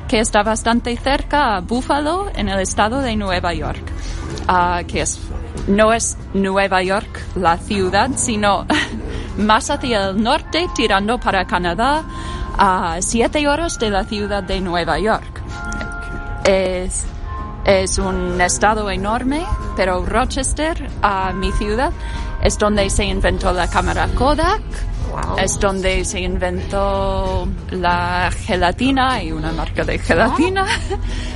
que 0.08 0.20
está 0.20 0.42
bastante 0.42 0.96
cerca 0.96 1.56
a 1.56 1.60
Buffalo, 1.60 2.30
en 2.34 2.48
el 2.48 2.60
estado 2.60 3.00
de 3.00 3.16
Nueva 3.16 3.54
York. 3.54 3.82
Ah, 4.48 4.82
que 4.86 5.02
es, 5.02 5.20
no 5.68 5.92
es 5.92 6.16
Nueva 6.34 6.82
York 6.82 7.20
la 7.36 7.56
ciudad, 7.58 8.10
sino 8.16 8.66
más 9.38 9.70
hacia 9.70 10.08
el 10.08 10.22
norte, 10.22 10.66
tirando 10.74 11.18
para 11.18 11.46
Canadá, 11.46 12.02
a 12.58 12.98
siete 13.00 13.46
horas 13.48 13.78
de 13.78 13.90
la 13.90 14.04
ciudad 14.04 14.42
de 14.42 14.60
Nueva 14.60 14.98
York. 14.98 15.40
Es, 16.44 17.04
es 17.64 17.98
un 17.98 18.40
estado 18.40 18.90
enorme, 18.90 19.46
pero 19.76 20.04
Rochester, 20.04 20.90
mi 21.34 21.52
ciudad, 21.52 21.92
es 22.42 22.58
donde 22.58 22.90
se 22.90 23.04
inventó 23.04 23.52
la 23.52 23.68
cámara 23.68 24.08
Kodak, 24.14 24.62
es 25.42 25.58
donde 25.58 26.04
se 26.04 26.20
inventó 26.20 27.48
la 27.70 28.30
gelatina 28.46 29.22
y 29.22 29.32
una 29.32 29.52
marca 29.52 29.84
de 29.84 29.98
gelatina. 29.98 30.66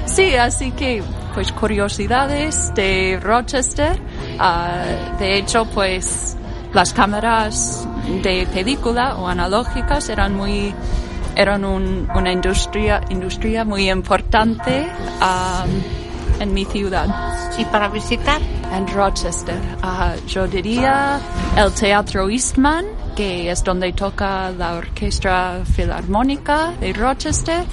sí, 0.07 0.35
así 0.37 0.71
que, 0.73 1.03
pues 1.35 1.53
curiosidades 1.53 2.73
de 2.75 3.19
Rochester. 3.23 3.99
Ah, 4.39 4.83
de 5.19 5.39
hecho, 5.39 5.65
pues 5.67 6.37
las 6.73 6.93
cámaras 6.93 7.87
de 8.23 8.47
película 8.53 9.17
o 9.17 9.29
analógicas 9.29 10.09
eran 10.09 10.35
muy 10.37 10.75
eran 11.37 11.65
un- 11.65 12.09
una 12.15 12.31
industria 12.31 13.01
industria 13.11 13.65
muy 13.65 13.91
importante 13.91 14.87
am, 15.21 15.69
en 16.39 16.55
mi 16.55 16.65
ciudad. 16.65 17.07
¿Y 17.59 17.65
para 17.65 17.89
visitar? 17.89 18.41
En 18.73 18.87
Rochester. 18.89 19.59
Ah, 19.83 20.13
yo 20.29 20.47
diría 20.47 21.19
el 21.57 21.73
Teatro 21.73 22.29
Eastman, 22.29 22.85
que 23.15 23.51
es 23.51 23.63
donde 23.63 23.93
toca 23.93 24.51
la 24.51 24.75
Orquesta 24.75 25.63
Filarmónica 25.65 26.73
de 26.81 26.93
Rochester. 26.93 27.65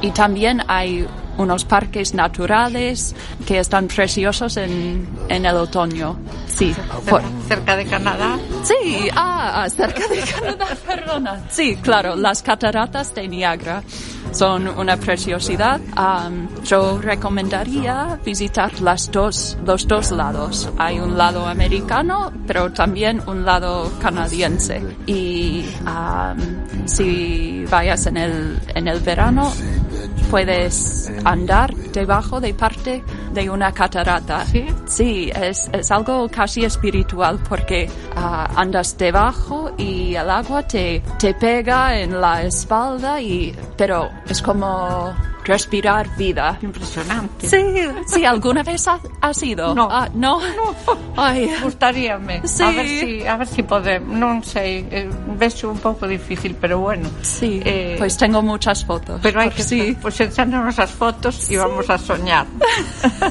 Y 0.00 0.10
también 0.10 0.62
hay 0.66 1.06
unos 1.38 1.64
parques 1.64 2.14
naturales 2.14 3.14
que 3.46 3.58
están 3.58 3.88
preciosos 3.88 4.56
en, 4.56 5.06
en 5.28 5.46
el 5.46 5.56
otoño. 5.56 6.18
Sí. 6.46 6.74
por- 7.08 7.22
Cerca 7.48 7.76
de 7.76 7.84
Canadá. 7.86 8.38
Sí, 8.64 9.08
ah, 9.14 9.66
cerca 9.74 10.06
de 10.08 10.20
Canadá, 10.20 10.66
perdona. 10.86 11.44
Sí, 11.50 11.76
claro, 11.76 12.16
las 12.16 12.42
cataratas 12.42 13.14
de 13.14 13.28
Niagara 13.28 13.82
son 14.32 14.66
una 14.68 14.96
preciosidad. 14.96 15.80
Am, 15.94 16.48
yo 16.64 16.98
recomendaría 17.00 18.18
visitar 18.24 18.80
las 18.80 19.10
dos, 19.12 19.56
los 19.64 19.86
dos 19.86 20.10
lados. 20.10 20.68
Hay 20.78 20.98
un 20.98 21.16
lado 21.16 21.46
americano, 21.46 22.32
pero 22.46 22.72
también 22.72 23.22
un 23.26 23.44
lado 23.44 23.92
canadiense. 24.00 24.82
Y 25.06 25.64
am, 25.84 26.38
si 26.86 27.64
vayas 27.70 28.06
en 28.06 28.16
el, 28.16 28.58
en 28.74 28.88
el 28.88 29.00
verano, 29.00 29.52
puedes 30.30 31.10
andar 31.24 31.74
debajo 31.74 32.40
de 32.40 32.54
parte 32.54 33.02
de 33.32 33.50
una 33.50 33.72
catarata. 33.72 34.44
¿Sí? 34.46 34.66
Sí, 34.86 35.30
es, 35.34 35.68
es 35.72 35.90
algo 35.90 36.28
casi 36.28 36.64
espiritual 36.64 37.38
porque 37.48 37.88
ah, 38.14 38.48
andas 38.56 38.96
debajo 38.96 39.72
y 39.76 40.14
el 40.14 40.30
agua 40.30 40.62
te, 40.66 41.02
te 41.18 41.34
pega 41.34 41.98
en 41.98 42.20
la 42.20 42.42
espalda 42.42 43.20
y, 43.20 43.54
pero 43.76 44.10
es 44.28 44.40
como 44.42 45.14
respirar 45.46 46.16
vida. 46.16 46.58
Impresionante. 46.60 47.48
Sí, 47.48 47.62
sí, 48.06 48.24
¿alguna 48.24 48.62
vez 48.62 48.86
ha, 48.88 48.98
ha 49.20 49.32
sido? 49.32 49.74
No. 49.74 49.88
Ah, 49.90 50.08
no. 50.12 50.40
no. 50.40 50.74
Ay. 51.16 51.50
Gustaríame. 51.62 52.42
Sí. 52.44 52.62
A 52.62 52.70
ver 52.70 52.86
si, 52.86 53.26
a 53.26 53.36
ver 53.36 53.48
si 53.48 53.62
podemos. 53.62 54.16
Non 54.16 54.42
sei, 54.42 54.84
eh, 54.90 55.08
vexo 55.38 55.70
un 55.70 55.78
pouco 55.78 56.06
difícil, 56.08 56.56
pero 56.58 56.80
bueno. 56.80 57.08
Sí, 57.22 57.62
eh, 57.64 57.94
pois 57.98 58.14
pues 58.14 58.18
tengo 58.18 58.42
muchas 58.42 58.84
fotos. 58.84 59.20
Pero 59.22 59.40
hai 59.40 59.50
que 59.50 59.62
sí. 59.62 59.94
pois 60.00 60.16
pues, 60.16 60.32
echarnos 60.32 60.78
as 60.78 60.90
fotos 60.90 61.36
e 61.46 61.54
sí. 61.54 61.56
vamos 61.56 61.86
a 61.90 61.98
soñar. 61.98 62.46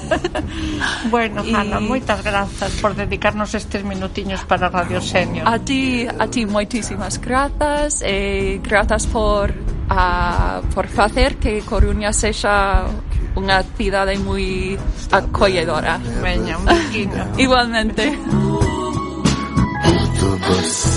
bueno, 1.11 1.43
y... 1.43 1.53
Ana, 1.53 1.79
moitas 1.79 2.23
grazas 2.23 2.71
por 2.79 2.95
dedicarnos 2.95 3.53
estes 3.53 3.83
minutiños 3.83 4.45
para 4.45 4.69
Radio 4.69 5.01
Senior. 5.01 5.47
A 5.47 5.59
ti, 5.59 6.07
a 6.07 6.25
ti 6.27 6.45
moitísimas 6.45 7.19
grazas 7.19 8.01
eh, 8.05 8.61
grazas 8.61 9.07
por 9.07 9.64
ah, 9.89 10.61
por 10.73 10.87
hacer 10.97 11.37
que 11.37 11.61
Coruña 11.61 12.13
sea 12.13 12.85
una 13.35 13.63
ciudad 13.63 14.07
muy 14.17 14.77
acogedora. 15.11 15.99
Veña, 16.21 16.57
un. 16.57 16.69
Igualmente. 17.39 18.17
both 19.85 20.23
of 20.23 20.49
us 20.49 20.95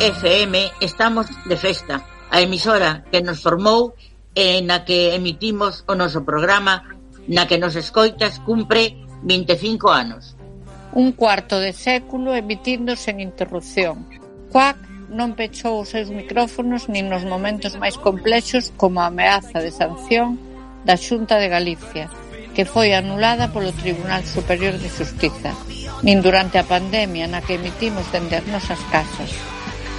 FM 0.00 0.72
estamos 0.80 1.26
de 1.46 1.56
festa, 1.56 2.04
a 2.30 2.42
emisora 2.42 3.04
que 3.10 3.24
nos 3.24 3.40
formou 3.40 3.96
e 4.36 4.60
na 4.60 4.84
que 4.84 5.16
emitimos 5.16 5.88
o 5.88 5.96
noso 5.96 6.20
programa 6.20 6.84
na 7.32 7.48
que 7.48 7.56
nos 7.56 7.80
escoitas 7.80 8.36
cumpre 8.44 8.92
25 9.24 9.88
anos. 9.88 10.36
Un 10.92 11.16
cuarto 11.16 11.56
de 11.56 11.72
século 11.72 12.36
emitindo 12.36 12.92
sen 12.92 13.24
interrupción. 13.24 14.04
Cuac 14.52 14.76
non 15.08 15.32
pechou 15.32 15.80
os 15.80 15.88
seus 15.88 16.12
micrófonos 16.12 16.92
nin 16.92 17.08
nos 17.08 17.24
momentos 17.24 17.80
máis 17.80 17.96
complexos 17.96 18.76
como 18.76 19.00
a 19.00 19.08
ameaza 19.08 19.64
de 19.64 19.72
sanción 19.72 20.36
da 20.84 21.00
Xunta 21.00 21.40
de 21.40 21.48
Galicia, 21.48 22.12
que 22.52 22.68
foi 22.68 22.92
anulada 22.92 23.48
polo 23.48 23.72
Tribunal 23.72 24.28
Superior 24.28 24.76
de 24.76 24.92
Justiza, 24.92 25.56
nin 26.04 26.20
durante 26.20 26.60
a 26.60 26.68
pandemia 26.68 27.24
na 27.24 27.40
que 27.40 27.56
emitimos 27.56 28.04
dende 28.12 28.36
as 28.36 28.44
nosas 28.52 28.80
casas 28.92 29.55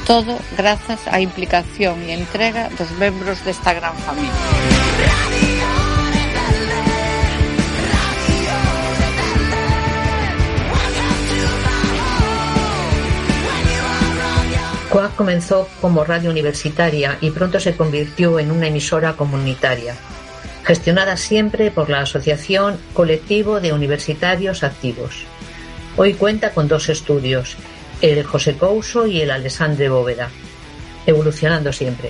Todo 0.07 0.39
grazas 0.55 1.03
á 1.11 1.19
implicación 1.19 1.99
e 2.07 2.15
entrega 2.15 2.71
dos 2.79 2.87
membros 2.95 3.43
desta 3.43 3.75
gran 3.75 3.91
familia. 4.07 4.31
CUAC 14.87 15.13
comenzó 15.15 15.67
como 15.81 16.05
radio 16.05 16.31
universitaria 16.31 17.17
y 17.19 17.31
pronto 17.31 17.59
se 17.59 17.75
convirtió 17.75 18.39
en 18.39 18.49
una 18.51 18.67
emisora 18.67 19.19
comunitaria, 19.19 19.93
gestionada 20.63 21.17
siempre 21.17 21.69
por 21.69 21.89
la 21.89 21.99
Asociación 22.07 22.79
Colectivo 22.93 23.59
de 23.59 23.73
Universitarios 23.73 24.63
Activos. 24.63 25.25
Hoy 25.97 26.13
cuenta 26.13 26.51
con 26.51 26.69
dos 26.69 26.87
estudios, 26.87 27.57
el 28.01 28.23
José 28.23 28.55
Couso 28.57 29.07
y 29.07 29.21
el 29.21 29.31
Alexandre 29.31 29.89
Bóveda, 29.89 30.29
evolucionando 31.05 31.71
sempre. 31.73 32.09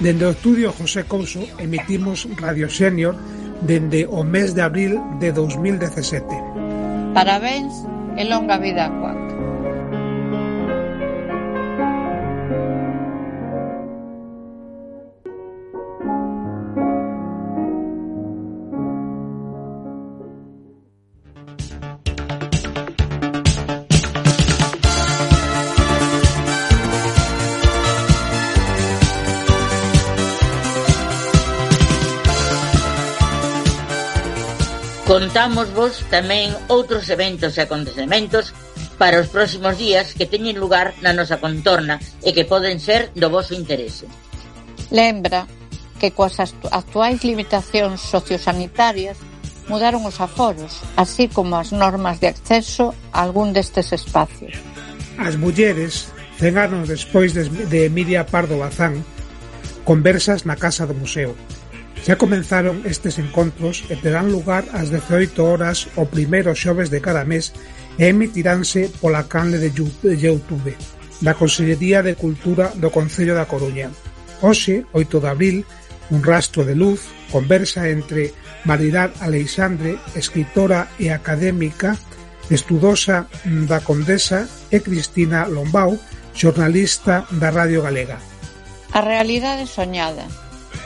Dende 0.00 0.26
o 0.26 0.30
estudio 0.30 0.72
José 0.72 1.04
Couso 1.04 1.40
emitimos 1.58 2.26
Radio 2.36 2.70
Senior 2.70 3.16
dende 3.60 4.06
o 4.08 4.24
mes 4.24 4.54
de 4.54 4.62
abril 4.62 5.00
de 5.20 5.32
2017. 5.32 6.26
Parabéns 7.14 7.72
e 8.16 8.24
longa 8.24 8.56
vida 8.58 8.86
a 8.86 8.90
Cuac. 8.90 9.39
contámosvos 35.20 36.00
tamén 36.08 36.48
outros 36.72 37.12
eventos 37.12 37.60
e 37.60 37.68
acontecementos 37.68 38.56
para 38.96 39.20
os 39.20 39.28
próximos 39.28 39.76
días 39.76 40.16
que 40.16 40.24
teñen 40.24 40.56
lugar 40.56 40.96
na 41.04 41.12
nosa 41.12 41.36
contorna 41.36 42.00
e 42.24 42.32
que 42.32 42.48
poden 42.48 42.80
ser 42.80 43.12
do 43.12 43.28
vosso 43.28 43.52
interese. 43.52 44.08
Lembra 44.88 45.44
que 46.00 46.16
coas 46.16 46.40
actuais 46.40 47.20
limitacións 47.20 48.00
sociosanitarias 48.00 49.20
mudaron 49.68 50.08
os 50.08 50.24
aforos, 50.24 50.80
así 50.96 51.28
como 51.28 51.60
as 51.60 51.68
normas 51.68 52.16
de 52.16 52.32
acceso 52.32 52.96
a 53.12 53.20
algún 53.20 53.52
destes 53.52 53.92
espacios. 53.92 54.56
As 55.20 55.36
mulleres, 55.36 56.08
cen 56.40 56.56
anos 56.56 56.88
despois 56.88 57.36
de 57.36 57.78
Emilia 57.84 58.24
Pardo 58.24 58.56
Bazán, 58.56 59.04
conversas 59.84 60.48
na 60.48 60.56
Casa 60.56 60.88
do 60.88 60.96
Museo, 60.96 61.36
Xa 62.00 62.16
comenzaron 62.16 62.80
estes 62.88 63.20
encontros 63.20 63.84
e 63.92 63.94
terán 64.00 64.32
lugar 64.32 64.64
ás 64.72 64.88
dezaoito 64.88 65.44
horas 65.44 65.92
o 66.00 66.08
primeiro 66.08 66.56
xoves 66.56 66.88
de 66.88 67.04
cada 67.04 67.28
mes 67.28 67.52
e 68.00 68.08
emitiránse 68.08 68.88
pola 69.04 69.28
canle 69.28 69.60
de 69.60 69.68
Youtube 70.16 70.72
da 71.20 71.36
Consellería 71.36 72.00
de 72.00 72.16
Cultura 72.16 72.72
do 72.80 72.88
Concello 72.88 73.36
da 73.36 73.44
Coruña. 73.44 73.92
Hoxe, 74.40 74.88
8 74.96 75.20
de 75.20 75.28
abril, 75.28 75.56
un 76.08 76.24
rastro 76.24 76.64
de 76.64 76.72
luz 76.72 77.04
conversa 77.28 77.92
entre 77.92 78.32
Maridad 78.64 79.12
Aleixandre, 79.20 80.00
escritora 80.16 80.88
e 80.96 81.12
académica, 81.12 82.00
estudosa 82.48 83.28
mm, 83.44 83.68
da 83.68 83.84
Condesa 83.84 84.48
e 84.72 84.80
Cristina 84.80 85.44
Lombau, 85.44 86.00
xornalista 86.32 87.28
da 87.36 87.52
Radio 87.52 87.84
Galega. 87.84 88.16
A 88.96 89.04
realidade 89.04 89.68
soñada 89.68 90.24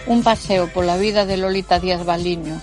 Un 0.06 0.22
paseo 0.22 0.68
pola 0.68 0.96
vida 1.00 1.24
de 1.24 1.36
Lolita 1.36 1.80
Díaz 1.80 2.04
Baliño. 2.04 2.60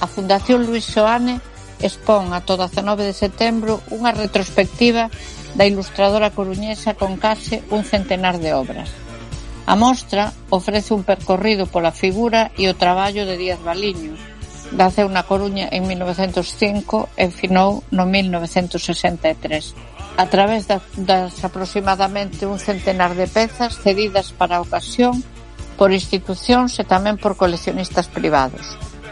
A 0.00 0.06
Fundación 0.06 0.66
Luis 0.68 0.84
Soane 0.84 1.40
expón 1.80 2.36
ata 2.36 2.54
o 2.54 2.60
19 2.60 3.08
de 3.08 3.16
setembro 3.16 3.80
unha 3.88 4.12
retrospectiva 4.12 5.08
da 5.56 5.64
ilustradora 5.64 6.36
coruñesa 6.36 6.92
con 6.92 7.16
case 7.16 7.64
un 7.72 7.88
centenar 7.88 8.36
de 8.36 8.52
obras. 8.52 8.92
A 9.64 9.80
mostra 9.80 10.36
ofrece 10.52 10.92
un 10.92 11.08
percorrido 11.08 11.64
pola 11.64 11.88
figura 11.88 12.52
e 12.60 12.68
o 12.68 12.76
traballo 12.76 13.24
de 13.24 13.40
Díaz 13.40 13.64
Baliño, 13.64 14.12
naceu 14.76 15.08
na 15.08 15.24
Coruña 15.24 15.72
en 15.72 15.88
1905 15.88 17.08
e 17.16 17.32
finou 17.32 17.80
no 17.88 18.04
1963. 18.04 19.72
A 20.20 20.28
través 20.28 20.68
das 20.68 21.32
aproximadamente 21.40 22.44
un 22.44 22.60
centenar 22.60 23.16
de 23.16 23.24
pezas 23.24 23.80
cedidas 23.80 24.36
para 24.36 24.60
a 24.60 24.64
ocasión, 24.64 25.24
por 25.74 25.90
institucións 25.90 26.78
e 26.78 26.84
tamén 26.84 27.18
por 27.18 27.34
coleccionistas 27.38 28.06
privados. 28.10 28.64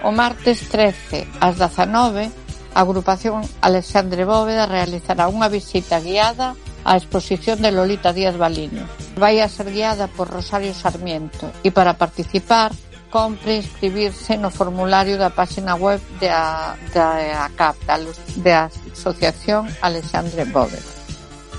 O 0.03 0.11
martes 0.11 0.67
13 0.71 1.27
ás 1.39 1.55
19, 1.59 2.31
a 2.75 2.81
agrupación 2.81 3.45
Alexandre 3.61 4.25
Bóveda 4.25 4.67
realizará 4.67 5.29
unha 5.29 5.51
visita 5.53 6.01
guiada 6.01 6.59
á 6.83 6.99
exposición 6.99 7.63
de 7.63 7.71
Lolita 7.71 8.11
Díaz 8.11 8.35
Balini. 8.35 8.83
Vai 9.15 9.39
a 9.39 9.47
ser 9.47 9.71
guiada 9.71 10.11
por 10.11 10.27
Rosario 10.27 10.75
Sarmiento 10.75 11.51
e 11.63 11.71
para 11.71 11.95
participar 11.95 12.75
compre 13.13 13.61
inscribirse 13.61 14.41
no 14.41 14.49
formulario 14.49 15.21
da 15.21 15.29
páxina 15.29 15.77
web 15.77 16.01
da, 16.17 16.75
da 16.97 17.45
ACAP, 17.45 17.77
da, 17.85 17.97
da 18.41 18.59
Asociación 18.91 19.69
Alexandre 19.85 20.49
Bóveda. 20.49 20.91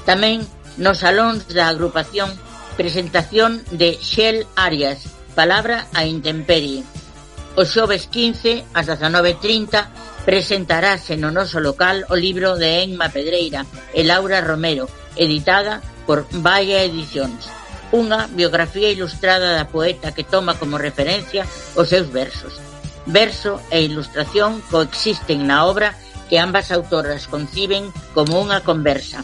Tamén 0.04 0.42
nos 0.82 1.06
salóns 1.06 1.46
da 1.54 1.70
agrupación 1.70 2.34
Presentación 2.78 3.62
de 3.70 4.00
Xel 4.02 4.48
Arias, 4.56 5.06
Palabra 5.36 5.86
a 5.94 6.06
intemperie. 6.06 6.82
O 7.54 7.70
xoves 7.70 8.10
15 8.10 8.66
ás 8.74 8.90
19.30 8.90 10.26
presentarase 10.26 11.14
no 11.14 11.30
noso 11.30 11.62
local 11.62 12.10
o 12.10 12.18
libro 12.18 12.58
de 12.58 12.82
Enma 12.82 13.14
Pedreira 13.14 13.70
e 13.94 14.02
Laura 14.02 14.42
Romero, 14.42 14.90
editada 15.14 15.86
por 16.10 16.26
Valla 16.34 16.82
Edicións. 16.82 17.46
Unha 17.94 18.26
biografía 18.34 18.90
ilustrada 18.90 19.54
da 19.54 19.70
poeta 19.70 20.10
que 20.10 20.26
toma 20.26 20.58
como 20.58 20.82
referencia 20.82 21.46
os 21.78 21.94
seus 21.94 22.10
versos. 22.10 22.58
Verso 23.06 23.62
e 23.70 23.86
ilustración 23.86 24.66
coexisten 24.74 25.46
na 25.46 25.70
obra 25.70 25.94
que 26.26 26.42
ambas 26.42 26.74
autoras 26.74 27.30
conciben 27.30 27.94
como 28.18 28.42
unha 28.42 28.66
conversa. 28.66 29.22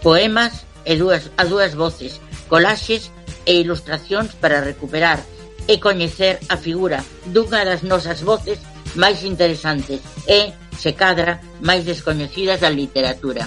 Poemas 0.00 0.64
e 0.88 0.96
dúas, 0.96 1.28
a 1.36 1.44
dúas 1.44 1.76
voces, 1.76 2.24
colaxes 2.48 3.10
e 3.44 3.58
ilustracións 3.62 4.34
para 4.38 4.62
recuperar 4.62 5.22
e 5.66 5.78
coñecer 5.82 6.38
a 6.48 6.56
figura 6.56 7.02
dunha 7.26 7.66
das 7.66 7.82
nosas 7.82 8.22
voces 8.22 8.58
máis 8.94 9.26
interesantes 9.26 10.00
e, 10.26 10.54
se 10.78 10.94
cadra, 10.94 11.42
máis 11.60 11.82
descoñecidas 11.84 12.62
da 12.62 12.70
literatura. 12.70 13.46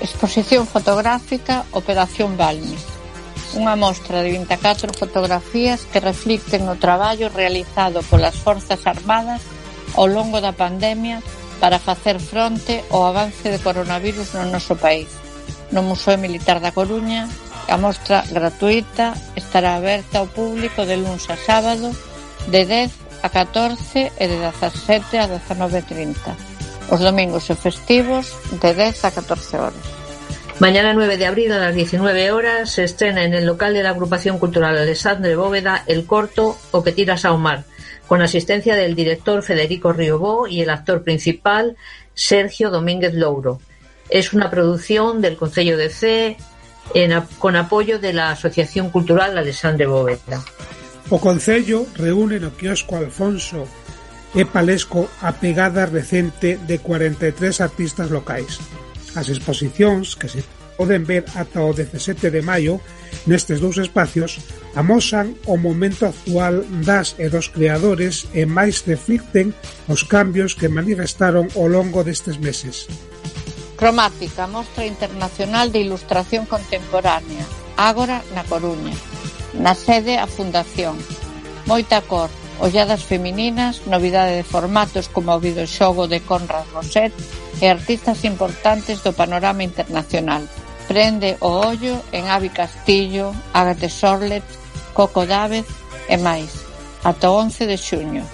Exposición 0.00 0.64
fotográfica 0.64 1.66
Operación 1.72 2.36
Balmes 2.38 2.98
unha 3.56 3.80
mostra 3.80 4.20
de 4.20 4.36
24 4.36 4.92
fotografías 4.92 5.88
que 5.88 6.04
reflicten 6.04 6.68
o 6.68 6.76
traballo 6.76 7.32
realizado 7.32 8.04
polas 8.04 8.36
Forzas 8.36 8.84
Armadas 8.84 9.40
ao 9.96 10.04
longo 10.04 10.44
da 10.44 10.52
pandemia 10.52 11.24
para 11.56 11.80
facer 11.80 12.20
fronte 12.20 12.84
ao 12.92 13.08
avance 13.08 13.48
de 13.48 13.62
coronavirus 13.64 14.36
no 14.36 14.44
noso 14.52 14.76
país. 14.76 15.08
No 15.72 15.80
Museo 15.80 16.20
Militar 16.20 16.60
da 16.60 16.76
Coruña, 16.76 17.24
a 17.68 17.76
mostra 17.76 18.24
gratuita 18.32 19.14
estará 19.36 19.76
aberta 19.76 20.18
ao 20.18 20.26
público 20.26 20.88
de 20.88 20.96
luns 20.96 21.28
a 21.28 21.36
sábado 21.36 21.92
de 22.48 22.64
10 22.64 22.90
a 23.22 23.28
14 23.28 24.10
e 24.16 24.24
de 24.24 24.36
17 24.40 25.20
a 25.20 25.28
19.30. 25.28 26.16
Os 26.88 27.00
domingos 27.04 27.52
e 27.52 27.54
festivos 27.54 28.32
de 28.56 28.72
10 28.72 29.04
a 29.04 29.10
14 29.12 29.60
horas. 29.60 29.86
Mañana 30.58 30.96
9 30.96 31.20
de 31.20 31.26
abril 31.26 31.52
a 31.52 31.58
las 31.58 31.74
19 31.74 32.32
horas 32.32 32.72
se 32.72 32.82
estrena 32.82 33.22
en 33.22 33.34
el 33.34 33.46
local 33.46 33.74
de 33.74 33.84
la 33.84 33.90
agrupación 33.90 34.40
cultural 34.40 34.76
Alessandre 34.76 35.36
Bóveda 35.36 35.84
el 35.86 36.04
corto 36.06 36.58
O 36.72 36.82
que 36.82 36.96
tiras 36.96 37.28
ao 37.28 37.38
mar, 37.38 37.62
con 38.08 38.24
asistencia 38.24 38.74
del 38.74 38.96
director 38.96 39.44
Federico 39.44 39.92
Riobó 39.92 40.48
y 40.48 40.64
el 40.64 40.70
actor 40.70 41.04
principal 41.04 41.76
Sergio 42.14 42.70
Domínguez 42.70 43.14
Louro. 43.14 43.60
Es 44.08 44.32
una 44.32 44.50
producción 44.50 45.20
del 45.20 45.36
Concello 45.36 45.76
de 45.76 45.90
C 45.90 46.36
en, 46.94 47.12
con 47.38 47.56
apoio 47.56 47.98
de 47.98 48.12
la 48.12 48.30
Asociación 48.30 48.90
Cultural 48.90 49.36
Alexandre 49.36 49.86
Bóveda. 49.86 50.44
O 51.10 51.18
Concello 51.18 51.86
reúne 51.96 52.36
no 52.40 52.52
quiosco 52.52 52.96
Alfonso 52.96 53.64
e 54.36 54.44
Palesco 54.44 55.08
a 55.24 55.32
pegada 55.40 55.88
recente 55.88 56.60
de 56.60 56.76
43 56.84 57.64
artistas 57.64 58.12
locais. 58.12 58.60
As 59.16 59.32
exposicións 59.32 60.12
que 60.20 60.28
se 60.28 60.44
poden 60.76 61.08
ver 61.08 61.24
ata 61.34 61.64
o 61.64 61.72
17 61.72 62.30
de 62.30 62.44
maio 62.44 62.78
nestes 63.26 63.58
dous 63.58 63.80
espacios 63.82 64.38
amosan 64.78 65.34
o 65.50 65.58
momento 65.58 66.06
actual 66.06 66.62
das 66.84 67.18
e 67.18 67.26
dos 67.32 67.50
creadores 67.50 68.30
e 68.36 68.46
máis 68.46 68.86
reflicten 68.86 69.56
os 69.90 70.06
cambios 70.06 70.54
que 70.54 70.70
manifestaron 70.70 71.50
ao 71.58 71.66
longo 71.66 72.06
destes 72.06 72.38
meses. 72.38 72.86
Cromática, 73.78 74.48
Mostra 74.48 74.84
Internacional 74.84 75.70
de 75.70 75.78
Ilustración 75.78 76.46
Contemporánea, 76.50 77.46
agora 77.78 78.26
na 78.34 78.42
Coruña. 78.42 78.90
Na 79.54 79.78
sede 79.78 80.18
a 80.18 80.26
Fundación. 80.26 80.98
Moita 81.62 82.02
cor, 82.02 82.26
olladas 82.58 83.06
femininas, 83.06 83.86
novidade 83.86 84.34
de 84.34 84.42
formatos 84.42 85.06
como 85.06 85.30
o 85.30 85.38
videoxogo 85.38 86.10
de 86.10 86.18
Conrad 86.26 86.66
Roset 86.74 87.14
e 87.62 87.70
artistas 87.70 88.26
importantes 88.26 89.06
do 89.06 89.14
panorama 89.14 89.62
internacional. 89.62 90.42
Prende 90.90 91.38
o 91.38 91.62
ollo 91.62 92.02
en 92.10 92.26
Avi 92.34 92.50
Castillo, 92.50 93.30
Agathe 93.54 93.86
Sorlet, 93.86 94.42
Coco 94.90 95.22
Dávez 95.22 95.70
e 96.10 96.18
máis. 96.18 96.50
Ata 97.06 97.30
11 97.30 97.62
de 97.70 97.78
xuño. 97.78 98.26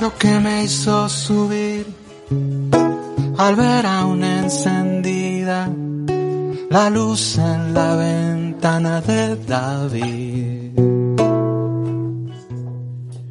Lo 0.00 0.16
que 0.16 0.38
me 0.40 0.64
hizo 0.64 1.08
subir 1.08 1.86
al 3.36 3.56
ver 3.56 3.86
aún 3.86 4.24
encendida 4.24 5.70
la 6.70 6.88
luz 6.88 7.36
en 7.36 7.74
la 7.74 7.96
ventana 7.96 9.00
de 9.00 9.36
David. 9.36 10.80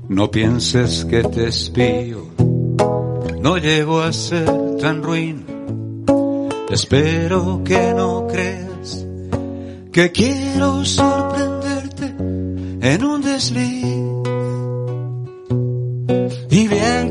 No 0.10 0.30
pienses 0.30 1.06
que 1.06 1.24
te 1.24 1.48
espío, 1.48 2.28
no 3.42 3.58
llego 3.58 4.02
a 4.02 4.14
ser 4.14 4.78
tan 4.82 5.02
ruin. 5.02 5.46
Espero 6.70 7.64
que 7.64 7.94
no 7.96 8.28
creas 8.28 9.06
que 9.92 10.12
quiero 10.12 10.86
sorprenderte 10.86 12.16
en 12.82 13.04
un 13.04 13.22
desliz. 13.22 14.10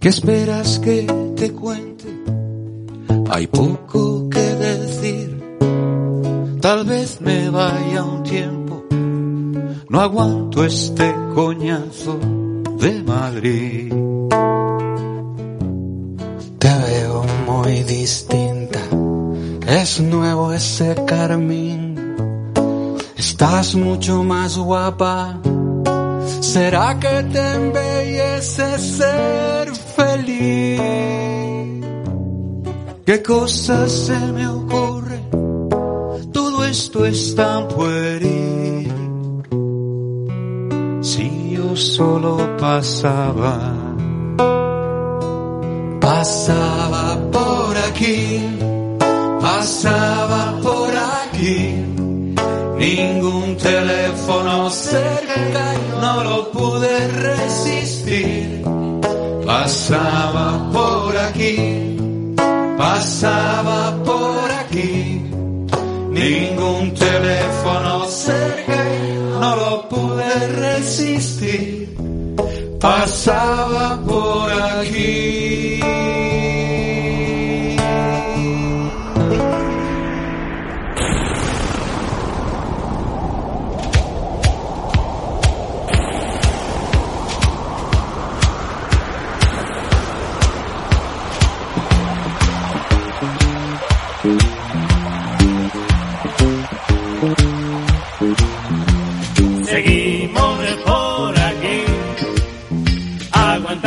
¿Qué 0.00 0.10
esperas 0.10 0.78
que 0.78 1.06
te 1.34 1.52
cuente? 1.52 2.06
Hay 3.30 3.48
poco 3.48 4.28
que 4.30 4.38
decir. 4.38 5.58
Tal 6.60 6.84
vez 6.84 7.20
me 7.20 7.50
vaya 7.50 8.04
un 8.04 8.22
tiempo. 8.22 8.84
No 9.88 10.00
aguanto 10.00 10.64
este 10.64 11.12
coñazo 11.34 12.16
de 12.78 13.02
Madrid. 13.02 13.92
Te 16.60 16.68
veo 16.68 17.24
muy 17.48 17.82
distinta. 17.82 18.78
Es 19.66 20.00
nuevo 20.00 20.52
ese 20.52 20.94
carmín. 21.08 22.14
Estás 23.16 23.74
mucho 23.74 24.22
más 24.22 24.56
guapa. 24.56 25.40
¿Será 26.40 26.96
que 27.00 27.24
te 27.32 27.54
embellece 27.54 28.78
ser? 28.78 29.77
¿Qué 33.08 33.22
cosas 33.22 33.90
se 33.90 34.18
me 34.18 34.46
ocurre? 34.46 35.20
Todo 36.32 36.64
esto 36.64 37.06
es 37.06 37.34
tan 37.34 37.66
pueril. 37.68 38.92
Si 41.00 41.50
yo 41.56 41.74
solo 41.74 42.56
pasaba, 42.58 43.74
pasaba 46.00 47.18
por 47.32 47.76
aquí, 47.88 48.40
pasaba 49.40 50.60
por 50.62 50.90
aquí. 51.24 51.82
Ningún 52.78 53.56
teléfono 53.56 54.70
cerca 54.70 55.74
y 55.74 56.00
no 56.00 56.24
lo 56.24 56.52
pude 56.52 57.08
resistir. 57.08 58.77
Pasaba 59.68 60.70
por 60.72 61.14
aquí, 61.14 61.94
pasaba 62.78 64.02
por 64.02 64.50
aquí. 64.50 65.20
Ningún 66.10 66.94
teléfono 66.94 68.06
cerca 68.06 68.82
no 69.38 69.56
lo 69.56 69.88
pude 69.90 70.48
resistir. 70.64 71.94
Pasaba 72.80 74.00
por 74.06 74.50
aquí. 74.50 75.17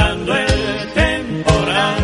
el 0.10 0.94
temporal. 0.94 1.98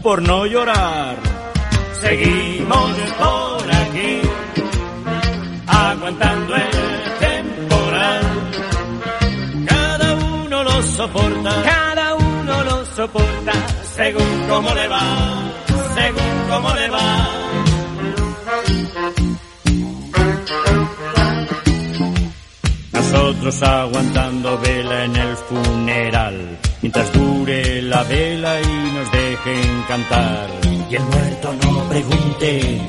Por 0.03 0.23
no 0.23 0.47
llorar, 0.47 1.17
seguimos 2.01 2.93
por 3.21 3.67
aquí, 3.69 4.21
aguantando 5.67 6.57
el 6.57 6.73
temporal. 7.21 8.25
Cada 9.67 10.09
uno 10.15 10.65
lo 10.65 10.83
soporta, 10.83 11.63
cada 11.63 12.15
uno 12.15 12.65
lo 12.65 12.85
soporta, 12.87 13.53
según 13.95 14.47
como 14.49 14.75
le 14.75 14.89
va, 14.89 15.05
Nosotros 23.15 23.63
aguantando 23.63 24.59
vela 24.59 25.05
en 25.05 25.15
el 25.15 25.37
funeral, 25.37 26.59
mientras 26.83 27.13
dure 27.13 27.81
la 27.83 28.03
vela 28.03 28.61
y 28.61 28.93
nos 28.93 29.13
dejen 29.13 29.85
cantar. 29.87 30.49
Y 30.91 30.97
el 30.97 31.03
muerto 31.05 31.55
no 31.63 31.89
pregunte 31.89 32.81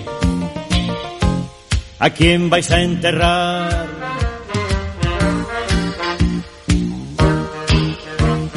a 2.00 2.10
quién 2.10 2.50
vais 2.50 2.72
a 2.72 2.82
enterrar. 2.82 4.15